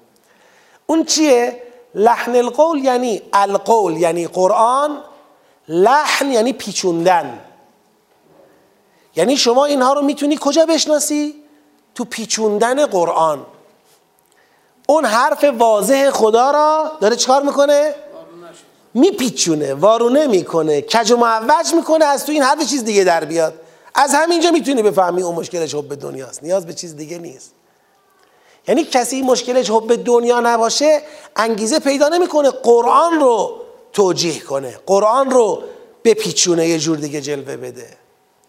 اون 0.87 1.05
چیه؟ 1.05 1.63
لحن 1.95 2.37
القول 2.37 2.85
یعنی 2.85 3.23
القول 3.33 3.97
یعنی 3.97 4.27
قرآن. 4.27 4.99
لحن 5.69 6.33
یعنی 6.33 6.53
پیچوندن. 6.53 7.39
یعنی 9.17 9.37
شما 9.37 9.65
اینها 9.65 9.93
رو 9.93 10.03
می‌تونی 10.03 10.39
کجا 10.41 10.67
بشناسی؟ 10.67 11.45
تو 11.95 12.05
پیچوندن 12.05 12.87
قرآن. 12.87 13.47
اون 14.89 15.05
حرف 15.05 15.45
واضح 15.45 16.11
خدا 16.11 16.51
را 16.51 16.93
داره 17.01 17.17
چکار 17.17 17.43
می‌کنه؟ 17.43 17.95
میپیچونه 18.95 19.75
وارونه 19.75 20.27
می‌کنه 20.27 20.81
کج 20.81 21.11
و 21.11 21.17
معوج 21.17 21.75
می‌کنه 21.75 22.05
از 22.05 22.27
تو 22.27 22.33
این 22.33 22.43
حرف 22.43 22.71
چیز 22.71 22.85
دیگه 22.85 23.05
در 23.05 23.25
بیاد. 23.25 23.55
از 23.95 24.15
همینجا 24.15 24.51
می‌تونی 24.51 24.83
بفهمی 24.83 25.23
اون 25.23 25.35
مشکلش 25.35 25.75
حب 25.75 25.95
دنیاست. 25.95 26.43
نیاز 26.43 26.67
به 26.67 26.75
چیز 26.75 26.97
دیگه 26.97 27.19
نیست. 27.19 27.55
یعنی 28.69 28.85
کسی 28.85 29.23
مشکلش 29.23 29.71
حب 29.71 30.05
دنیا 30.05 30.41
نباشه 30.41 31.03
انگیزه 31.37 31.79
پیدا 31.79 32.09
نمی‌کنه 32.09 32.51
قرآن 32.51 33.21
رو 33.21 33.57
توجیه 33.93 34.41
کنه. 34.41 34.79
قرآن 34.87 35.31
رو 35.31 35.63
بپیچونه 36.05 36.69
یه 36.69 36.79
جور 36.79 36.97
دیگه 36.97 37.21
جلوه 37.21 37.57
بده. 37.57 37.87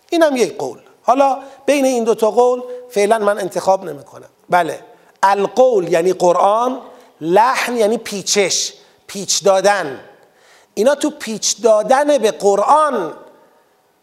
اینم 0.09 0.35
یک 0.35 0.57
قول. 0.57 0.77
حالا 1.03 1.37
بین 1.65 1.85
این 1.85 2.03
دو 2.03 2.15
تا 2.15 2.31
قول 2.31 2.61
فعلا 2.89 3.19
من 3.19 3.39
انتخاب 3.39 3.85
نمی‌کنم. 3.85 4.29
بله. 4.49 4.79
القول 5.23 5.91
یعنی 5.93 6.13
قرآن 6.13 6.81
لحن 7.21 7.77
یعنی 7.77 7.97
پیچش 7.97 8.73
پیچ 9.07 9.43
دادن. 9.43 9.99
اینا 10.73 10.95
تو 10.95 11.09
پیچ 11.09 11.61
دادن 11.61 12.17
به 12.17 12.31
قرآن 12.31 13.13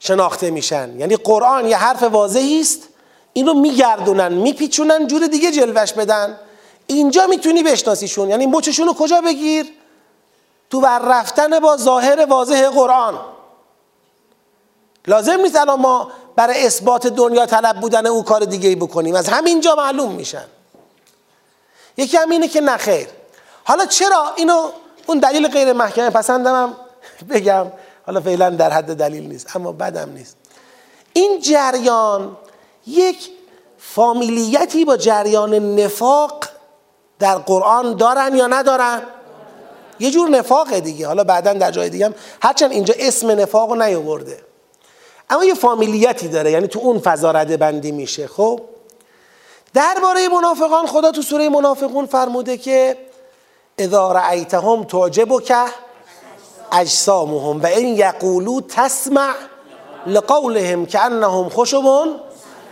شناخته 0.01 0.51
میشن. 0.51 1.01
یعنی 1.01 1.17
قرآن 1.17 1.67
یه 1.67 1.77
حرف 1.77 2.03
واضحی 2.03 2.61
است. 2.61 2.89
اینو 3.33 3.55
میگردونن 3.55 4.33
میپیچونن 4.33 5.07
جور 5.07 5.27
دیگه 5.27 5.53
جلوش 5.53 5.93
بدن. 5.93 6.39
اینجا 6.87 7.27
می‌تونی 7.27 7.63
بشناسیشون. 7.63 8.31
یعنی 8.31 8.47
مچشون 8.47 8.87
رو 8.87 8.95
کجا 8.95 9.21
بگیر؟ 9.21 9.67
تو 10.71 10.81
ور 10.81 10.99
رفتن 10.99 11.61
با 11.61 11.77
ظاهر 11.77 12.27
واضح 12.27 12.69
قرآن. 12.69 13.19
لازم 15.07 15.41
نیست 15.41 15.57
الان 15.57 15.81
ما 15.81 16.11
برای 16.37 16.67
اثبات 16.67 17.07
دنیا 17.07 17.47
طلب 17.47 17.81
بودن 17.81 18.07
او 18.07 18.25
کار 18.25 18.45
دیگه 18.45 18.69
ای 18.69 18.75
بکنیم. 18.75 19.15
از 19.15 19.29
همینجا 19.29 19.75
معلوم 19.75 20.13
میشن. 20.13 20.45
یکی 21.97 22.17
هم 22.17 22.31
اینه 22.31 22.49
که 22.49 22.61
نخیر 22.61 23.09
حالا 23.65 23.87
چرا 23.87 24.33
اینو 24.37 24.71
اون 25.09 25.19
دلیل 25.19 25.49
غیر 25.49 25.73
محکمه. 25.73 26.11
پسندم 26.11 26.55
هم 26.55 26.75
بگم 27.31 27.67
حالا 28.07 28.21
فعلا 28.21 28.51
در 28.51 28.71
حد 28.71 28.97
دلیل 28.97 29.29
نیست 29.29 29.57
اما 29.57 29.73
بدم 29.73 30.13
نیست. 30.13 30.37
این 31.13 31.41
جریان 31.41 32.37
یک 32.87 33.31
فامیلیتی 33.79 34.85
با 34.85 34.97
جریان 34.97 35.55
نفاق 35.55 36.45
در 37.19 37.35
قرآن 37.35 37.97
دارن 37.97 38.37
یا 38.37 38.47
ندارن؟ 38.47 39.03
یه 40.01 40.11
جور 40.11 40.29
نفاقه 40.29 40.81
دیگه. 40.81 41.07
حالا 41.07 41.25
بعدا 41.25 41.53
در 41.53 41.71
جای 41.71 41.91
دیگه 41.91 42.07
هم 42.07 42.15
هرچند 42.43 42.73
اینجا 42.73 42.95
اسم 42.99 43.31
نفاق 43.31 43.71
رو 43.71 43.83
نیاورده. 43.83 44.39
اما 45.31 45.45
یه 45.45 45.55
فامیلیتی 45.55 46.29
داره 46.29 46.51
یعنی 46.51 46.69
تو 46.69 46.79
اون 46.79 46.99
فضا 46.99 47.31
رده 47.31 47.57
بندی 47.57 47.93
میشه. 47.93 48.27
خب 48.27 48.61
درباره 49.75 50.29
منافقان 50.29 50.87
خدا 50.87 51.11
تو 51.11 51.23
سوره 51.23 51.49
منافقون 51.49 52.07
فرموده 52.07 52.57
که 52.57 53.08
اذا 53.79 54.13
رأیتهم 54.13 54.85
تعجبک 54.85 55.53
اجسامهم 56.73 57.63
و 57.63 57.67
این 57.67 57.97
یقولو 57.97 58.61
تسمع 58.61 59.35
لقولهم 60.07 60.87
که 60.87 61.01
انهم 61.01 61.49
خشب 61.49 62.07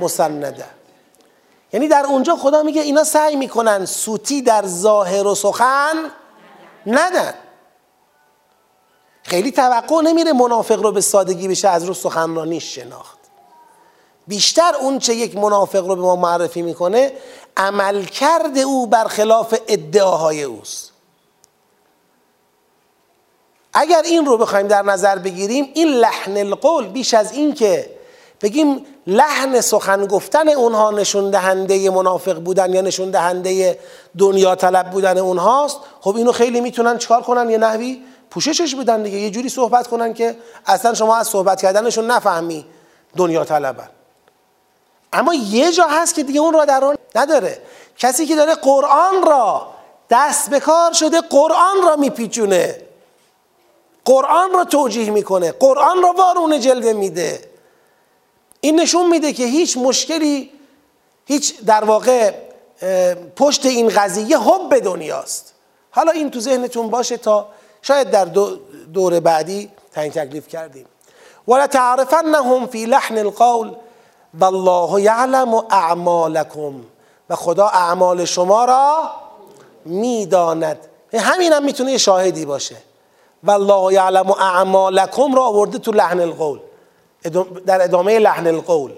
مسنده 0.00 0.64
یعنی 1.72 1.88
در 1.88 2.06
اونجا 2.08 2.36
خدا 2.36 2.62
میگه 2.62 2.82
اینا 2.82 3.04
سعی 3.04 3.36
می‌کنن 3.36 3.84
سوتی 3.84 4.42
در 4.42 4.66
ظاهر 4.66 5.26
و 5.26 5.34
سخن 5.34 6.10
ندن. 6.86 7.34
خیلی 9.22 9.52
توقع 9.52 10.00
نمیره 10.02 10.32
منافق 10.32 10.82
رو 10.82 10.92
به 10.92 11.00
سادگی 11.00 11.48
بشه 11.48 11.68
از 11.68 11.84
رو 11.84 11.94
سخنرانیش 11.94 12.74
شناخت. 12.74 13.18
بیشتر 14.26 14.72
اون 14.80 14.98
چه 14.98 15.14
یک 15.14 15.36
منافق 15.36 15.86
رو 15.86 15.96
به 15.96 16.02
ما 16.02 16.16
معرفی 16.16 16.62
می‌کنه 16.62 17.12
عملکرد 17.56 18.58
او 18.58 18.86
برخلاف 18.86 19.54
ادعاهای 19.68 20.42
اوست. 20.42 20.92
اگر 23.78 24.02
این 24.04 24.26
رو 24.26 24.38
بخوایم 24.38 24.66
در 24.66 24.82
نظر 24.82 25.18
بگیریم 25.18 25.70
این 25.74 25.88
لحن 25.88 26.36
القول 26.36 26.86
بیش 26.88 27.14
از 27.14 27.32
این 27.32 27.54
که 27.54 27.90
بگیم 28.42 28.86
لحن 29.06 29.60
سخن 29.60 30.06
گفتن 30.06 30.48
اونها 30.48 30.90
نشون 30.90 31.30
دهنده 31.30 31.90
منافق 31.90 32.38
بودن 32.38 32.74
یا 32.74 32.80
نشون 32.80 33.10
دهنده 33.10 33.78
دنیا 34.18 34.54
طلب 34.54 34.90
بودن 34.90 35.18
اونهاست 35.18 35.78
خب 36.00 36.16
اینو 36.16 36.32
خیلی 36.32 36.60
می‌تونن 36.60 36.98
چکار 36.98 37.22
کنن؟ 37.22 37.50
یه 37.50 37.58
نحوی 37.58 38.02
پوششش 38.30 38.74
بدن 38.74 39.02
دیگه 39.02 39.18
یه 39.18 39.30
جوری 39.30 39.48
صحبت 39.48 39.86
کنن 39.86 40.14
که 40.14 40.36
اصلا 40.66 40.94
شما 40.94 41.16
از 41.16 41.28
صحبت 41.28 41.62
کردنشون 41.62 42.10
نفهمی 42.10 42.66
دنیا 43.16 43.44
طلبن. 43.44 43.88
اما 45.12 45.34
یه 45.34 45.72
جا 45.72 45.84
هست 45.84 46.14
که 46.14 46.22
دیگه 46.22 46.40
اون 46.40 46.54
را 46.54 46.64
در 46.64 46.96
نداره. 47.14 47.58
کسی 47.98 48.26
که 48.26 48.36
داره 48.36 48.54
قرآن 48.54 49.22
را 49.26 49.66
دست 50.10 50.50
به 50.50 50.60
کار 50.60 50.92
شده 50.92 51.20
قرآن 51.20 51.82
را 51.86 51.96
میپیچونه. 51.96 52.86
قرآن 54.06 54.52
را 54.52 54.64
توجیه 54.64 55.10
می‌کنه. 55.10 55.52
قرآن 55.52 56.02
را 56.02 56.12
وارونه 56.18 56.58
جلوه 56.58 56.92
میده. 56.92 57.50
این 58.60 58.80
نشون 58.80 59.10
میده 59.10 59.32
که 59.32 59.44
هیچ 59.44 59.76
مشکلی 59.76 60.50
هیچ 61.24 61.60
در 61.60 61.84
واقع 61.84 62.34
پشت 63.36 63.66
این 63.66 63.88
قضیه 63.88 64.38
حب 64.38 64.78
دنیاست. 64.78 65.52
حالا 65.90 66.12
این 66.12 66.30
تو 66.30 66.40
ذهنتون 66.40 66.90
باشه 66.90 67.16
تا 67.16 67.48
شاید 67.82 68.10
در 68.10 68.24
دور 68.94 69.20
بعدی 69.20 69.70
تعیین 69.92 70.12
تکلیف 70.12 70.48
کردیم. 70.48 70.86
ولا 71.48 71.66
تعرفنهم 71.66 72.66
فی 72.66 72.86
لحن 72.86 73.18
القول 73.18 73.76
والله 74.40 75.02
یعلم 75.02 75.54
اعمالکم 75.54 76.74
و 77.30 77.36
خدا 77.36 77.66
اعمال 77.66 78.24
شما 78.24 78.64
را 78.64 79.10
می‌داند. 79.84 80.78
همین 81.14 81.52
هم 81.52 81.64
می‌تونه 81.64 81.98
شاهدی 81.98 82.44
باشه. 82.44 82.76
والله 83.44 83.92
یعلم 83.94 84.31
اعمالکم 84.31 85.35
را 85.35 85.42
آورده 85.42 85.79
تو 85.79 85.92
لحن 85.92 86.20
القول. 86.20 86.61
در 87.66 87.83
ادامه 87.83 88.18
لحن 88.18 88.46
القول. 88.46 88.92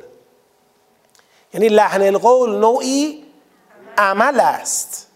یعنی 1.55 1.69
لحن 1.69 2.03
القول 2.03 2.59
نوعی 2.59 3.25
عمل 3.99 4.41
است. 4.41 5.07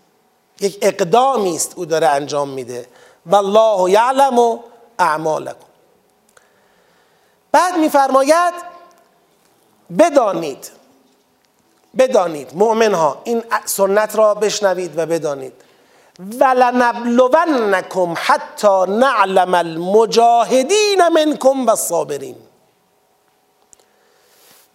یک 0.60 0.78
اقدامی 0.82 1.56
است 1.56 1.72
او 1.76 1.84
داره 1.84 2.06
انجام 2.06 2.48
میده. 2.48 2.86
والله 3.26 3.90
یعلم 3.90 4.58
اعمالکم 4.98 5.66
بعد 7.52 7.76
میفرماید 7.76 8.54
بدانید. 9.98 10.70
بدانید. 11.98 12.54
مؤمن 12.54 12.94
ها 12.94 13.20
این 13.24 13.42
سنت 13.64 14.16
را 14.16 14.34
بشنوید 14.34 14.98
و 14.98 15.06
بدانید. 15.06 15.52
ولنبلونکم 16.40 18.14
حتی 18.16 18.84
نعلم 18.88 19.54
المجاهدین 19.54 21.08
منکم 21.08 21.66
و 21.66 21.76
صابرین 21.76 22.36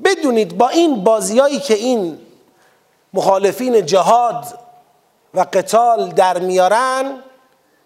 بدونید 0.03 0.57
با 0.57 0.69
این 0.69 1.03
بازیایی 1.03 1.59
که 1.59 1.73
این 1.73 2.19
مخالفین 3.13 3.85
جهاد 3.85 4.59
و 5.33 5.45
قتال 5.53 6.09
در 6.09 6.39
میارن 6.39 7.23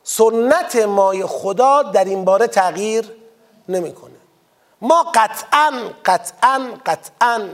سنت 0.04 0.76
مای 0.76 1.26
خدا 1.26 1.84
در 1.84 2.06
این 2.06 2.26
باره 2.26 2.48
تغییر 2.48 3.12
نمی‌کنه. 3.70 4.12
ما 4.82 5.04
قطعا 5.16 5.72
قطعا 6.06 6.70
قطعا 6.86 7.50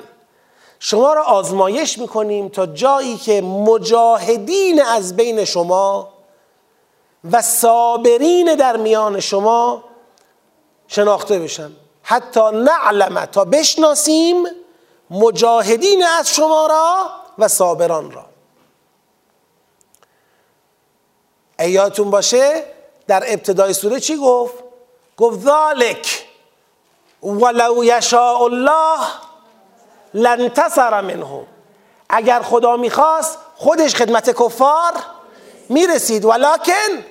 شما 0.80 1.14
را 1.14 1.24
آزمایش 1.24 1.98
می‌کنیم 1.98 2.50
تا 2.50 2.66
جایی 2.66 3.18
که 3.18 3.42
مجاهدین 3.42 4.82
از 4.82 5.16
بین 5.16 5.46
شما 5.46 6.10
و 7.32 7.42
صابرین 7.42 8.56
در 8.56 8.78
میان 8.78 9.20
شما 9.20 9.84
شناخته 10.88 11.40
بشن 11.40 11.72
حتی 12.04 12.42
نعلم 12.54 13.26
تا 13.26 13.46
بشناسیم 13.46 14.46
مجاهدین 15.10 16.04
از 16.20 16.30
شما 16.30 16.68
را 16.68 17.06
و 17.38 17.48
صابران 17.48 18.12
را 18.12 18.26
ایاتون 21.60 22.12
باشه 22.12 22.64
در 23.08 23.24
ابتدای 23.28 23.74
سوره 23.74 24.00
چی 24.00 24.18
گفت؟ 24.18 24.54
گفت 25.18 25.40
ذالک 25.40 26.28
ولو 27.24 27.84
یشاء 27.84 28.44
الله 28.44 29.00
لنتصر 30.14 31.02
منهم. 31.02 31.46
اگر 32.10 32.42
خدا 32.42 32.78
می‌خواست 32.78 33.38
خودش 33.56 33.96
خدمت 33.96 34.44
کفار 34.44 34.94
می‌رسید. 35.70 36.26
ولکن 36.26 37.04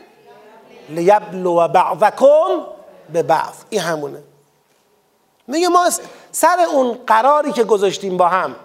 لیبلو 0.88 1.68
بعضکم 1.68 2.66
به 3.12 3.22
بعض. 3.22 3.54
این 3.70 3.80
همونه. 3.80 4.22
میگه 5.46 5.68
ما 5.68 5.90
سر 6.32 6.60
اون 6.70 6.98
قراری 7.06 7.52
که 7.52 7.64
گذاشتیم 7.64 8.16
با 8.16 8.28
هم 8.28 8.56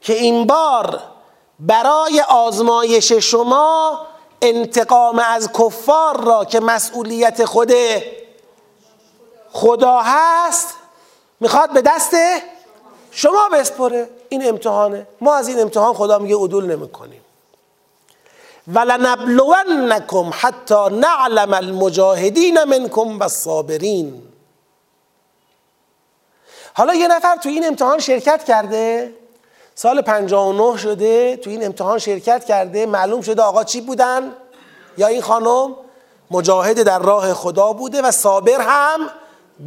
که 0.00 0.12
این 0.12 0.46
بار 0.46 1.00
برای 1.60 2.20
آزمایش 2.20 3.12
شما 3.12 4.00
انتقام 4.42 5.18
از 5.18 5.52
کفار 5.52 6.24
را 6.24 6.44
که 6.44 6.60
مسئولیت 6.60 7.44
خود 7.44 7.72
خدا 9.52 10.00
هست 10.04 10.74
می‌خواد 11.40 11.72
به 11.72 11.82
دست 11.82 12.14
شما 13.18 13.48
بسپره 13.52 14.08
این 14.28 14.48
امتحانه. 14.48 15.06
ما 15.20 15.34
از 15.34 15.48
این 15.48 15.60
امتحان 15.60 15.94
خدا 15.94 16.18
میگه 16.18 16.36
عدول 16.36 16.66
نمی‌کنیم. 16.66 17.20
ولنبلونکم 18.74 20.30
حتی 20.32 20.88
نعلم 20.90 21.54
المجاهدین 21.54 22.64
منکم 22.64 23.18
و 23.20 23.28
صابرین 23.28 24.22
حالا 26.74 26.94
یه 26.94 27.08
نفر 27.08 27.36
تو 27.36 27.48
این 27.48 27.66
امتحان 27.66 27.98
شرکت 27.98 28.44
کرده 28.44 29.14
سال 29.74 30.00
59 30.00 30.76
شده 30.76 31.36
تو 31.36 31.50
این 31.50 31.64
امتحان 31.64 31.98
شرکت 31.98 32.44
کرده 32.44 32.86
معلوم 32.86 33.20
شده 33.20 33.42
آقا 33.42 33.64
چی 33.64 33.80
بودن؟ 33.80 34.32
یا 34.98 35.06
این 35.06 35.22
خانم 35.22 35.74
مجاهد 36.30 36.82
در 36.82 36.98
راه 36.98 37.34
خدا 37.34 37.72
بوده 37.72 38.02
و 38.02 38.10
صابر 38.10 38.60
هم 38.60 39.00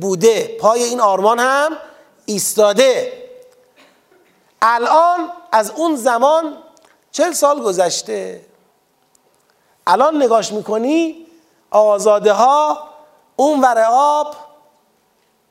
بوده 0.02 0.58
پای 0.60 0.84
این 0.84 1.02
آرمان 1.02 1.40
هم 1.40 1.72
ایستاده. 2.26 3.21
الان 4.62 5.32
از 5.52 5.71
اون 5.71 5.95
زمان 5.95 6.58
چل 7.12 7.32
سال 7.32 7.62
گذشته. 7.62 8.45
الان 9.88 10.24
نگاش 10.24 10.52
می‌کنی 10.52 11.26
آزاده 11.71 12.34
ها 12.34 12.88
اون 13.36 13.62
ور 13.62 13.86
آب 13.91 14.36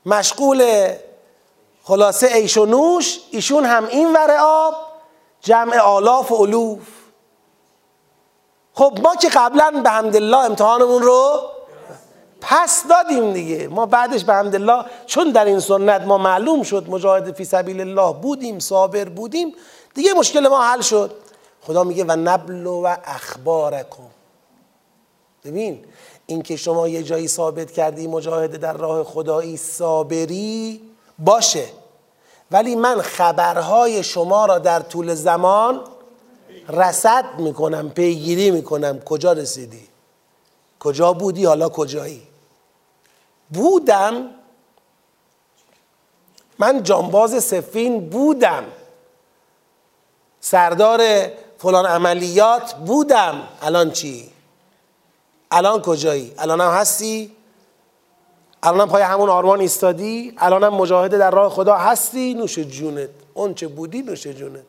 مشغول 0.05 0.91
خلاصه 1.83 2.27
ایش 2.27 2.57
و 2.57 2.65
نوش 2.65 3.19
ایشون 3.31 3.65
هم 3.65 3.85
این 3.85 4.13
ور 4.13 4.37
آب 4.41 4.75
جمع 5.41 5.79
آلاف 5.79 6.31
و 6.31 6.35
علوف. 6.35 6.87
خب 8.73 8.99
ما 9.03 9.15
که 9.15 9.29
قبلا 9.29 9.81
به 9.83 9.89
حمدالله 9.89 10.37
امتحانمون 10.37 11.01
رو 11.01 11.41
پس 12.41 12.83
دادیم 12.89 13.33
دیگه. 13.33 13.67
ما 13.67 13.85
بعدش 13.85 14.23
به 14.23 14.33
حمدالله 14.33 14.85
چون 15.05 15.31
در 15.31 15.45
این 15.45 15.59
سنت 15.59 16.01
ما 16.01 16.17
معلوم 16.17 16.63
شد 16.63 16.89
مجاهد 16.89 17.35
فی 17.35 17.45
سبیل 17.45 17.81
الله 17.81 18.13
بودیم 18.13 18.59
صابر 18.59 19.05
بودیم 19.05 19.55
دیگه 19.93 20.13
مشکل 20.13 20.47
ما 20.47 20.63
حل 20.63 20.81
شد. 20.81 21.11
خدا 21.61 21.83
میگه 21.83 22.03
و 22.03 22.11
نبل 22.11 22.65
و 22.65 22.95
اخبارکم. 23.05 24.03
ببین 25.45 25.85
این 26.25 26.41
که 26.41 26.55
شما 26.55 26.87
یه 26.87 27.03
جایی 27.03 27.27
ثابت 27.27 27.71
کردی 27.71 28.07
مجاهد 28.07 28.55
در 28.55 28.73
راه 28.73 29.03
خدایی 29.03 29.57
صابری 29.57 30.81
باشه. 31.19 31.65
ولی 32.51 32.75
من 32.75 33.01
خبرهای 33.01 34.03
شما 34.03 34.45
را 34.45 34.59
در 34.59 34.79
طول 34.79 35.13
زمان 35.15 35.81
رسد 36.69 37.25
می‌کنم 37.37 37.89
پیگیری 37.89 38.51
می‌کنم. 38.51 38.99
کجا 38.99 39.33
رسیدی؟ 39.33 39.87
کجا 40.79 41.13
بودی؟ 41.13 41.45
حالا 41.45 41.69
کجایی؟ 41.69 42.21
بودم. 43.53 44.29
من 46.59 46.83
جانباز 46.83 47.43
سفین 47.43 48.09
بودم. 48.09 48.63
سردار 50.39 51.01
فلان 51.57 51.85
عملیات 51.85 52.73
بودم. 52.73 53.47
الان 53.61 53.91
چی؟ 53.91 54.31
الان 55.51 55.81
کجایی؟ 55.81 56.33
الان 56.37 56.61
هستی؟ 56.61 57.35
الان 58.63 58.81
هم 58.81 58.89
پای 58.89 59.03
همون 59.03 59.29
آرمان 59.29 59.59
ایستادی؟ 59.59 60.33
الان 60.37 60.63
هم 60.63 60.73
مجاهده 60.73 61.17
در 61.17 61.31
راه 61.31 61.49
خدا 61.49 61.75
هستی؟ 61.75 62.33
نوش 62.33 62.59
جونت. 62.59 63.09
اون 63.33 63.53
چه 63.53 63.67
بودی 63.67 64.01
نوش 64.01 64.27
جونت. 64.27 64.65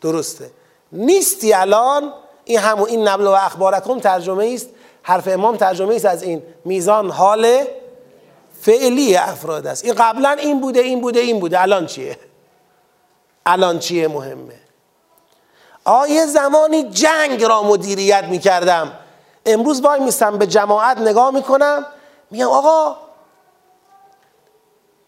درسته. 0.00 0.50
نیستی 0.92 1.52
الان؟ 1.52 2.12
این 2.44 2.58
همون 2.58 2.88
این 2.88 3.08
نبل 3.08 3.26
و 3.26 3.30
اخبارکم 3.30 3.98
ترجمه 4.00 4.52
است 4.54 4.68
حرف 5.02 5.28
امام 5.28 5.56
ترجمه 5.56 5.94
است 5.94 6.04
از 6.04 6.22
این 6.22 6.42
میزان 6.64 7.10
حال 7.10 7.64
فعلی 8.60 9.16
افراد 9.16 9.66
است. 9.66 9.84
این 9.84 9.94
قبلا 9.94 10.30
این 10.30 10.60
بوده 10.60 10.80
این 10.80 11.00
بوده 11.00 11.20
این 11.20 11.40
بوده. 11.40 11.62
الان 11.62 11.86
چیه؟ 11.86 12.18
الان 13.46 13.78
چیه 13.78 14.08
مهمه؟ 14.08 14.60
آیه 15.84 16.26
زمانی 16.26 16.82
جنگ 16.82 17.44
را 17.44 17.62
مدیریت 17.62 18.24
می‌کردم. 18.24 18.92
امروز 19.46 19.80
وای 19.80 20.00
میستم 20.00 20.38
به 20.38 20.46
جماعت 20.46 20.98
نگاه 20.98 21.30
می‌کنم. 21.30 21.86
میگم 22.30 22.48
آقا 22.48 22.96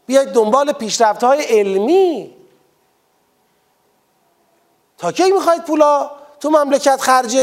بیاید 0.06 0.28
دنبال 0.28 0.72
پیشرفت 0.72 1.24
های 1.24 1.42
علمی. 1.42 2.34
تا 4.98 5.12
کی 5.12 5.32
می‌خواید 5.32 5.64
پولا؟ 5.64 6.10
تو 6.40 6.50
مملکت 6.50 7.00
خرج 7.00 7.38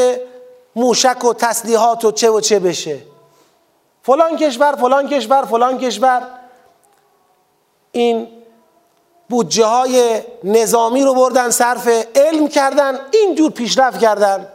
موشک 0.79 1.23
و 1.23 1.33
تسلیحات 1.33 2.05
و 2.05 2.11
چه 2.11 2.29
و 2.29 2.41
چه 2.41 2.59
بشه. 2.59 3.01
فلان 4.03 4.37
کشور 4.37 4.75
فلان 4.75 5.07
کشور 5.07 5.45
فلان 5.45 5.77
کشور. 5.77 6.27
این 7.91 8.27
بودجه 9.29 9.65
های 9.65 10.21
نظامی 10.43 11.03
رو 11.03 11.13
بردن 11.13 11.49
صرف 11.49 11.87
علم 12.15 12.47
کردن 12.47 12.99
اینجور 13.11 13.51
پیشرفت 13.51 13.99
کردن. 13.99 14.47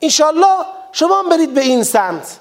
انشالله 0.00 0.56
شما 0.92 1.18
هم 1.18 1.28
برید 1.28 1.54
به 1.54 1.60
این 1.60 1.82
سمت. 1.82 2.40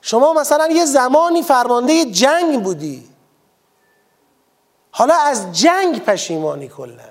شما 0.00 0.32
مثلا 0.32 0.66
یه 0.66 0.84
زمانی 0.84 1.42
فرمانده 1.42 2.04
جنگ 2.04 2.62
بودی. 2.62 3.08
حالا 4.90 5.14
از 5.14 5.60
جنگ 5.60 6.04
پشیمانی 6.04 6.68
کلا. 6.68 7.08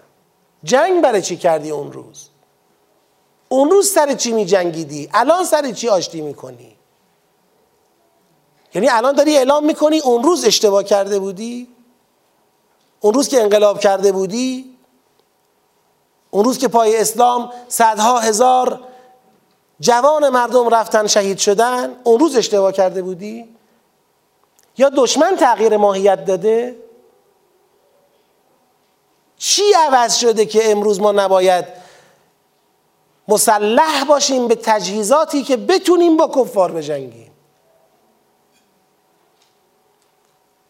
جنگ 0.64 1.02
برای 1.02 1.22
چی 1.22 1.38
کردی 1.38 1.72
اون 1.72 1.92
روز؟ 1.92 2.30
اون 3.50 3.70
روز 3.70 3.92
سر 3.92 4.14
چی 4.14 4.32
می 4.32 4.46
جنگیدی 4.46 5.10
الان 5.14 5.46
سر 5.46 5.72
چی 5.72 5.90
آشتی 5.90 6.22
می‌کنی؟ 6.22 6.76
یعنی 8.74 8.90
الان 8.90 9.16
داری 9.16 9.38
اعلام 9.38 9.66
می‌کنی 9.66 10.00
اون 10.00 10.24
روز 10.24 10.46
اشتباه 10.46 10.84
کرده 10.84 11.20
بودی؟ 11.20 11.68
اون 13.00 13.14
روز 13.14 13.28
که 13.28 13.42
انقلاب 13.42 13.80
کرده 13.80 14.12
بودی؟ 14.12 14.78
اون 16.32 16.44
روز 16.44 16.58
که 16.58 16.68
پای 16.68 16.98
اسلام 16.98 17.52
صدها 17.68 18.20
هزار 18.20 18.80
جوان 19.80 20.30
مردم 20.30 20.70
رفتن 20.70 21.08
شهید 21.08 21.38
شدن 21.38 21.96
اون 22.04 22.20
روز 22.20 22.36
اشتباه 22.36 22.72
کرده 22.72 23.02
بودی؟ 23.02 23.56
یا 24.78 24.90
دشمن 24.90 25.36
تغییر 25.36 25.78
ماهیت 25.78 26.26
داده؟ 26.26 26.76
چی 29.38 29.64
عوض 29.74 30.16
شده 30.16 30.46
که 30.46 30.72
امروز 30.72 31.00
ما 31.00 31.12
نباید 31.12 31.85
مسلح 33.28 34.04
باشیم 34.04 34.48
به 34.48 34.56
تجهیزاتی 34.56 35.44
که 35.44 35.58
بتونیم 35.58 36.18
با 36.18 36.28
کفار 36.28 36.72
بجنگیم. 36.72 37.32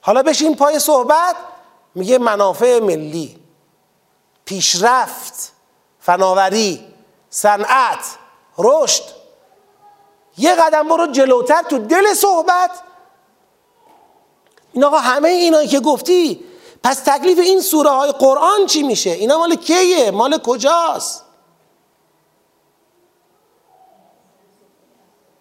حالا 0.01 0.23
بشین 0.23 0.55
پای 0.55 0.79
صحبت 0.79 1.35
میگه 1.95 2.17
منافع 2.17 2.79
ملی 2.79 3.39
پیشرفت 4.45 5.53
فناوری 5.99 6.85
صنعت 7.29 8.05
رشد. 8.57 9.03
یه 10.37 10.55
قدم 10.55 10.87
برو 10.87 11.07
جلوتر 11.07 11.61
تو 11.61 11.77
دل 11.77 12.13
صحبت. 12.13 12.71
این 14.73 14.83
آقا 14.83 14.97
همه 14.97 15.29
اینا 15.29 15.65
که 15.65 15.79
گفتی 15.79 16.45
پس 16.83 16.99
تکلیف 16.99 17.39
این 17.39 17.61
سوره 17.61 17.89
های 17.89 18.11
قرآن 18.11 18.65
چی 18.65 18.83
میشه؟ 18.83 19.09
اینا 19.09 19.37
مال 19.37 19.55
کیه؟ 19.55 20.11
مال 20.11 20.37
کجاست؟ 20.37 21.24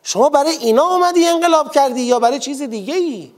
شما 0.04 0.28
برای 0.28 0.56
اینا 0.56 0.84
اومدی 0.84 1.26
انقلاب 1.26 1.72
کردی 1.72 2.00
یا 2.00 2.18
برای 2.18 2.38
چیز 2.38 2.62
دیگه 2.62 2.94
ای 2.94 3.32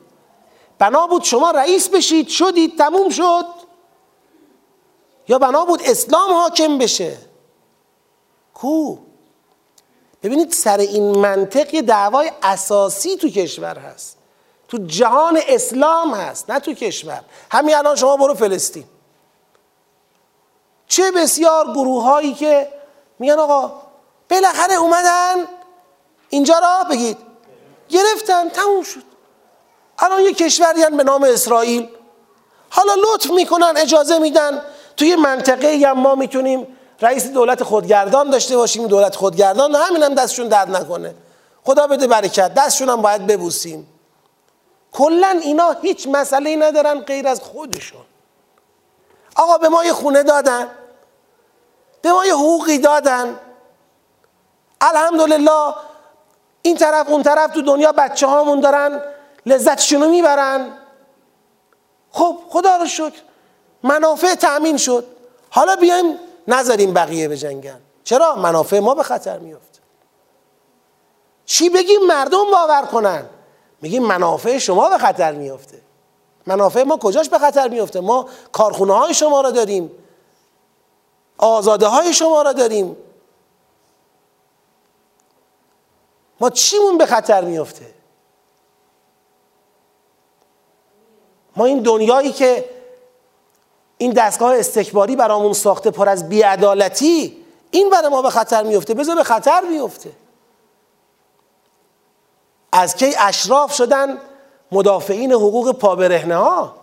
بنا 0.78 1.06
بود 1.06 1.22
شما 1.24 1.50
رئیس 1.50 1.88
بشید 1.88 2.28
شدید 2.28 2.78
تموم 2.78 3.08
شد. 3.08 3.46
یا 5.28 5.38
بنا 5.38 5.64
بود 5.64 5.80
اسلام 5.84 6.32
حاکم 6.32 6.78
بشه. 6.78 7.16
کو 8.54 8.96
ببینید 10.22 10.52
سر 10.52 10.78
این 10.78 11.18
منطق 11.18 11.74
یه 11.74 11.82
دعوای 11.82 12.32
اساسی 12.42 13.16
تو 13.16 13.28
کشور 13.28 13.78
هست. 13.78 14.18
تو 14.68 14.78
جهان 14.78 15.40
اسلام 15.48 16.14
هست 16.14 16.50
نه 16.50 16.60
تو 16.60 16.72
کشور. 16.72 17.20
همین 17.50 17.76
الان 17.76 17.96
شما 17.96 18.16
برو 18.16 18.34
فلسطین. 18.34 18.84
چه 20.86 21.10
بسیار 21.10 21.72
گروه 21.72 22.02
هایی 22.04 22.34
که 22.34 22.68
میگن 23.18 23.38
آقا 23.38 23.72
بالاخره 24.30 24.74
اومدن 24.74 25.48
اینجا 26.36 26.58
را 26.58 26.88
بگید. 26.90 27.18
گرفتن 27.88 28.48
تموم 28.48 28.82
شد. 28.82 29.02
الان 29.98 30.20
یه 30.20 30.32
کشوری 30.32 30.84
به 30.96 31.04
نام 31.04 31.24
اسرائیل. 31.24 31.88
حالا 32.70 32.94
لطف 32.94 33.30
می‌کنن 33.30 33.72
اجازه 33.76 34.18
میدن. 34.18 34.62
توی 34.96 35.16
منطقه 35.16 35.82
هم 35.86 35.98
ما 35.98 36.14
می‌تونیم 36.14 36.76
رئیس 37.00 37.26
دولت 37.26 37.62
خودگردان 37.62 38.30
داشته 38.30 38.56
باشیم 38.56 38.86
دولت 38.86 39.16
خودگردان 39.16 39.74
همین 39.74 40.02
هم 40.02 40.14
دستشون 40.14 40.48
درد 40.48 40.76
نکنه. 40.76 41.14
خدا 41.64 41.86
بده 41.86 42.06
برکت 42.06 42.54
دستشون 42.54 42.88
هم 42.88 43.02
باید 43.02 43.26
ببوسیم. 43.26 43.88
کلا 44.92 45.40
اینا 45.42 45.70
هیچ 45.70 46.08
مسئله 46.08 46.56
ندارن 46.56 47.00
غیر 47.00 47.28
از 47.28 47.40
خودشون. 47.40 48.04
آقا 49.36 49.58
به 49.58 49.68
ما 49.68 49.84
یه 49.84 49.92
خونه 49.92 50.22
دادن. 50.22 50.66
به 52.02 52.12
ما 52.12 52.26
یه 52.26 52.34
حقوقی 52.34 52.78
دادن. 52.78 53.40
الحمدلله 54.80 55.74
این 56.66 56.76
طرف 56.76 57.08
اون 57.08 57.22
طرف 57.22 57.50
تو 57.50 57.62
دنیا 57.62 57.92
بچه 57.92 58.26
هامون 58.26 58.60
دارن 58.60 59.02
لذتشونو 59.46 60.08
می‌برن. 60.08 60.72
خب 62.10 62.38
خدا 62.48 62.76
رو 62.76 62.86
شکر 62.86 63.20
منافع 63.82 64.34
تأمین 64.34 64.76
شد. 64.76 65.06
حالا 65.50 65.76
بیایم 65.76 66.18
نذاریم 66.48 66.94
بقیه 66.94 67.28
بجنگن. 67.28 67.80
چرا؟ 68.04 68.34
منافع 68.34 68.78
ما 68.78 68.94
به 68.94 69.02
خطر 69.02 69.38
میفته 69.38 69.80
چی 71.44 71.68
بگیم؟ 71.68 72.00
مردم 72.06 72.50
باور 72.52 72.82
کنن. 72.82 73.24
میگیم 73.82 74.02
منافع 74.02 74.58
شما 74.58 74.88
به 74.88 74.98
خطر 74.98 75.32
میفته 75.32 75.80
منافع 76.46 76.82
ما 76.82 76.96
کجاش 76.96 77.28
به 77.28 77.38
خطر 77.38 77.68
میفته 77.68 78.00
ما 78.00 78.28
کارخونه 78.52 78.92
های 78.92 79.14
شما 79.14 79.40
را 79.40 79.50
داریم. 79.50 79.90
آزاده 81.38 81.86
های 81.86 82.12
شما 82.12 82.42
را 82.42 82.52
داریم. 82.52 82.96
ما 86.40 86.50
چیمون 86.50 86.98
به 86.98 87.06
خطر 87.06 87.44
میفته 87.44 87.86
ما 91.56 91.64
این 91.64 91.82
دنیایی 91.82 92.32
که 92.32 92.70
این 93.98 94.12
دستگاه 94.12 94.58
استکباری 94.58 95.16
برامون 95.16 95.52
ساخته 95.52 95.90
پر 95.90 96.08
از 96.08 96.28
بیعدالتی 96.28 97.44
این 97.70 97.90
برای 97.90 98.08
ما 98.08 98.22
به 98.22 98.30
خطر 98.30 98.62
میفته 98.62 98.94
بذار 98.94 99.16
به 99.16 99.24
خطر 99.24 99.60
میفته 99.60 100.12
از 102.72 102.96
کی 102.96 103.14
اشراف 103.18 103.74
شدن 103.74 104.18
مدافعین 104.72 105.32
حقوق 105.32 105.72
پابرهنه 105.72 106.36
ها؟ 106.36 106.76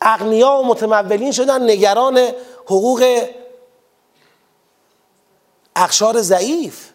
اغنیا 0.00 0.52
و 0.52 0.66
متمولین 0.66 1.32
شدن 1.32 1.70
نگران 1.70 2.18
حقوق 2.64 3.26
اخشار 5.76 6.22
ضعیف. 6.22 6.90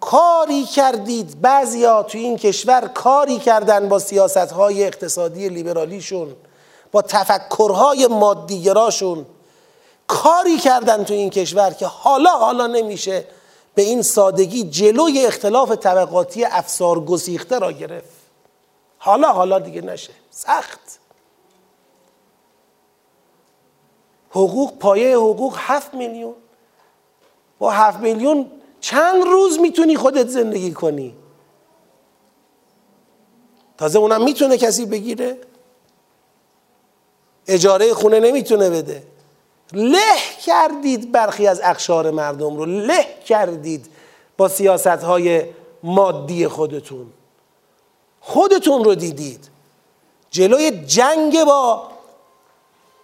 کاری 0.00 0.64
کردید 0.64 1.40
بعضیا 1.40 2.02
تو 2.02 2.18
این 2.18 2.36
کشور 2.36 2.88
کاری 2.94 3.38
کردن 3.38 3.88
با 3.88 3.98
سیاست 3.98 4.36
های 4.36 4.84
اقتصادی 4.84 5.48
لیبرالیشون 5.48 6.36
با 6.92 7.02
تفکرهای 7.02 8.06
مادیگراشون. 8.06 9.26
کاری 10.06 10.58
کردن 10.58 11.04
تو 11.04 11.14
این 11.14 11.30
کشور 11.30 11.70
که 11.70 11.86
حالا 11.86 12.30
حالا 12.30 12.66
نمیشه 12.66 13.24
به 13.74 13.82
این 13.82 14.02
سادگی 14.02 14.64
جلوی 14.64 15.26
اختلاف 15.26 15.72
طبقاتی 15.72 16.44
افسار 16.44 17.04
گسیخته 17.04 17.58
را 17.58 17.72
گرفت. 17.72 18.20
حالا 18.98 19.32
حالا 19.32 19.58
دیگه 19.58 19.80
نشه. 19.80 20.12
سخت. 20.30 20.80
حقوق 24.30 24.78
پایه 24.78 25.16
حقوق 25.16 25.56
هفت 25.58 25.94
میلیون. 25.94 26.34
با 27.58 27.70
هفت 27.70 28.00
میلیون 28.00 28.50
چند 28.80 29.22
روز 29.22 29.58
می‌تونی 29.60 29.96
خودت 29.96 30.28
زندگی 30.28 30.72
کنی؟ 30.72 31.14
تازه 33.78 33.98
اونم 33.98 34.24
می‌تونه 34.24 34.58
کسی 34.58 34.86
بگیره. 34.86 35.38
اجاره 37.46 37.94
خونه 37.94 38.20
نمی‌تونه 38.20 38.70
بده. 38.70 39.02
له 39.72 40.16
کردید 40.46 41.12
برخی 41.12 41.46
از 41.46 41.60
اقشار 41.64 42.10
مردم 42.10 42.56
رو. 42.56 42.64
له 42.64 43.06
کردید 43.24 43.86
با 44.36 44.48
سیاست 44.48 44.86
های 44.86 45.44
مادی 45.82 46.48
خودتون. 46.48 47.06
خودتون 48.20 48.84
رو 48.84 48.94
دیدید. 48.94 49.48
جلوی 50.30 50.70
جنگ 50.70 51.44
با 51.44 51.88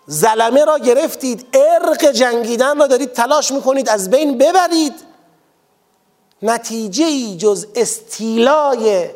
زلمه 0.06 0.64
را 0.64 0.78
گرفتید 0.78 1.46
ارق 1.54 2.10
جنگیدن 2.10 2.78
را 2.78 2.86
دارید 2.86 3.12
تلاش 3.12 3.50
می‌کنید 3.50 3.88
از 3.88 4.10
بین 4.10 4.38
ببرید. 4.38 4.94
نتیجه 6.42 7.04
ای 7.04 7.36
جز 7.36 7.66
استیلای 7.74 9.10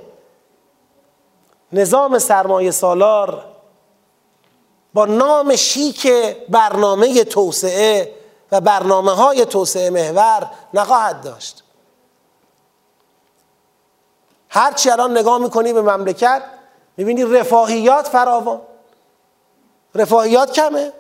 نظام 1.72 2.18
سرمایه 2.18 2.70
سالار 2.70 3.44
با 4.94 5.06
نام 5.06 5.56
شیک 5.56 6.06
برنامه 6.48 7.24
توسعه 7.24 8.14
و 8.52 8.60
برنامه 8.60 9.12
های 9.12 9.46
توسعه 9.46 9.90
محور 9.90 10.50
نخواهد 10.74 11.22
داشت. 11.22 11.64
هرچی 14.48 14.90
الان 14.90 15.18
نگاه 15.18 15.38
می‌کنی 15.38 15.72
به 15.72 15.82
مملکت 15.82 16.42
می‌بینی 16.96 17.24
رفاهیات 17.24 18.08
فراوان. 18.08 18.60
رفاهیات 19.94 20.52
کمه؟ 20.52 20.92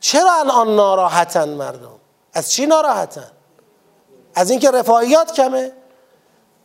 چرا 0.00 0.32
الان 0.32 0.76
ناراحتن 0.76 1.48
مردم؟ 1.48 2.00
از 2.32 2.52
چی 2.52 2.66
ناراحتن؟ 2.66 3.30
از 4.34 4.50
اینکه 4.50 4.70
رفاهیات 4.70 5.32
کمه؟ 5.32 5.72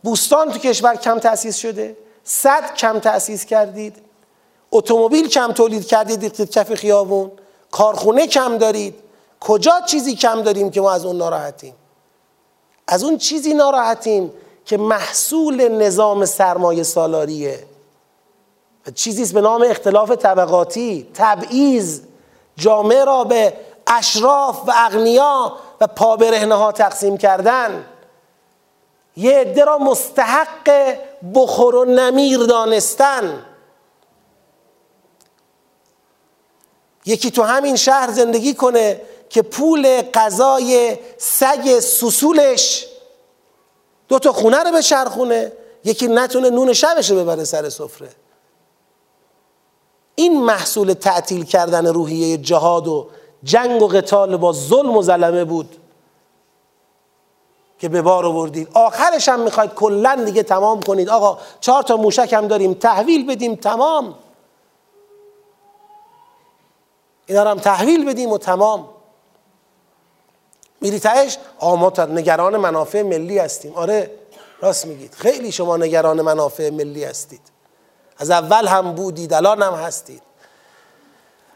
بوستان 0.03 0.51
تو 0.51 0.59
کشور 0.59 0.95
کم 0.95 1.20
تأسیس 1.20 1.57
شده؟ 1.57 1.97
صد 2.24 2.76
کم 2.76 2.99
تأسیس 2.99 3.45
کردید؟ 3.45 3.95
اتومبیل 4.72 5.28
کم 5.28 5.51
تولید 5.51 5.86
کردید؟ 5.88 6.51
کف 6.51 6.74
خیابون؟ 6.74 7.32
کارخونه 7.72 8.28
کم 8.28 8.57
دارید؟ 8.57 8.95
کجا 9.39 9.82
چیزی 9.86 10.15
کم 10.15 10.41
داریم 10.41 10.72
که 10.72 10.82
ما 10.82 10.91
از 10.91 11.05
اون 11.05 11.18
ناراحتیم؟ 11.18 11.74
از 12.88 13.03
اون 13.03 13.18
چیزی 13.18 13.53
ناراحتیم 13.53 14.34
که 14.65 14.78
محصول 14.78 15.68
نظام 15.68 16.26
سرمایه 16.26 16.84
سالاریه. 16.84 17.63
چیزی 18.96 19.34
به 19.34 19.42
نام 19.42 19.66
اختلاف 19.70 20.12
طبقاتی. 20.12 21.10
تبعیض 21.14 22.02
جامعه 22.58 23.06
را 23.06 23.24
به 23.24 23.54
اشراف 23.88 24.62
و 24.68 24.72
اغنیا 24.76 25.58
و 25.82 25.88
پابرهنه 25.88 26.56
ها 26.56 26.72
تقسیم 26.72 27.18
کردن. 27.18 27.86
یه 29.18 29.40
عده 29.40 29.66
را 29.66 29.78
مستحق 29.78 30.98
بخور 31.34 31.76
و 31.76 31.86
نمیر 31.86 32.40
دانستن. 32.40 33.46
یکی 37.06 37.32
تو 37.32 37.44
همین 37.44 37.76
شهر 37.76 38.12
زندگی 38.12 38.54
کنه 38.54 39.02
که 39.30 39.42
پول 39.42 40.02
غذای 40.02 40.98
سگ 41.18 41.80
سوسولش 41.80 42.88
دو 44.08 44.20
تا 44.20 44.32
خونه 44.32 44.64
رو 44.64 44.72
به 44.72 44.82
شرخونه 44.82 45.52
یکی 45.84 46.08
نتونه 46.08 46.50
نون 46.50 46.74
شبش 46.74 47.10
رو 47.10 47.18
ببره 47.18 47.44
سر 47.44 47.70
سفره. 47.70 48.10
این 50.20 50.43
محصول 50.43 50.93
تعطیل 50.93 51.43
کردن 51.45 51.88
روحیه 51.88 52.38
جهاد 52.38 52.88
و 52.88 53.07
جنگ 53.43 53.82
و 53.82 53.88
قتال 53.88 54.38
با 54.38 54.51
ظلم 54.51 54.97
و 54.97 55.01
ظلمه 55.01 55.43
بود 55.43 55.78
که 57.80 57.89
به 57.89 58.01
بار 58.01 58.26
آوردید. 58.26 58.70
آخرش 58.74 59.30
هم 59.30 59.39
می‌خواید 59.39 59.74
کلا 59.74 60.24
دیگه 60.26 60.43
تمام 60.43 60.82
کنید. 60.82 61.09
آقا 61.09 61.38
چهار 61.59 61.84
تا 61.84 61.97
موشک 61.97 62.34
هم 62.34 62.47
داریم 62.47 62.74
تحویل 62.74 63.28
بدیم 63.28 63.55
تمام. 63.55 64.15
اینا 67.26 67.43
رو 67.43 67.49
هم 67.49 67.59
تحویل 67.59 68.05
بدیم 68.05 68.32
و 68.32 68.38
تمام. 68.38 68.89
میری 70.82 70.99
تهش؟ 70.99 71.38
ما 71.61 71.91
نگران 71.99 72.57
منافع 72.57 73.01
ملی 73.01 73.39
هستیم. 73.39 73.74
آره 73.76 74.11
راست 74.61 74.86
میگید. 74.86 75.13
خیلی 75.13 75.51
شما 75.51 75.78
نگران 75.78 76.22
منافع 76.22 76.70
ملی 76.70 77.03
هستید. 77.03 77.57
از 78.20 78.32
اول 78.32 78.68
هم 78.68 78.93
بودید 78.93 79.34
الان 79.34 79.61
هم 79.61 79.74
هستید. 79.74 80.22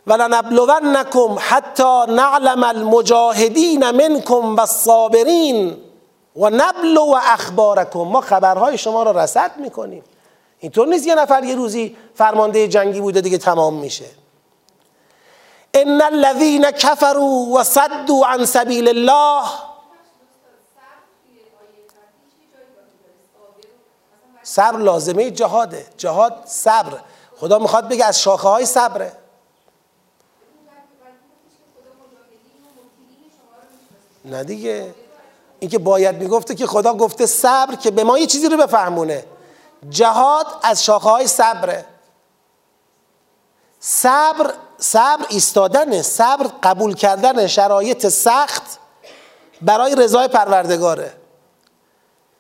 ولنبلونکم 0.07 1.38
حتی 1.39 2.01
نعلم 2.07 2.64
المجاهدین 2.64 3.89
منکم 3.89 4.55
و 4.55 4.59
الصابرین 4.59 5.78
و 6.36 6.49
نبلو 6.49 7.01
و 7.01 7.20
اخبارکم. 7.24 7.99
ما 7.99 8.22
خبرهای 8.22 8.78
شما 8.78 9.03
را 9.03 9.24
رسد 9.24 9.51
می‌کنیم. 9.57 10.03
اینطور 10.59 10.88
نیست 10.88 11.07
یه 11.07 11.16
نفر 11.16 11.43
یه 11.43 11.55
روزی 11.55 11.97
فرمانده 12.16 12.68
جنگی 12.68 13.01
بوده 13.01 13.22
دیگه 13.22 13.38
تمام 13.38 13.74
میشه. 13.74 14.05
ان 15.74 16.01
الذين 16.01 16.72
كفروا 16.72 17.59
وصدوا 17.59 18.28
عن 18.28 18.45
سبيل 18.45 18.88
الله 18.88 19.43
صبر 24.52 24.78
لازمه 24.78 25.32
جهاده. 25.32 25.86
جهاد 25.97 26.43
صبر. 26.45 26.99
خدا 27.39 27.60
می‌خواد 27.60 27.89
بگه 27.89 28.06
از 28.06 28.22
شاخه 28.22 28.47
های 28.47 28.66
صبره. 28.66 29.12
نه 34.26 34.43
دیگه. 34.43 34.93
اینکه 35.60 35.80
باید 35.80 36.16
می‌گفته 36.16 36.56
که 36.56 36.68
خدا 36.68 36.93
گفته 36.93 37.26
صبر 37.26 37.76
که 37.76 37.91
به 37.91 38.04
ما 38.04 38.18
یه 38.18 38.26
چیزی 38.26 38.49
رو 38.49 38.58
بفهمونه. 38.58 39.26
جهاد 39.89 40.47
از 40.64 40.84
شاخه 40.84 41.10
های 41.10 41.28
صبره. 41.28 41.86
صبر 43.80 44.54
صبر 44.78 45.26
ایستادن 45.30 46.02
صبر 46.02 46.47
قبول 46.64 46.95
کردن 46.95 47.47
شرایط 47.47 48.08
سخت 48.08 48.80
برای 49.62 49.95
رضای 49.95 50.28
پروردگاره. 50.28 51.14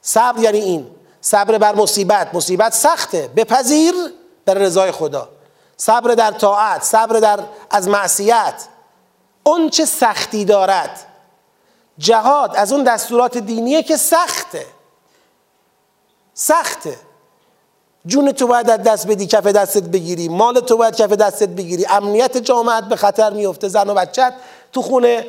صبر 0.01 0.39
یعنی 0.39 0.59
این. 0.59 1.00
صبر 1.21 1.57
بر 1.57 1.75
مصیبت. 1.75 2.35
مصیبت 2.35 2.73
سخته. 2.73 3.29
بپذیر 3.35 3.93
بر 4.45 4.53
رضای 4.53 4.91
خدا. 4.91 5.29
صبر 5.77 6.11
در 6.11 6.31
طاعت 6.31 6.83
صبر 6.83 7.19
در 7.19 7.39
از 7.69 7.87
معصیت. 7.87 8.53
اون 9.43 9.69
چه 9.69 9.85
سختی 9.85 10.45
دارد. 10.45 10.99
جهاد 11.97 12.55
از 12.55 12.73
اون 12.73 12.83
دستورات 12.83 13.37
دینیه 13.37 13.83
که 13.83 13.97
سخته. 13.97 14.65
سخته. 16.33 16.95
جون 18.05 18.31
تو 18.31 18.47
باید 18.47 18.69
از 18.69 18.83
دست 18.83 19.07
بدی 19.07 19.27
کف 19.27 19.47
دستت 19.47 19.83
بگیری. 19.83 20.29
مال 20.29 20.59
تو 20.59 20.77
باید 20.77 20.95
کف 20.95 21.11
دستت 21.11 21.49
بگیری. 21.49 21.85
امنیت 21.85 22.37
جامعت 22.37 22.83
به 22.83 22.95
خطر 22.95 23.29
میفته. 23.29 23.67
زن 23.67 23.89
و 23.89 23.93
بچت 23.93 24.33
تو 24.71 24.81
خونه 24.81 25.25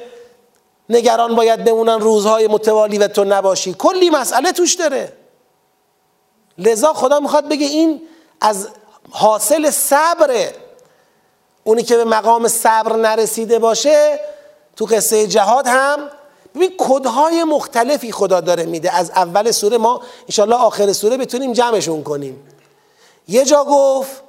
نگران 0.88 1.34
باید 1.34 1.64
بمونن. 1.64 2.00
روزهای 2.00 2.48
متوالی 2.48 2.98
و 2.98 3.08
تو 3.08 3.24
نباشی. 3.24 3.74
کلی 3.78 4.10
مسئله 4.10 4.52
توش 4.52 4.74
داره. 4.74 5.21
لذا 6.58 6.92
خدا 6.92 7.20
می‌خواد 7.20 7.48
بگه 7.48 7.66
این 7.66 8.02
از 8.40 8.68
حاصل 9.10 9.70
صبره 9.70 10.54
اونی 11.64 11.82
که 11.82 11.96
به 11.96 12.04
مقام 12.04 12.48
صبر 12.48 12.96
نرسیده 12.96 13.58
باشه 13.58 14.20
تو 14.76 14.84
قصه 14.84 15.26
جهاد 15.26 15.66
هم 15.66 15.98
ببین 16.54 16.74
کدهای 16.78 17.44
مختلفی 17.44 18.12
خدا 18.12 18.40
داره 18.40 18.64
میده. 18.64 18.94
از 18.94 19.10
اول 19.10 19.50
سوره 19.50 19.78
ما 19.78 20.00
انشالله 20.28 20.56
آخر 20.56 20.92
سوره 20.92 21.16
بتونیم 21.16 21.52
جمعشون 21.52 22.02
کنیم. 22.02 22.48
یه 23.28 23.44
جا 23.44 23.64
گفت 23.64 24.22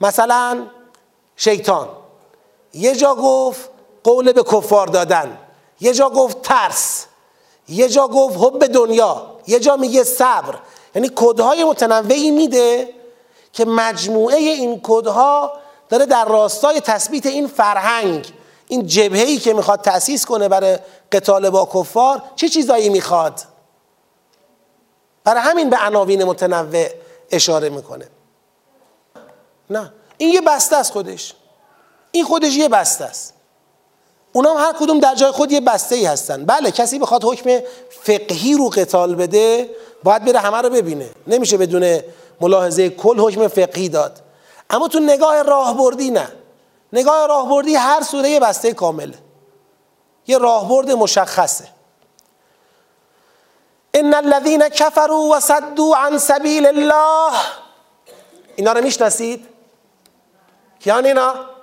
مثلا 0.00 0.66
شیطان. 1.36 1.88
یه 2.74 2.94
جا 2.94 3.14
گفت 3.14 3.70
قول 4.04 4.32
به 4.32 4.42
کفار 4.42 4.86
دادن. 4.86 5.38
یه 5.80 5.92
جا 5.94 6.10
گفت 6.10 6.42
ترس. 6.42 7.06
یه 7.68 7.88
جا 7.88 8.08
گفت 8.08 8.36
حب 8.36 8.66
دنیا. 8.66 9.26
یه 9.46 9.60
جا 9.60 9.76
میگه 9.76 10.04
صبر. 10.04 10.58
یعنی 10.94 11.10
کدهای 11.14 11.64
متنوعی 11.64 12.30
میده 12.30 12.88
که 13.52 13.64
مجموعه 13.64 14.36
این 14.36 14.80
کدها 14.82 15.52
داره 15.88 16.06
در 16.06 16.24
راستای 16.24 16.80
تثبیت 16.80 17.26
این 17.26 17.46
فرهنگ 17.46 18.32
این 18.68 18.86
جبهه‌ای 18.86 19.38
که 19.38 19.54
می‌خواد 19.54 19.80
تأسیس 19.80 20.26
کنه 20.26 20.48
برای 20.48 20.78
قتال 21.12 21.50
با 21.50 21.68
کفار 21.74 22.22
چه 22.36 22.48
چیزایی 22.48 22.88
می‌خواد؟ 22.88 23.40
برای 25.24 25.42
همین 25.42 25.70
به 25.70 25.78
عناوین 25.80 26.24
متنوع 26.24 26.86
اشاره 27.30 27.68
می‌کنه. 27.68 28.08
نه 29.70 29.92
این 30.18 30.30
یه 30.30 30.40
بسته 30.40 30.76
است 30.76 30.92
خودش. 30.92 31.34
این 32.12 32.24
خودش 32.24 32.56
یه 32.56 32.68
بسته 32.68 33.04
است. 33.04 33.33
اونا 34.36 34.54
هر 34.54 34.72
کدوم 34.72 35.00
در 35.00 35.14
جای 35.14 35.30
خود 35.30 35.52
یه 35.52 35.60
بسته 35.60 35.94
ای 35.94 36.06
هستن. 36.06 36.44
بله 36.44 36.70
کسی 36.70 36.98
بخواد 36.98 37.24
حکم 37.24 37.60
فقهی 38.02 38.54
رو 38.54 38.68
قتال 38.68 39.14
بده 39.14 39.70
باید 40.02 40.24
بره 40.24 40.38
همه 40.38 40.58
رو 40.58 40.70
ببینه. 40.70 41.10
نمیشه 41.26 41.56
بدون 41.56 42.00
ملاحظه 42.40 42.90
کل 42.90 43.20
حکم 43.20 43.48
فقهی 43.48 43.88
داد. 43.88 44.20
اما 44.70 44.88
تو 44.88 45.00
نگاه 45.00 45.42
راهبردی 45.42 46.10
نه. 46.10 46.28
نگاه 46.92 47.26
راهبردی 47.26 47.74
هر 47.74 48.02
سوره 48.02 48.30
یه 48.30 48.40
بسته 48.40 48.72
کامله. 48.72 49.18
یه 50.26 50.38
راهبرد 50.38 50.90
مشخصه. 50.90 51.64
ان 53.94 54.14
الذين 54.14 54.68
كفروا 54.68 55.36
وصدوا 55.36 55.96
عن 55.96 56.18
سبيل 56.18 56.66
الله. 56.66 57.32
اینا 58.56 58.72
رو 58.72 58.80
می‌شناسید؟ 58.82 59.46
کیان 60.80 61.06
اینا؟ 61.06 61.53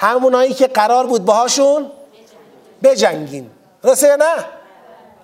همونایی 0.00 0.54
که 0.54 0.66
قرار 0.66 1.06
بود 1.06 1.24
باهاشون 1.24 1.90
بجنگیم. 2.82 3.50
راسته 3.82 4.06
یا 4.06 4.16
نه؟ 4.16 4.44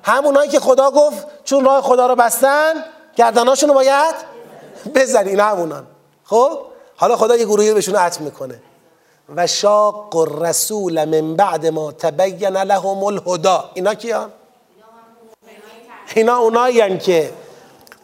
همونایی 0.03 0.51
که 0.51 0.61
خدا 0.61 0.91
گفت 0.91 1.27
چون 1.45 1.65
راه 1.65 1.83
خدا 1.83 2.07
رو 2.07 2.15
بستن 2.15 2.73
گردناشون 3.17 3.69
رو 3.69 3.75
باید 3.75 4.15
بزنین 4.95 5.41
همونان. 5.41 5.87
خب؟ 6.25 6.59
حالا 6.97 7.17
خدا 7.17 7.37
یه 7.37 7.45
گروهی 7.45 7.69
رو 7.69 7.75
بهشون 7.75 7.97
عطف 7.97 8.21
می‌کنه. 8.21 8.63
و 9.37 9.47
شاق 9.47 10.17
الرسول 10.17 11.05
من 11.05 11.37
بعد 11.37 11.67
ما 11.67 11.93
تبین 11.93 12.57
لهم 12.57 13.05
الهدا 13.05 13.71
اینا 13.75 13.95
کیان 13.95 14.33
اینا 16.15 16.37
اونایی 16.37 16.99
که 16.99 17.33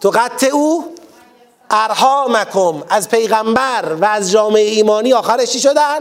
تو 0.01 0.11
قطع 0.11 0.47
او 0.53 0.95
ارحامکم 1.71 2.83
از 2.89 3.09
پیغمبر 3.09 3.97
و 4.01 4.05
از 4.05 4.31
جامعه 4.31 4.63
ایمانی 4.63 5.13
آخرش 5.13 5.51
چی 5.51 5.61
شدن؟ 5.61 6.01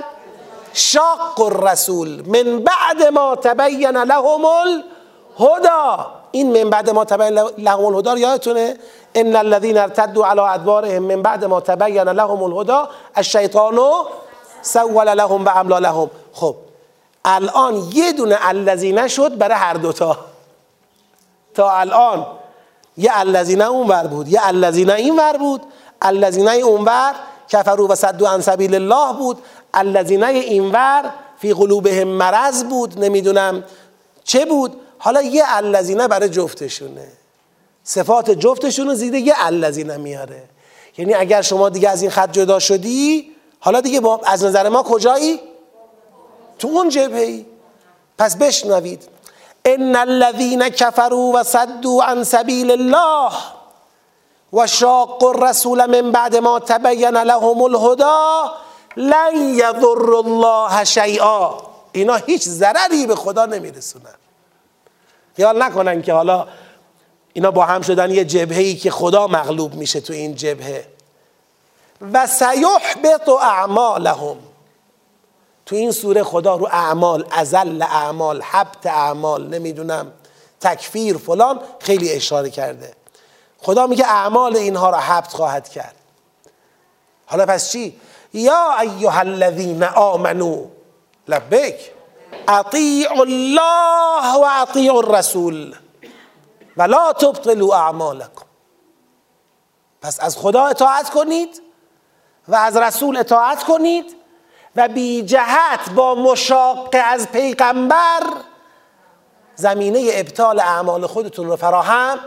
شاق 0.74 1.42
الرسول 1.42 2.24
من 2.28 2.60
بعد 2.60 3.04
ما 3.14 3.36
تبین 3.36 3.98
لهم 3.98 4.46
الهدا 4.46 6.08
این 6.32 6.64
من 6.64 6.70
بعد 6.70 6.90
ما 6.90 7.06
تبین 7.06 7.40
لهم 7.58 7.86
الهدا 7.86 8.18
یادتونه؟ 8.18 8.78
ان 9.16 9.36
الذين 9.36 9.78
ارتدوا 9.78 10.26
على 10.26 10.42
ادبارهم 10.42 11.04
من 11.04 11.22
بعد 11.22 11.46
ما 11.46 11.60
تبین 11.60 12.10
لهم 12.10 12.44
الهدا 12.44 12.90
الشیطان 13.18 13.80
سول 14.62 15.18
لهم 15.18 15.46
و 15.46 15.50
املا 15.50 15.80
لهم. 15.80 16.10
خب 16.34 16.56
الان 17.26 17.76
یه 17.94 18.12
دونه 18.12 18.38
الذین 18.42 19.08
شد 19.08 19.38
برای 19.38 19.56
هر 19.56 19.74
دوتا 19.74 20.18
تا. 21.54 21.72
الان 21.72 22.26
یه 22.98 23.12
الذین 23.14 23.62
اونور 23.62 24.08
بود 24.08 24.28
یه 24.28 24.40
الذین 24.48 24.90
این 24.90 25.20
ور 25.20 25.38
بود 25.38 25.62
الذین 26.02 26.50
اونور 26.50 27.14
کفروا 27.50 27.88
و 27.88 27.96
صدوا 27.96 28.30
عن 28.30 28.42
سبیل 28.42 28.76
الله 28.76 29.14
بود 29.14 29.38
الذین 29.74 30.24
اینور 30.24 31.14
فی 31.40 31.54
قلوبهم 31.54 32.08
مرض 32.08 32.64
بود 32.64 33.00
نمی‌دونم 33.00 33.64
چه 34.24 34.46
بود. 34.46 34.82
حالا 34.98 35.22
یه 35.22 35.44
الذین 35.48 36.08
برای 36.08 36.30
جفتشونه. 36.30 37.08
صفات 37.84 38.32
جفتشون 38.32 38.88
رو 38.88 38.94
زیده 38.94 39.20
یه 39.20 39.34
الذین 39.38 39.98
میاره. 39.98 40.44
یعنی 40.98 41.14
اگر 41.14 41.42
شما 41.42 41.70
دیگه 41.70 41.90
از 41.90 42.02
این 42.02 42.12
خط 42.12 42.32
جدا 42.32 42.60
شدی 42.60 43.32
حالا 43.60 43.82
دیگه 43.82 44.00
با 44.00 44.22
از 44.24 44.44
نظر 44.44 44.70
ما 44.70 44.84
کجایی؟ 44.84 45.40
تو 46.60 46.68
اون 46.68 46.90
جبهه 46.90 47.22
ای. 47.22 47.46
پس 48.18 48.36
بشنوید. 48.36 49.08
ان 49.66 49.96
الذين 49.96 50.70
كفروا 50.70 51.32
وصدوا 51.40 52.04
عن 52.04 52.24
سبيل 52.24 52.72
الله 52.72 53.32
و 54.54 54.68
شاق 54.68 55.24
الرسول 55.24 55.86
من 55.86 56.12
بعد 56.12 56.36
ما 56.36 56.60
تبین 56.60 57.18
لهم 57.18 57.62
الهدا 57.62 58.52
لن 58.98 59.36
یضر 59.36 60.16
الله 60.16 60.84
شیئا. 60.84 61.58
اینا 61.92 62.16
هیچ 62.16 62.44
ضرری 62.44 63.08
به 63.08 63.16
خدا 63.16 63.46
نمیرسونن. 63.46 64.16
خیال 65.36 65.64
نکنن 65.64 66.02
که 66.02 66.14
حالا 66.14 66.48
اینا 67.34 67.52
با 67.52 67.66
هم 67.66 67.82
شدن 67.82 68.12
یه 68.12 68.26
جبهه 68.26 68.74
که 68.74 68.92
خدا 68.92 69.28
مغلوب 69.28 69.74
میشه 69.74 70.02
تو 70.02 70.14
این 70.14 70.36
جبهه. 70.36 70.88
و 72.14 72.28
سیحبط 72.28 73.30
اعمالهم. 73.30 74.38
تو 75.66 75.76
این 75.76 75.92
سوره 75.92 76.24
خدا 76.24 76.56
رو 76.56 76.68
اعمال 76.72 77.26
ازل 77.32 77.82
اعمال 77.82 78.42
حبت 78.42 78.86
اعمال 78.86 79.48
نمی‌دونم 79.48 80.12
تکفیر 80.62 81.18
فلان 81.18 81.60
خیلی 81.80 82.12
اشاره 82.12 82.50
کرده. 82.50 82.94
خدا 83.58 83.88
میگه 83.88 84.06
اعمال 84.06 84.56
اینها 84.56 84.90
را 84.90 84.98
حبت 84.98 85.34
خواهد 85.34 85.70
کرد. 85.70 85.96
حالا 87.26 87.46
پس 87.46 87.72
چی؟ 87.72 88.00
یا 88.34 88.80
ایها 88.80 89.20
الذین 89.20 89.84
آمنو 89.84 90.66
لبیک 91.28 91.92
اطیع 92.48 93.12
الله 93.12 94.34
و 94.36 94.46
اطیع 94.62 94.96
الرسول. 94.96 95.76
ولا 96.78 97.14
تبطلوا 97.14 97.76
اعمالکم 97.76 98.46
پس 100.02 100.20
از 100.20 100.38
خدا 100.38 100.66
اطاعت 100.66 101.10
کنید 101.10 101.62
و 102.48 102.56
از 102.56 102.78
رسول 102.78 103.18
اطاعت 103.18 103.64
کنید 103.64 104.16
و 104.76 104.88
بی 104.88 105.22
جهت 105.22 105.90
با 105.96 106.16
مشاقه 106.16 106.98
از 106.98 107.32
پیغمبر 107.32 108.24
زمینه 109.56 110.10
ابطال 110.14 110.60
اعمال 110.60 111.08
خودتون 111.08 111.48
رو 111.48 111.56
فراهم 111.56 112.20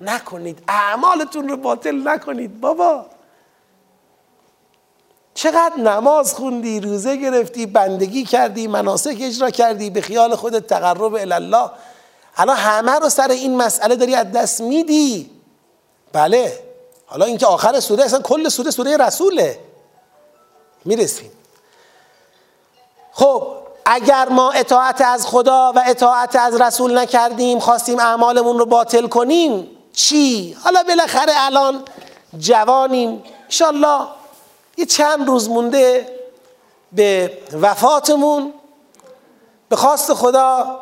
نکنید. 0.00 0.62
اعمالتون 0.68 1.48
رو 1.48 1.56
باطل 1.56 2.08
نکنید 2.08 2.60
بابا. 2.60 3.06
چقدر 5.42 5.76
نماز 5.76 6.34
خوندی 6.34 6.80
روزه 6.80 7.16
گرفتی 7.16 7.66
بندگی 7.66 8.24
کردی 8.24 8.66
مناسک 8.66 9.16
اجرا 9.20 9.50
کردی 9.50 9.90
به 9.90 10.00
خیال 10.00 10.36
خودت 10.36 10.66
تقرب 10.66 11.14
الله 11.14 11.70
حالا 12.34 12.54
همه 12.54 12.92
رو 12.92 13.08
سر 13.08 13.28
این 13.28 13.56
مسئله 13.56 13.96
داری 13.96 14.14
از 14.14 14.32
دست 14.32 14.60
میدی. 14.60 15.30
بله. 16.12 16.58
حالا 17.06 17.24
اینکه 17.24 17.46
آخر 17.46 17.80
سوره 17.80 18.04
اصلا 18.04 18.20
کل 18.20 18.48
سوره 18.48 18.70
سوره 18.70 18.96
رسوله. 18.96 19.58
می‌رسیم. 20.84 21.32
خب 23.12 23.46
اگر 23.86 24.28
ما 24.28 24.50
اطاعت 24.50 25.00
از 25.00 25.26
خدا 25.26 25.72
و 25.76 25.82
اطاعت 25.86 26.36
از 26.36 26.60
رسول 26.60 26.98
نکردیم 26.98 27.58
خواستیم 27.58 27.98
اعمالمون 27.98 28.58
رو 28.58 28.66
باطل 28.66 29.06
کنیم 29.06 29.70
چی؟ 29.92 30.56
حالا 30.64 30.82
بالاخره 30.82 31.32
الان 31.36 31.82
جوانیم. 32.38 33.22
انشالله 33.44 34.19
یه 34.80 34.86
چند 34.86 35.28
روز 35.28 35.48
مونده 35.48 36.08
به 36.92 37.38
وفاتمون. 37.60 38.52
به 39.68 39.76
خواست 39.76 40.14
خدا 40.14 40.80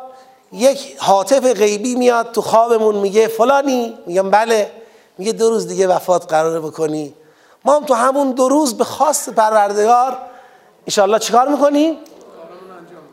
یک 0.51 0.97
حاطف 0.97 1.45
غیبی 1.45 1.95
میاد 1.95 2.31
تو 2.31 2.41
خوابمون 2.41 2.95
میگه 2.95 3.27
فلانی. 3.27 3.97
میگم 4.05 4.29
بله. 4.31 4.71
میگه 5.17 5.31
دو 5.31 5.49
روز 5.49 5.67
دیگه 5.67 5.87
وفات 5.87 6.29
قراره 6.29 6.59
بکنی. 6.59 7.13
ما 7.65 7.75
هم 7.75 7.85
تو 7.85 7.93
همون 7.93 8.31
دو 8.31 8.49
روز 8.49 8.77
به 8.77 8.83
خواست 8.83 9.29
پروردگار 9.29 10.17
انشالله 10.87 11.19
چیکار 11.19 11.47
می‌کنیم؟ 11.47 11.97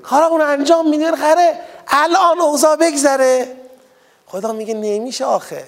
کارمون 0.03 0.41
انجام 0.41 0.89
میدیم. 0.89 1.17
خره 1.17 1.61
الان 1.89 2.41
اوضاع 2.41 2.77
بگذره. 2.77 3.57
خدا 4.27 4.53
میگه 4.53 4.75
نمیشه 4.75 5.25
آخه. 5.25 5.65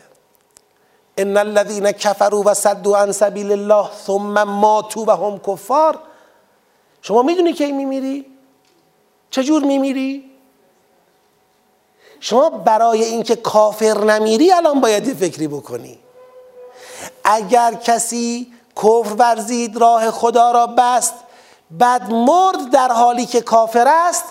ان 1.18 1.36
الذين 1.36 1.90
كفروا 1.90 2.42
و 2.46 2.54
صدوا 2.54 2.98
عن 2.98 3.12
سبیل 3.12 3.52
الله 3.52 3.90
ثم 4.06 4.42
ماتوا 4.42 5.04
و 5.06 5.10
هم 5.10 5.38
کفار 5.38 5.98
شما 7.02 7.22
می‌دونی 7.22 7.52
کی 7.52 7.72
میمیری؟ 7.72 8.26
چجور 9.30 9.62
میمیری؟ 9.62 10.30
شما 12.20 12.50
برای 12.50 13.04
اینکه 13.04 13.36
کافر 13.36 14.04
نمیری 14.04 14.52
الان 14.52 14.80
باید 14.80 15.08
یه 15.08 15.14
فکری 15.14 15.48
بکنی. 15.48 15.98
اگر 17.24 17.74
کسی 17.74 18.52
کفر 18.76 19.14
ورزید 19.18 19.76
راه 19.76 20.10
خدا 20.10 20.50
را 20.50 20.66
بست 20.66 21.14
بعد 21.70 22.12
مرد 22.12 22.70
در 22.72 22.92
حالی 22.92 23.26
که 23.26 23.40
کافر 23.40 23.88
است 23.88 24.24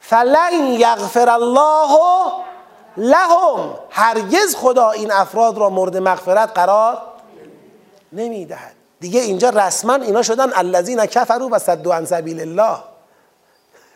فلن 0.00 0.66
یغفر 0.66 1.28
الله 1.30 1.98
لهم. 2.96 3.74
هرگز 3.90 4.56
خدا 4.56 4.90
این 4.90 5.12
افراد 5.12 5.58
را 5.58 5.70
مورد 5.70 5.96
مغفرت 5.96 6.50
قرار 6.54 7.02
نمی‌دهد. 8.12 8.74
دیگه 9.00 9.20
اینجا 9.20 9.50
رسما 9.50 9.94
اینا 9.94 10.22
شدن 10.22 10.50
الذین 10.54 11.06
کفروا 11.06 11.48
و 11.52 11.58
صدوا 11.58 11.94
عن 11.94 12.04
سبیل 12.04 12.40
الله. 12.40 12.78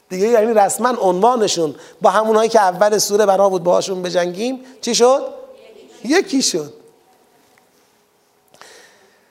دیگه 0.08 0.26
یعنی 0.26 0.54
رسما 0.54 0.88
عنوانشون 0.88 1.74
با 2.02 2.10
همونهایی 2.10 2.48
که 2.48 2.60
اول 2.60 2.98
سوره 2.98 3.26
بنا 3.26 3.48
بود 3.48 3.62
باهاشون 3.62 4.02
بجنگیم 4.02 4.64
چی 4.80 4.94
شد؟ 4.94 5.34
یکی 6.04 6.42
شد. 6.42 6.74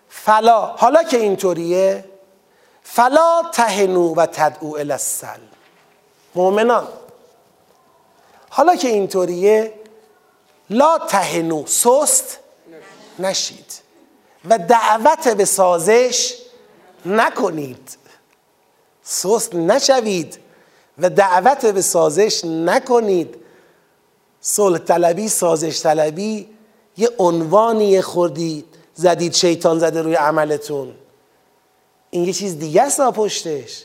فلا 0.09 0.61
حالا 0.61 1.03
که 1.03 1.17
اینطوریه 1.17 2.05
فلا 2.83 3.43
تهنو 3.53 4.15
و 4.15 4.25
تدعو 4.25 4.75
الی 4.75 4.91
السلم. 4.91 5.39
مؤمنان 6.35 6.87
حالا 8.57 8.75
که 8.75 8.87
اینطوریه 8.87 9.73
لا 10.69 10.97
تهنو 10.97 11.65
سست 11.65 12.39
نشید. 13.19 13.73
و 14.49 14.57
دعوت 14.57 15.27
به 15.27 15.45
سازش 15.45 16.35
نکنید. 17.05 17.97
سست 19.03 19.55
نشوید 19.55 20.39
و 20.97 21.09
دعوت 21.09 21.65
به 21.65 21.81
سازش 21.81 22.45
نکنید. 22.45 23.35
صلح 24.41 24.77
طلبی 24.77 25.29
سازش 25.29 25.81
طلبی 25.81 26.49
یه 26.97 27.09
عنوانی 27.17 28.01
خوردید 28.01 28.65
زدید 28.93 29.33
شیطان 29.33 29.79
زده 29.79 30.01
روی 30.01 30.15
عملتون. 30.15 30.95
این 32.09 32.23
یه 32.23 32.33
چیز 32.33 32.59
دیگه 32.59 32.81
است 32.81 33.01
پشتش 33.01 33.83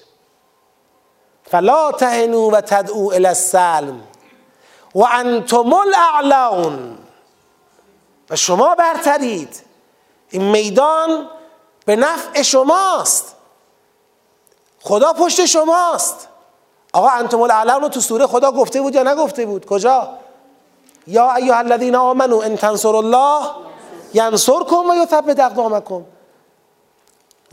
فلا 1.44 1.92
تهنو 1.92 2.50
و 2.50 2.60
تدعو 2.60 3.12
الى 3.12 3.26
السلم. 3.26 4.11
و 4.94 5.04
انتم 5.12 5.72
الاعلون. 5.72 6.98
و 8.30 8.36
شما 8.36 8.74
برترید. 8.74 9.62
این 10.30 10.42
میدان 10.42 11.28
به 11.86 11.96
نفع 11.96 12.42
شماست. 12.42 13.36
خدا 14.80 15.12
پشت 15.12 15.44
شماست. 15.44 16.28
آقا 16.92 17.08
انتم 17.08 17.40
الاعلون 17.40 17.88
تو 17.88 18.00
سوره 18.00 18.26
خدا 18.26 18.52
گفته 18.52 18.80
بود 18.80 18.94
یا 18.94 19.02
نگفته 19.02 19.46
بود؟ 19.46 19.66
کجا؟ 19.66 20.08
یا 21.06 21.34
ایها 21.34 21.58
الذین 21.58 21.96
آمنوا 21.96 22.42
ان 22.42 22.56
تنصروا 22.56 22.98
الله 22.98 23.50
ینصرکم 24.14 24.90
و 24.90 24.94
یثبت 24.94 25.40
اقدامکم. 25.40 26.04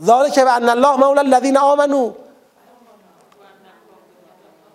ذالک 0.02 0.38
بان 0.38 0.68
الله 0.68 0.96
مولا 0.96 1.20
الذین 1.20 1.58
آمنوا. 1.58 2.10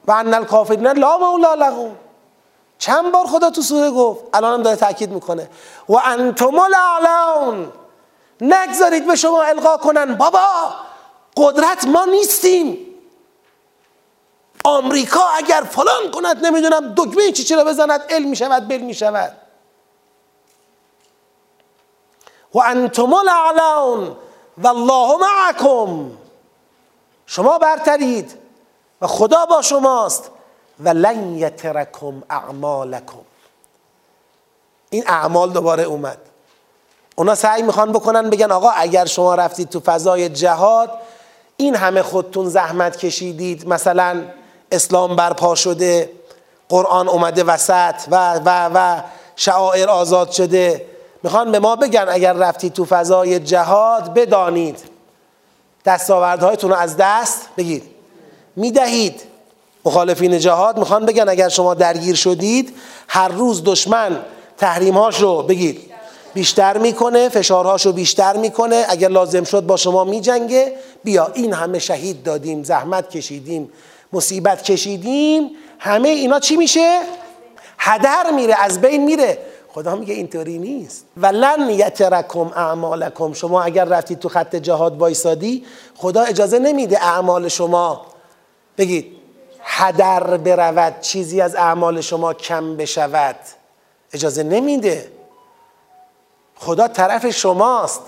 و 0.07 0.11
ان 0.11 0.33
الکافرین 0.33 0.87
لا 0.87 1.17
مولا 1.17 1.53
لهم. 1.53 2.04
چند 2.79 3.11
بار 3.11 3.27
خدا 3.27 3.49
تو 3.49 3.61
سوره 3.61 3.91
گفت؟ 3.91 4.23
الان 4.33 4.53
هم 4.53 4.63
داره 4.63 4.75
تاکید 4.75 5.11
می‌کنه. 5.11 5.49
و 5.89 5.93
انتم 6.05 6.59
الاعلون 6.59 7.71
نگذارید 8.41 9.07
به 9.07 9.15
شما 9.15 9.43
القا 9.43 9.77
کنن. 9.77 10.15
بابا 10.15 10.47
قدرت 11.37 11.87
ما 11.87 12.05
نیستیم. 12.05 12.77
آمریکا 14.63 15.21
اگر 15.35 15.61
فلان 15.71 16.11
کند 16.11 16.45
نمی‌دونم 16.45 16.93
دکمه 16.97 17.31
چی 17.31 17.43
چرا 17.43 17.63
بزند 17.63 18.01
علم 18.09 18.29
می‌شود 18.29 18.67
بل 18.67 18.77
می‌شود. 18.77 19.31
و 22.53 22.59
انتم 22.59 23.13
الاعلون 23.13 24.15
و 24.57 24.67
الله 24.67 25.17
معکم. 25.17 26.11
شما 27.25 27.57
برترید. 27.57 28.39
و 29.01 29.07
خدا 29.07 29.45
با 29.45 29.61
شماست. 29.61 30.31
و 30.79 30.89
لن 30.89 31.35
یترکم 31.35 32.23
اعمالکم. 32.29 33.19
این 34.89 35.03
اعمال 35.07 35.51
دوباره 35.51 35.83
اومد. 35.83 36.17
اونا 37.15 37.35
سعی 37.35 37.61
می‌خوان 37.61 37.91
بکنن 37.91 38.29
بگن 38.29 38.51
آقا 38.51 38.69
اگر 38.69 39.05
شما 39.05 39.35
رفتید 39.35 39.69
تو 39.69 39.79
فضای 39.79 40.29
جهاد 40.29 40.91
این 41.57 41.75
همه 41.75 42.01
خودتون 42.01 42.49
زحمت 42.49 42.97
کشیدید. 42.97 43.67
مثلا 43.67 44.23
اسلام 44.71 45.15
برپا 45.15 45.55
شده 45.55 46.09
قرآن 46.69 47.07
اومده 47.07 47.43
وسط 47.43 47.95
و 48.11 48.33
و 48.45 48.69
و 48.73 49.01
شعائر 49.35 49.89
آزاد 49.89 50.31
شده. 50.31 50.85
می‌خوان 51.23 51.51
به 51.51 51.59
ما 51.59 51.75
بگن 51.75 52.05
اگر 52.09 52.33
رفتید 52.33 52.73
تو 52.73 52.85
فضای 52.85 53.39
جهاد 53.39 54.13
بدانید. 54.13 54.79
دستاوردهایتون 55.85 56.69
رو 56.69 56.75
از 56.75 56.95
دست 56.97 57.49
بگید 57.57 57.83
می‌دهید. 58.55 59.21
مخالفین 59.85 60.39
جهاد 60.39 60.79
می‌خوان 60.79 61.05
بگن 61.05 61.29
اگر 61.29 61.49
شما 61.49 61.73
درگیر 61.73 62.15
شدید 62.15 62.75
هر 63.07 63.27
روز 63.27 63.63
دشمن 63.63 64.19
تحریمهاش 64.57 65.21
رو 65.21 65.43
بگید. 65.43 65.91
بیشتر 66.33 66.77
می‌کنه 66.77 67.29
فشارهاش 67.29 67.85
رو 67.85 67.91
بیشتر 67.91 68.37
می‌کنه. 68.37 68.85
اگر 68.89 69.09
لازم 69.09 69.43
شد 69.43 69.65
با 69.65 69.77
شما 69.77 70.03
میجنگه. 70.03 70.73
بیا 71.03 71.31
این 71.33 71.53
همه 71.53 71.79
شهید 71.79 72.23
دادیم 72.23 72.63
زحمت 72.63 73.09
کشیدیم 73.09 73.69
مصیبت 74.13 74.63
کشیدیم. 74.63 75.49
همه 75.79 76.09
اینا 76.09 76.39
چی 76.39 76.55
میشه؟ 76.57 76.99
هدر 77.77 78.31
میره 78.35 78.55
از 78.59 78.81
بین 78.81 79.05
میره. 79.05 79.37
خدا 79.73 79.95
میگه 79.95 80.13
اینطوری 80.13 80.57
نیست. 80.57 81.05
ولن 81.17 81.69
یترکم 81.69 82.51
اعمالکم. 82.55 83.33
شما 83.33 83.61
اگر 83.63 83.85
رفتید 83.85 84.19
تو 84.19 84.29
خط 84.29 84.55
جهاد 84.55 84.97
وایسادی 84.97 85.65
خدا 85.95 86.21
اجازه 86.21 86.59
نمیده 86.59 87.03
اعمال 87.03 87.47
شما. 87.47 88.05
بگید. 88.77 89.14
هدر 89.65 90.37
برود 90.37 90.99
چیزی 91.01 91.41
از 91.41 91.55
اعمال 91.55 92.01
شما 92.01 92.33
کم 92.33 92.77
بشود. 92.77 93.35
اجازه 94.13 94.43
نمیده. 94.43 95.11
خدا 96.55 96.87
طرف 96.87 97.29
شماست. 97.29 98.01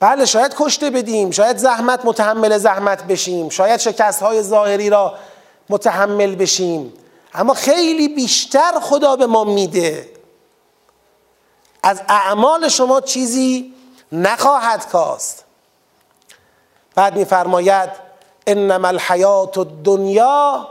بله 0.00 0.24
شاید 0.24 0.54
کشته 0.58 0.90
بدیم 0.90 1.30
شاید 1.30 1.56
زحمت 1.56 2.04
متحمل 2.04 2.58
زحمت 2.58 3.04
بشیم 3.04 3.48
شاید 3.48 3.80
شکست 3.80 4.22
های 4.22 4.42
ظاهری 4.42 4.90
را 4.90 5.14
متحمل 5.68 6.34
بشیم. 6.34 6.92
اما 7.34 7.54
خیلی 7.54 8.08
بیشتر 8.08 8.80
خدا 8.82 9.16
به 9.16 9.26
ما 9.26 9.44
میده. 9.44 10.08
از 11.82 12.02
اعمال 12.08 12.68
شما 12.68 13.00
چیزی 13.00 13.74
نخواهد 14.12 14.88
کاست. 14.88 15.44
بعد 16.94 17.16
میفرماید 17.16 18.09
انما 18.46 18.88
الحیات 18.88 19.58
الدنیا 19.58 20.68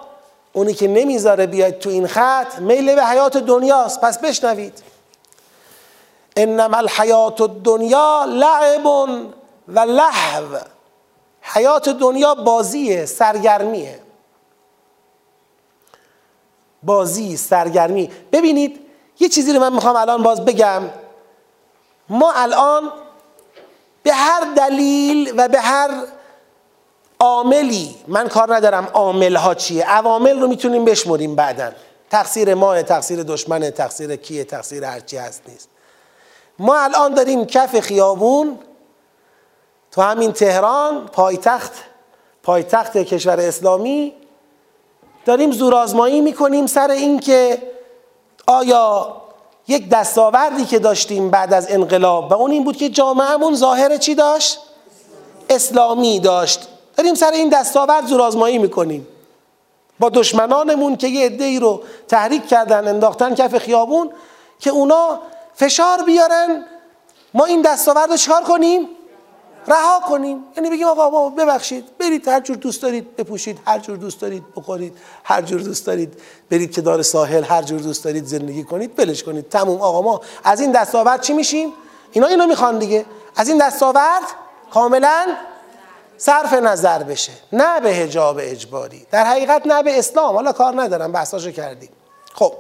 اونی 0.54 0.74
که 0.74 0.88
نمی‌ذاره 0.88 1.46
بیاید 1.48 1.80
تو 1.80 1.90
این 1.90 2.08
خط 2.08 2.60
میل 2.60 2.96
به 2.96 3.06
حیات 3.06 3.38
دنیاست. 3.38 4.02
پس 4.02 4.20
بشنوید. 4.20 4.84
انما 6.36 6.78
الحیات 6.78 7.42
الدنیا 7.42 8.26
لعب 8.28 8.86
و 9.68 9.80
لحو 9.80 10.58
حیات 11.42 11.90
دنیا 11.90 12.36
بازیه 12.36 13.06
سرگرمیه. 13.06 14.00
بازی 16.84 17.38
سرگرمی. 17.38 18.12
ببینید 18.32 18.80
یه 19.20 19.30
چیزی 19.30 19.54
رو 19.54 19.60
من 19.60 19.74
می‌خوام 19.74 19.96
الان 19.96 20.24
باز 20.24 20.46
بگم. 20.46 20.84
ما 22.10 22.32
الان 22.36 22.92
به 24.04 24.14
هر 24.14 24.42
دلیل 24.56 25.34
و 25.38 25.48
به 25.48 25.60
هر 25.62 25.90
عاملی. 27.20 27.96
من 28.08 28.28
کار 28.28 28.56
ندارم 28.56 28.88
عامل 28.94 29.36
ها 29.36 29.56
چیه. 29.56 29.86
عوامل 29.86 30.40
رو 30.40 30.48
می‌تونیم 30.48 30.86
بشمریم 30.86 31.36
بعدا. 31.36 31.72
تقصیر 32.10 32.54
ماه 32.54 32.84
تقصیر 32.84 33.24
دشمن 33.24 33.70
تقصیر 33.70 34.16
کیه 34.16 34.44
تقصیر 34.44 34.84
هرچی 34.84 35.18
هست 35.18 35.42
نیست. 35.48 35.70
ما 36.60 36.78
الان 36.78 37.14
داریم 37.14 37.46
کف 37.46 37.80
خیابون 37.80 38.60
تو 39.92 40.02
همین 40.02 40.32
تهران 40.32 41.06
پایتخت 41.06 41.74
پایتخت 42.44 42.98
کشور 42.98 43.40
اسلامی. 43.40 44.14
داریم 45.26 45.52
زورآزمایی 45.52 46.22
می‌کنیم 46.22 46.68
سر 46.68 46.90
اینکه 46.90 47.62
آیا 48.48 49.16
یک 49.68 49.90
دستاوردی 49.90 50.66
که 50.66 50.80
داشتیم 50.80 51.30
بعد 51.30 51.54
از 51.54 51.72
انقلاب 51.72 52.32
و 52.32 52.34
اون 52.34 52.52
این 52.52 52.64
بود 52.64 52.78
که 52.78 52.90
جامعهمون 52.90 53.56
ظاهر 53.56 53.98
چی 53.98 54.16
داشت؟ 54.16 54.60
اسلامی 55.50 56.20
داشت. 56.20 56.68
داریم 57.00 57.16
سر 57.16 57.32
این 57.32 57.50
دستاورد 57.50 58.06
زورآزمایی 58.06 58.58
می‌کنیم. 58.58 59.08
با 60.00 60.10
دشمنانمون 60.10 60.96
که 60.96 61.08
یه 61.08 61.26
عده 61.26 61.60
رو 61.60 61.82
تحریک 62.08 62.48
کردن 62.48 62.88
انداختن 62.88 63.36
کف 63.36 63.58
خیابون 63.58 64.12
که 64.60 64.70
اونا 64.70 65.20
فشار 65.56 66.04
بیارن 66.04 66.66
ما 67.34 67.46
این 67.46 67.62
دستاورد 67.62 68.10
رو 68.10 68.18
چکار 68.18 68.44
کنیم؟ 68.44 68.88
رها 69.68 70.00
کنیم. 70.00 70.44
یعنی 70.58 70.70
بگیم 70.70 70.88
آقا 70.88 71.30
ببخشید 71.30 71.98
برید 71.98 72.28
هر 72.28 72.40
جور 72.40 72.56
دوست 72.56 72.82
دارید 72.82 73.16
بپوشید 73.16 73.60
هر 73.66 73.80
جور 73.80 73.98
دوست 73.98 74.22
دارید 74.22 74.44
بخورید 74.56 74.98
هر 75.24 75.42
جور 75.42 75.62
دوست 75.62 75.86
دارید 75.86 76.14
برید 76.52 76.72
که 76.72 76.82
دار 76.82 77.02
ساحل 77.02 77.44
هر 77.44 77.62
جور 77.62 77.80
دوست 77.80 78.04
دارید 78.04 78.26
زندگی 78.26 78.64
کنید 78.64 78.96
بلش 78.96 79.24
کنید. 79.24 79.50
تموم. 79.50 79.82
آقا 79.82 80.02
ما 80.02 80.22
از 80.44 80.62
این 80.62 80.72
دستاورد 80.72 81.22
چی 81.22 81.34
میشیم؟ 81.34 81.74
اینا 82.12 82.28
اینو 82.28 82.48
می‌خوان 82.48 82.80
دیگه. 82.80 83.06
از 83.36 83.50
این 83.50 83.58
دستاورد 83.58 84.24
کاملا 84.72 85.26
صرف 86.20 86.54
نظر 86.54 87.04
بشه 87.04 87.32
نه 87.52 87.80
به 87.80 87.90
هجاب 87.90 88.38
اجباری. 88.40 89.08
در 89.12 89.24
حقیقت 89.24 89.68
نه 89.68 89.84
به 89.84 90.00
اسلام. 90.00 90.36
حالا 90.36 90.52
کار 90.52 90.82
ندارم 90.82 91.12
بحثاشو 91.12 91.52
کردیم 91.52 91.90
خب. 92.34 92.54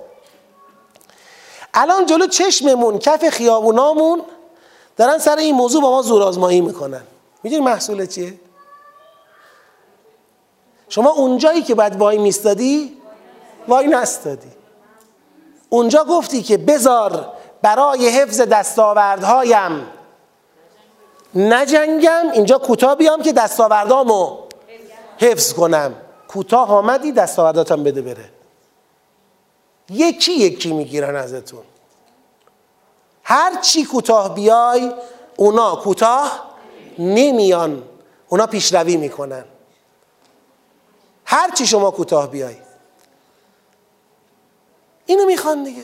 الان 1.73 2.05
جلو 2.05 2.27
چشممون 2.27 2.99
کف 2.99 3.29
خیابونامون 3.29 4.21
دارن 4.97 5.17
سر 5.17 5.35
این 5.35 5.55
موضوع 5.55 5.81
با 5.81 5.91
ما 5.91 6.01
زور 6.01 6.23
آزمایی 6.23 6.61
می‌کنن. 6.61 7.01
می‌دونی 7.43 7.63
محصول 7.63 8.05
چیه؟ 8.05 8.33
شما 10.89 11.09
اونجایی 11.09 11.61
که 11.61 11.75
باید 11.75 11.95
وای 11.95 12.17
میستادی 12.17 12.97
وای 13.67 13.87
نستادی. 13.87 14.51
اونجا 15.69 16.03
گفتی 16.03 16.43
که 16.43 16.57
بزار 16.57 17.33
برای 17.61 18.09
حفظ 18.09 18.41
دستاوردهایم 18.41 19.87
نجنگم 21.35 22.25
اینجا 22.33 22.57
کوتاه 22.57 22.95
بیام 22.95 23.21
که 23.21 23.33
دستاوردامو 23.33 24.37
حفظ 25.17 25.53
کنم. 25.53 25.95
کوتاه 26.27 26.71
آمدی 26.71 27.11
دستاورداتم 27.11 27.83
بده 27.83 28.01
بره. 28.01 28.29
یکی 29.89 30.31
یکی 30.33 30.73
می‌گیرن 30.73 31.15
ازتون. 31.15 31.63
هر 33.23 33.61
چی 33.61 33.85
کوتاه 33.85 34.35
بیای 34.35 34.91
اونا 35.35 35.75
کوتاه 35.75 36.55
نمیان. 36.99 37.83
اونا 38.29 38.47
پیشروی 38.47 38.97
می‌کنن. 38.97 39.45
هر 41.25 41.51
چی 41.51 41.67
شما 41.67 41.91
کوتاه 41.91 42.31
بیای. 42.31 42.55
اینو 45.05 45.25
می‌خوان 45.25 45.63
دیگه. 45.63 45.83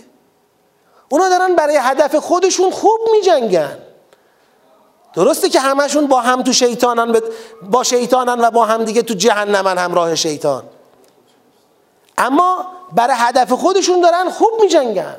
اونا 1.10 1.30
دارن 1.30 1.56
برای 1.56 1.78
هدف 1.82 2.16
خودشون 2.16 2.72
خوب 2.72 3.00
میجنگن. 3.12 3.78
درسته 5.16 5.50
که 5.50 5.60
همشون 5.60 6.08
با 6.08 6.22
هم 6.22 6.44
تو 6.44 6.54
شیطانن 6.54 7.22
با 7.62 7.84
شیطانن 7.84 8.42
و 8.42 8.52
با 8.52 8.66
هم 8.66 8.84
دیگه 8.84 9.02
تو 9.02 9.14
جهنمن 9.14 9.78
همراه 9.78 10.16
شیطان. 10.16 10.64
اما 12.18 12.66
برای 12.92 13.16
هدف 13.20 13.52
خودشون 13.52 14.02
دارن 14.02 14.30
خوب 14.30 14.50
میجنگن. 14.62 15.16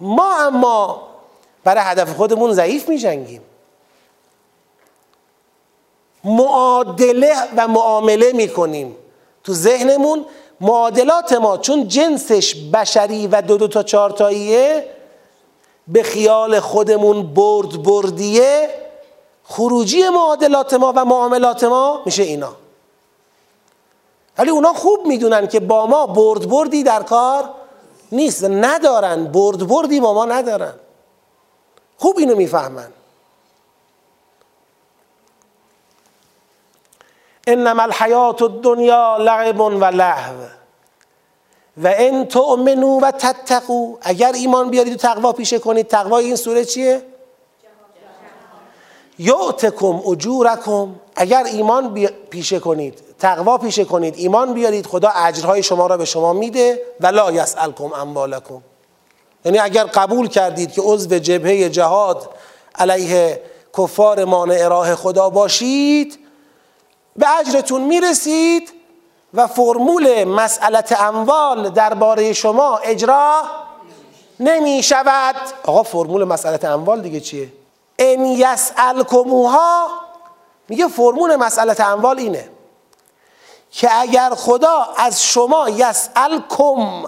ما 0.00 0.34
اما 0.34 1.08
برای 1.64 1.82
هدف 1.84 2.12
خودمون 2.12 2.52
ضعیف 2.52 2.88
میجنگیم. 2.88 3.42
معادله 6.24 7.34
و 7.56 7.68
معامله 7.68 8.32
می‌کنیم 8.32 8.96
تو 9.44 9.54
ذهنمون. 9.54 10.26
معادلات 10.60 11.32
ما 11.32 11.58
چون 11.58 11.88
جنسش 11.88 12.54
بشری 12.54 13.26
و 13.26 13.42
دو 13.42 13.56
دو 13.56 13.68
تا 13.68 13.82
چارتاییه 13.82 14.95
به 15.88 16.02
خیال 16.02 16.60
خودمون 16.60 17.34
برد 17.34 17.82
بردیه 17.82 18.70
خروجی 19.44 20.08
معادلات 20.08 20.74
ما 20.74 20.92
و 20.96 21.04
معاملات 21.04 21.64
ما 21.64 22.02
میشه 22.04 22.22
اینا. 22.22 22.52
ولی 24.38 24.50
اونا 24.50 24.72
خوب 24.72 25.06
می‌دونن 25.06 25.46
که 25.46 25.60
با 25.60 25.86
ما 25.86 26.06
برد 26.06 26.48
بردی 26.48 26.82
در 26.82 27.02
کار 27.02 27.50
نیست 28.12 28.44
ندارن. 28.44 29.24
برد 29.24 29.66
بردی 29.66 30.00
با 30.00 30.14
ما 30.14 30.24
ندارن. 30.24 30.74
خوب 31.98 32.18
اینو 32.18 32.34
می‌فهمن. 32.36 32.92
انما 37.46 37.82
الحیات 37.82 38.42
الدنیا 38.42 39.16
لعب 39.16 39.60
و 39.60 39.84
لهو. 39.84 40.55
و 41.82 41.94
ان 41.98 42.24
تؤمنو 42.24 43.00
و 43.00 43.10
تتقو 43.10 43.96
اگر 44.00 44.32
ایمان 44.32 44.70
بیارید 44.70 44.92
و 44.92 44.96
تقوا 44.96 45.32
پیشه 45.32 45.58
کنید 45.58 45.86
تقوا 45.86 46.18
این 46.18 46.36
سوره 46.36 46.64
چیه؟ 46.64 47.02
یعتکم 49.18 50.00
اجورکم 50.08 50.94
اگر 51.16 51.44
ایمان 51.44 52.08
پیشه 52.30 52.58
کنید 52.58 53.02
تقوا 53.18 53.58
پیشه 53.58 53.84
کنید 53.84 54.14
ایمان 54.16 54.54
بیارید 54.54 54.86
خدا 54.86 55.08
اجرهای 55.08 55.62
شما 55.62 55.86
را 55.86 55.96
به 55.96 56.04
شما 56.04 56.32
میده 56.32 56.80
و 57.00 57.06
لا 57.06 57.32
یسالکم 57.32 57.92
اموالکم. 57.92 58.62
یعنی 59.44 59.58
اگر 59.58 59.84
قبول 59.84 60.28
کردید 60.28 60.72
که 60.72 60.82
عضو 60.84 61.18
جبهه 61.18 61.68
جهاد 61.68 62.30
علیه 62.74 63.42
کفار 63.78 64.24
مانع 64.24 64.68
راه 64.68 64.94
خدا 64.94 65.30
باشید 65.30 66.18
به 67.16 67.26
اجرتون 67.40 67.82
می‌رسید 67.82 68.75
و 69.36 69.46
فرمول 69.46 70.24
مسئلت 70.24 71.00
اموال 71.00 71.68
درباره 71.68 72.32
شما 72.32 72.76
اجرا 72.76 73.42
نمی 74.40 74.82
شود. 74.82 75.34
آقا 75.64 75.82
فرمول 75.82 76.24
مسئلت 76.24 76.64
اموال 76.64 77.00
دیگه 77.02 77.20
چیه؟ 77.20 77.52
ان 77.98 78.24
یسالکموها 78.24 79.88
میگه 80.68 80.88
فرمول 80.88 81.36
مسئلت 81.36 81.80
اموال 81.80 82.18
اینه 82.18 82.50
که 83.70 84.00
اگر 84.00 84.30
خدا 84.30 84.86
از 84.96 85.22
شما 85.22 85.68
یسالکم 85.68 87.04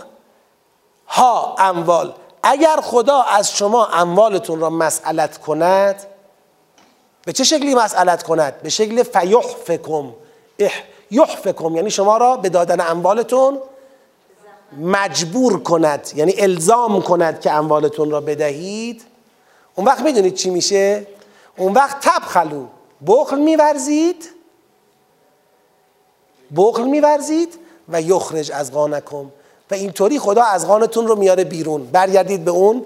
ها 1.09 1.55
اموال 1.59 2.14
اگر 2.43 2.81
خدا 2.83 3.22
از 3.22 3.53
شما 3.53 3.87
اموالتون 3.87 4.61
را 4.61 4.70
مسئلت 4.70 5.39
کند 5.39 6.07
به 7.24 7.33
چه 7.33 7.45
شکلی 7.45 7.74
مسئلت 7.74 8.22
کند؟ 8.22 8.62
به 8.62 8.68
شکل 8.68 9.03
فیحفکم 9.03 10.14
یحفکم 11.11 11.77
یعنی 11.77 11.91
شما 11.91 12.17
را 12.17 12.37
به 12.37 12.49
دادن 12.49 12.81
اموالتون 12.81 13.59
مجبور 14.81 15.63
کند 15.63 16.09
یعنی 16.17 16.35
الزام 16.39 17.03
کند 17.03 17.41
که 17.41 17.53
اموالتون 17.53 18.11
را 18.11 18.21
بدهید. 18.21 19.03
اون 19.75 19.87
وقت 19.87 20.01
می‌دونید 20.01 20.35
چی 20.35 20.51
میشه؟ 20.51 21.07
اون 21.57 21.73
وقت 21.73 21.97
تبخلو 22.01 22.67
بخل 23.07 23.39
میورزید 23.39 24.29
بخل 26.57 26.85
میورزید 26.85 27.59
و 27.89 28.03
یخرج 28.03 28.53
از 28.53 28.73
غانکم. 28.73 29.25
و 29.71 29.75
اینطوری 29.75 30.19
خدا 30.19 30.43
از 30.43 30.67
غانتون 30.67 31.07
رو 31.07 31.17
میاره 31.17 31.45
بیرون 31.45 31.85
برگردید 31.85 32.45
به 32.45 32.51
اون 32.51 32.85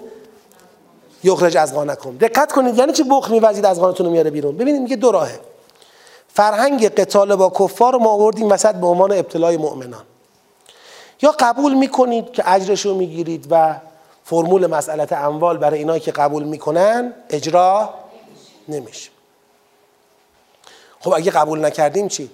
یخرج 1.23 1.57
از 1.57 1.73
غانکم. 1.73 2.17
دقت 2.17 2.51
کنید 2.51 2.77
یعنی 2.77 2.93
چی 2.93 3.03
بخل 3.03 3.31
میورزید 3.31 3.65
از 3.65 3.79
غانتون 3.79 4.05
رو 4.05 4.11
میاره 4.11 4.29
بیرون؟ 4.29 4.57
ببینید 4.57 4.81
میگه 4.81 4.95
دو 4.95 5.11
راهه. 5.11 5.39
فرهنگ 6.33 6.87
قتال 6.87 7.35
با 7.35 7.49
کفار 7.59 7.95
ما 7.95 8.09
آوردیم 8.09 8.49
وسط 8.49 8.75
به 8.75 8.87
عنوان 8.87 9.11
ابتلای 9.11 9.57
مؤمنان. 9.57 10.03
یا 11.21 11.35
قبول 11.39 11.73
می‌کنید 11.73 12.31
که 12.31 12.51
اجرش 12.51 12.85
رو 12.85 12.95
می‌گیرید 12.95 13.47
و 13.49 13.75
فرمول 14.23 14.67
مسئلت 14.67 15.13
اموال 15.13 15.57
برای 15.57 15.79
اینایی 15.79 15.99
که 15.99 16.11
قبول 16.11 16.43
می‌کنن 16.43 17.13
اجرا 17.29 17.89
نمیشه. 18.67 19.09
خب 20.99 21.13
اگه 21.13 21.31
قبول 21.31 21.65
نکردیم 21.65 22.07
چی؟ 22.07 22.29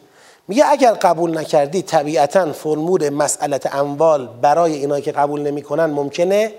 میگه 0.47 0.65
اگر 0.69 0.91
قبول 0.91 1.37
نکردی 1.37 1.81
طبیعتا 1.81 2.53
فرمول 2.53 3.09
مسئلت 3.09 3.75
اموال 3.75 4.27
برای 4.27 4.73
اینایی 4.73 5.03
که 5.03 5.11
قبول 5.11 5.41
نمی‌کنن 5.41 5.85
ممکنه؟ 5.85 6.53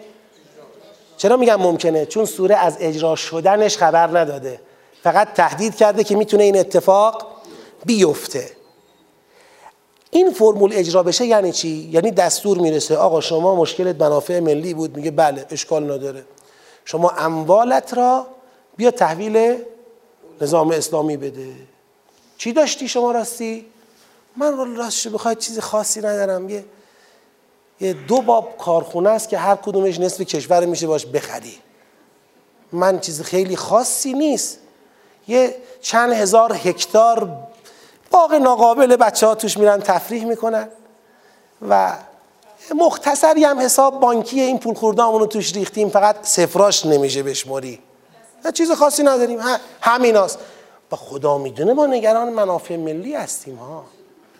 چرا 1.16 1.36
میگم 1.36 1.56
ممکنه؟ 1.56 2.06
چون 2.06 2.24
سوره 2.24 2.56
از 2.56 2.76
اجرا 2.80 3.16
شدنش 3.16 3.76
خبر 3.76 4.18
نداده. 4.18 4.60
فقط 5.02 5.32
تهدید 5.34 5.76
کرده 5.76 6.04
که 6.04 6.16
می‌تونه 6.16 6.44
این 6.44 6.58
اتفاق 6.58 7.29
بیفته. 7.84 8.50
این 10.10 10.30
فرمول 10.30 10.72
اجرا 10.74 11.02
بشه 11.02 11.26
یعنی 11.26 11.52
چی؟ 11.52 11.68
یعنی 11.92 12.10
دستور 12.10 12.58
می‌رسه 12.58 12.96
آقا 12.96 13.20
شما 13.20 13.54
مشکلت 13.54 14.00
منافع 14.00 14.40
ملی 14.40 14.74
بود. 14.74 14.96
میگه 14.96 15.10
بله 15.10 15.46
اشکال 15.50 15.92
نداره. 15.92 16.24
شما 16.84 17.10
اموالت 17.10 17.94
را 17.94 18.26
بیا 18.76 18.90
تحویل 18.90 19.56
نظام 20.40 20.70
اسلامی 20.70 21.16
بده. 21.16 21.52
چی 22.38 22.52
داشتی 22.52 22.88
شما 22.88 23.12
راستی؟ 23.12 23.66
من 24.36 24.76
راستش 24.76 25.06
بخواید 25.06 25.38
چیز 25.38 25.58
خاصی 25.58 26.00
ندارم. 26.00 26.48
یه 26.48 26.64
یه 27.80 27.92
دو 27.92 28.20
باب 28.20 28.56
کارخونه 28.58 29.10
است 29.10 29.28
که 29.28 29.38
هر 29.38 29.56
کدومش 29.56 30.00
نصف 30.00 30.20
کشور 30.20 30.66
میشه 30.66 30.86
باش 30.86 31.06
بخری. 31.06 31.54
من 32.72 33.00
چیز 33.00 33.22
خیلی 33.22 33.56
خاصی 33.56 34.12
نیست. 34.12 34.58
یه 35.28 35.56
چند 35.80 36.12
هزار 36.12 36.52
هکتار 36.52 37.48
باغ 38.10 38.34
ناقابل 38.34 38.96
بچه 38.96 39.26
ها 39.26 39.34
توش 39.34 39.58
میرن 39.58 39.80
تفریح 39.80 40.24
می‌کنن 40.24 40.68
و 41.68 41.92
مختصری 42.74 43.44
هم 43.44 43.60
حساب 43.60 44.00
بانکی 44.00 44.40
این 44.40 44.58
پول 44.58 44.74
خوردامونو 44.74 45.26
توش 45.26 45.54
ریختیم 45.54 45.88
فقط 45.88 46.16
سفراش 46.22 46.86
نمیشه 46.86 47.22
بشماری 47.22 47.80
چیز 48.54 48.72
خاصی 48.72 49.02
نداریم. 49.02 49.38
همین 49.80 50.16
هست. 50.16 50.38
و 50.92 50.96
خدا 50.96 51.38
می‌دونه 51.38 51.72
ما 51.72 51.86
نگران 51.86 52.28
منافع 52.28 52.76
ملی 52.76 53.14
هستیم 53.14 53.56
ها. 53.56 53.84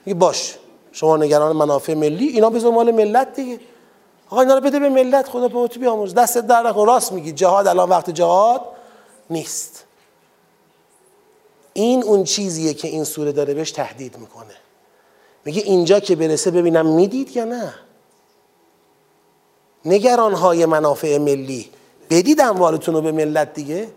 میگه 0.07 0.19
باش 0.19 0.59
شما 0.93 1.17
نگران 1.17 1.57
منافع 1.57 1.95
ملی 1.95 2.27
اینا 2.27 2.51
بذار 2.51 2.73
مال 2.73 2.91
ملت 2.91 3.35
دیگه. 3.35 3.61
آقا 4.31 4.41
اینا 4.41 4.55
رو 4.55 4.61
بده 4.61 4.79
به 4.79 4.89
ملت 4.89 5.29
خدا 5.29 5.49
به 5.49 5.69
تو 5.69 5.81
بیاموز 5.81 6.15
دست 6.15 6.39
در 6.39 6.73
راست 6.73 7.13
میگی 7.13 7.33
جهاد 7.33 7.67
الان 7.67 7.89
وقت 7.89 8.11
جهاد 8.11 8.61
نیست. 9.31 9.85
این 11.73 12.03
اون 12.03 12.25
چیزیه 12.25 12.75
که 12.75 12.89
این 12.89 13.05
سوره 13.05 13.33
داره 13.33 13.55
بهش 13.55 13.71
تهدید 13.71 14.19
می‌کنه. 14.19 14.55
میگه 15.45 15.63
اینجا 15.63 16.01
که 16.01 16.17
برسه 16.17 16.51
ببینم 16.51 16.87
می‌دید 16.87 17.37
یا 17.37 17.45
نه. 17.45 17.75
نگران 19.85 20.35
های 20.35 20.67
منافع 20.67 21.19
ملی. 21.19 21.71
بدید 22.11 22.41
اموالتون 22.41 22.95
رو 22.95 23.01
به 23.01 23.13
ملت 23.13 23.55
دیگه. 23.55 23.89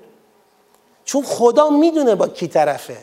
چون 1.05 1.23
خدا 1.23 1.69
می‌دونه 1.69 2.15
با 2.15 2.27
کی 2.27 2.47
طرفه. 2.47 2.97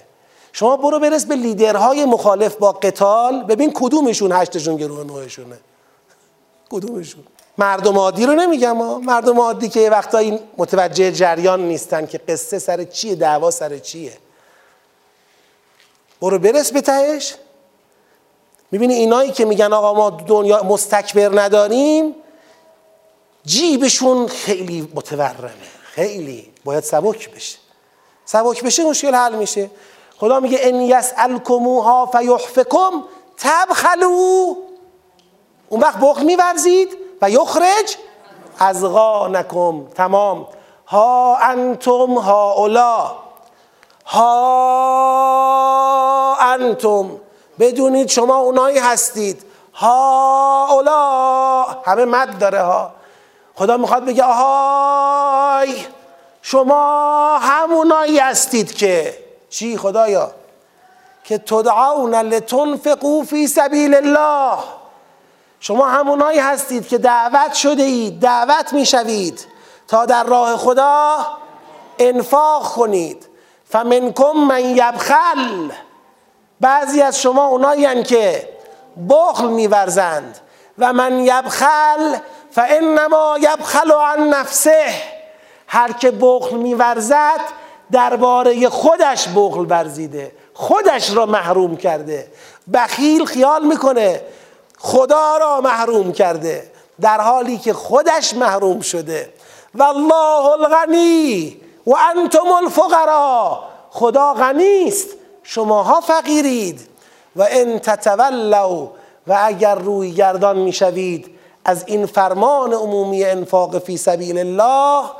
شما 0.53 0.77
برو 0.77 0.99
برس 0.99 1.25
به 1.25 1.35
لیدرهای 1.35 2.05
مخالف 2.05 2.57
با 2.57 2.73
قتال. 2.73 3.43
ببین 3.43 3.73
کدومشون 3.75 4.33
هشتشون 4.33 4.77
گروه 4.77 5.05
نوعشونه 5.05 5.59
کدومشون؟ 6.71 7.23
مردم 7.59 7.99
عادی 7.99 8.27
رو 8.27 8.35
نمیگم 8.35 8.77
ها. 8.77 8.99
مردم 8.99 9.41
عادی 9.41 9.69
که 9.69 9.81
یه 9.81 9.91
وقتایی 9.91 10.39
متوجه 10.57 11.13
جریان 11.13 11.69
نیستن 11.69 12.07
که 12.07 12.19
قصه 12.19 12.59
سر 12.59 12.85
چیه 12.85 13.15
دعوا 13.15 13.51
سر 13.51 13.79
چیه. 13.79 14.13
برو 16.21 16.39
برس 16.39 16.73
به 16.73 16.81
تهش. 16.81 17.35
می‌بینی 18.71 18.95
اینایی 18.95 19.33
که 19.33 19.45
میگن 19.45 19.73
آقا 19.73 19.95
ما 19.95 20.11
دنیا 20.11 20.63
مستکبر 20.63 21.41
نداریم 21.43 22.15
جیبشون 23.45 24.27
خیلی 24.27 24.93
متورمه. 24.95 25.51
خیلی. 25.83 26.53
باید 26.65 26.85
سبک 26.85 27.31
بشه. 27.31 27.59
سبک 28.25 28.65
بشه 28.65 28.85
مشکل 28.85 29.15
حل 29.15 29.35
میشه. 29.35 29.71
خدا 30.19 30.41
میگه 30.41 30.59
ان 30.63 30.81
یسالکموها 30.81 32.07
فیحفکم 32.07 33.05
تبخلو. 33.39 34.55
اون 35.69 35.81
وقت 35.81 36.01
بخل 36.01 36.25
میورزید 36.25 36.97
و 37.23 37.31
یخرج 37.31 37.97
از 38.59 38.85
غانکم 38.85 39.87
تمام. 39.87 40.47
ها 40.87 41.37
انتم 41.37 42.19
ها 42.19 42.53
اولا 42.53 43.13
ها 44.11 45.57
انتم 46.41 47.11
بدونید 47.59 48.09
شما 48.09 48.37
اونایی 48.37 48.79
هستید. 48.79 49.43
ها 49.75 50.67
اولا 50.71 51.63
همه 51.85 52.05
مد 52.05 52.39
داره 52.39 52.63
ها. 52.63 52.91
خدا 53.55 53.77
می‌خواد 53.77 54.05
بگه 54.05 54.25
آهای 54.25 55.75
شما 56.43 57.39
همونایی 57.39 58.19
هستید 58.19 58.75
که. 58.75 59.19
چی 59.51 59.77
خدایا؟ 59.77 60.31
که 61.25 61.39
تدعون 61.39 62.15
لتنفقوا 62.15 63.23
فی 63.23 63.47
سبیل 63.47 63.95
الله. 63.95 64.59
شما 65.61 65.89
همونایی 65.89 66.39
هستید 66.39 66.89
که 66.89 66.99
دعوت 66.99 67.55
شده 67.55 67.83
اید 67.83 68.21
دعوت 68.21 68.73
می‌شوید 68.73 69.47
تا 69.89 70.07
در 70.07 70.25
راه 70.25 70.57
خدا 70.57 71.17
انفاق 71.99 72.63
کنید. 72.63 73.30
فمنکم 73.71 74.33
من 74.33 74.65
یبخل. 74.65 75.71
بعضی 76.61 77.03
از 77.03 77.21
شما 77.21 77.47
اونایی 77.47 78.03
که 78.03 78.49
بخل 79.11 79.49
میورزند. 79.49 80.39
و 80.79 80.93
من 80.93 81.19
یبخل 81.19 82.17
فانما 82.51 83.37
یبخل 83.41 83.93
عن 83.93 84.29
نفسه. 84.29 84.85
هر 85.67 85.93
که 85.93 86.11
بخل 86.11 86.57
میورزد 86.57 87.41
درباره 87.93 88.69
خودش 88.69 89.29
بخل 89.29 89.67
ورزیده. 89.69 90.33
خودش 90.55 91.11
را 91.11 91.27
محروم 91.27 91.77
کرده. 91.77 92.33
بخیل 92.75 93.25
خیال 93.25 93.67
می‌کنه 93.67 94.23
خدا 94.79 95.37
را 95.37 95.61
محروم 95.61 96.13
کرده. 96.13 96.71
در 97.01 97.21
حالی 97.21 97.59
که 97.59 97.73
خودش 97.73 98.35
محروم 98.35 98.81
شده. 98.81 99.33
والله 99.75 100.47
الغنی. 100.47 101.61
و 101.91 101.95
انتم 102.17 102.53
الفقرا 102.53 103.63
خدا 103.91 104.35
غنی 104.35 104.85
است. 104.89 105.09
شماها 105.43 106.01
فقیرید. 106.01 106.89
و 107.37 107.47
ان 107.51 107.79
تتولوا 107.79 108.89
و 109.27 109.39
اگر 109.43 109.75
روی 109.75 110.13
گردان 110.13 110.59
می‌شوید 110.59 111.39
از 111.65 111.85
این 111.87 112.07
فرمان 112.07 112.73
عمومی 112.73 113.25
انفاق 113.25 113.79
فی 113.79 113.97
سبیل 113.97 114.39
الله 114.39 115.11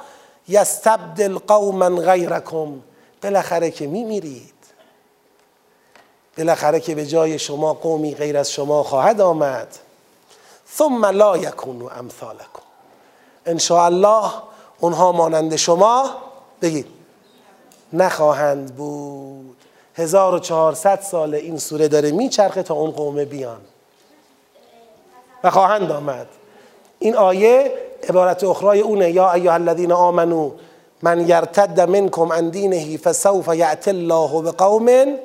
یستبدل 0.49 1.39
قوما 1.39 1.89
غیرکم. 1.89 2.83
بالاخره 3.23 3.71
که 3.71 3.87
میمیرید. 3.87 4.55
بالاخره 6.39 6.81
که 6.81 6.95
به 6.95 7.07
جای 7.07 7.39
شما 7.39 7.75
قومی 7.75 8.15
غیر 8.15 8.39
از 8.39 8.53
شما 8.53 8.83
خواهد 8.83 9.21
آمد. 9.21 9.69
ثم 10.77 11.07
لا 11.07 11.37
یکونو 11.37 11.89
امثالکم. 11.99 12.63
ان 13.47 13.61
الله 13.71 14.31
اونها 14.81 15.13
مانند 15.13 15.57
شما 15.57 16.11
بگید. 16.63 16.87
نخواهند 17.93 18.75
بود. 18.75 19.57
1400 19.95 21.01
سال 21.01 21.35
این 21.35 21.59
سوره 21.59 21.89
داره 21.89 22.11
میچرخه 22.11 22.63
تا 22.63 22.75
اون 22.75 22.91
قوم 22.91 23.25
بیان. 23.25 23.61
و 25.45 25.51
خواهند 25.51 25.91
آمد. 25.91 26.27
این 26.99 27.17
آیه 27.17 27.73
عبارت 28.09 28.45
اخرای 28.45 28.81
اونه. 28.81 29.11
یا 29.11 29.33
ایها 29.33 29.55
الذین 29.55 29.93
آمنو 29.93 30.51
من 31.03 31.29
یرتد 31.29 31.81
منکم 31.81 32.33
عن 32.33 32.49
دینه 32.49 32.97
فسوف 32.97 33.49
یأتی 33.49 33.91
الله 33.91 34.43
بقوم 34.43 35.17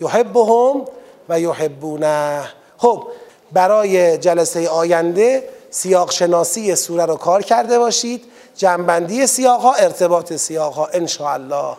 یحبهم 0.00 0.82
و 1.28 1.40
یحبونه. 1.40 2.44
خب 2.78 3.06
برای 3.52 4.18
جلسه 4.18 4.68
آینده 4.68 5.48
سیاق 5.70 6.10
شناسی 6.10 6.74
سوره 6.74 7.06
رو 7.06 7.16
کار 7.16 7.42
کرده 7.42 7.78
باشید. 7.78 8.24
جنبندی 8.56 9.26
سیاق 9.26 9.60
ها 9.60 9.74
ارتباط 9.74 10.32
سیاق 10.32 10.74
ها 10.74 10.86
ان 10.86 11.08
الله 11.20 11.76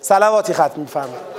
صلواتی 0.00 0.52
ختم 0.52 0.80
میفرمایید. 0.80 1.36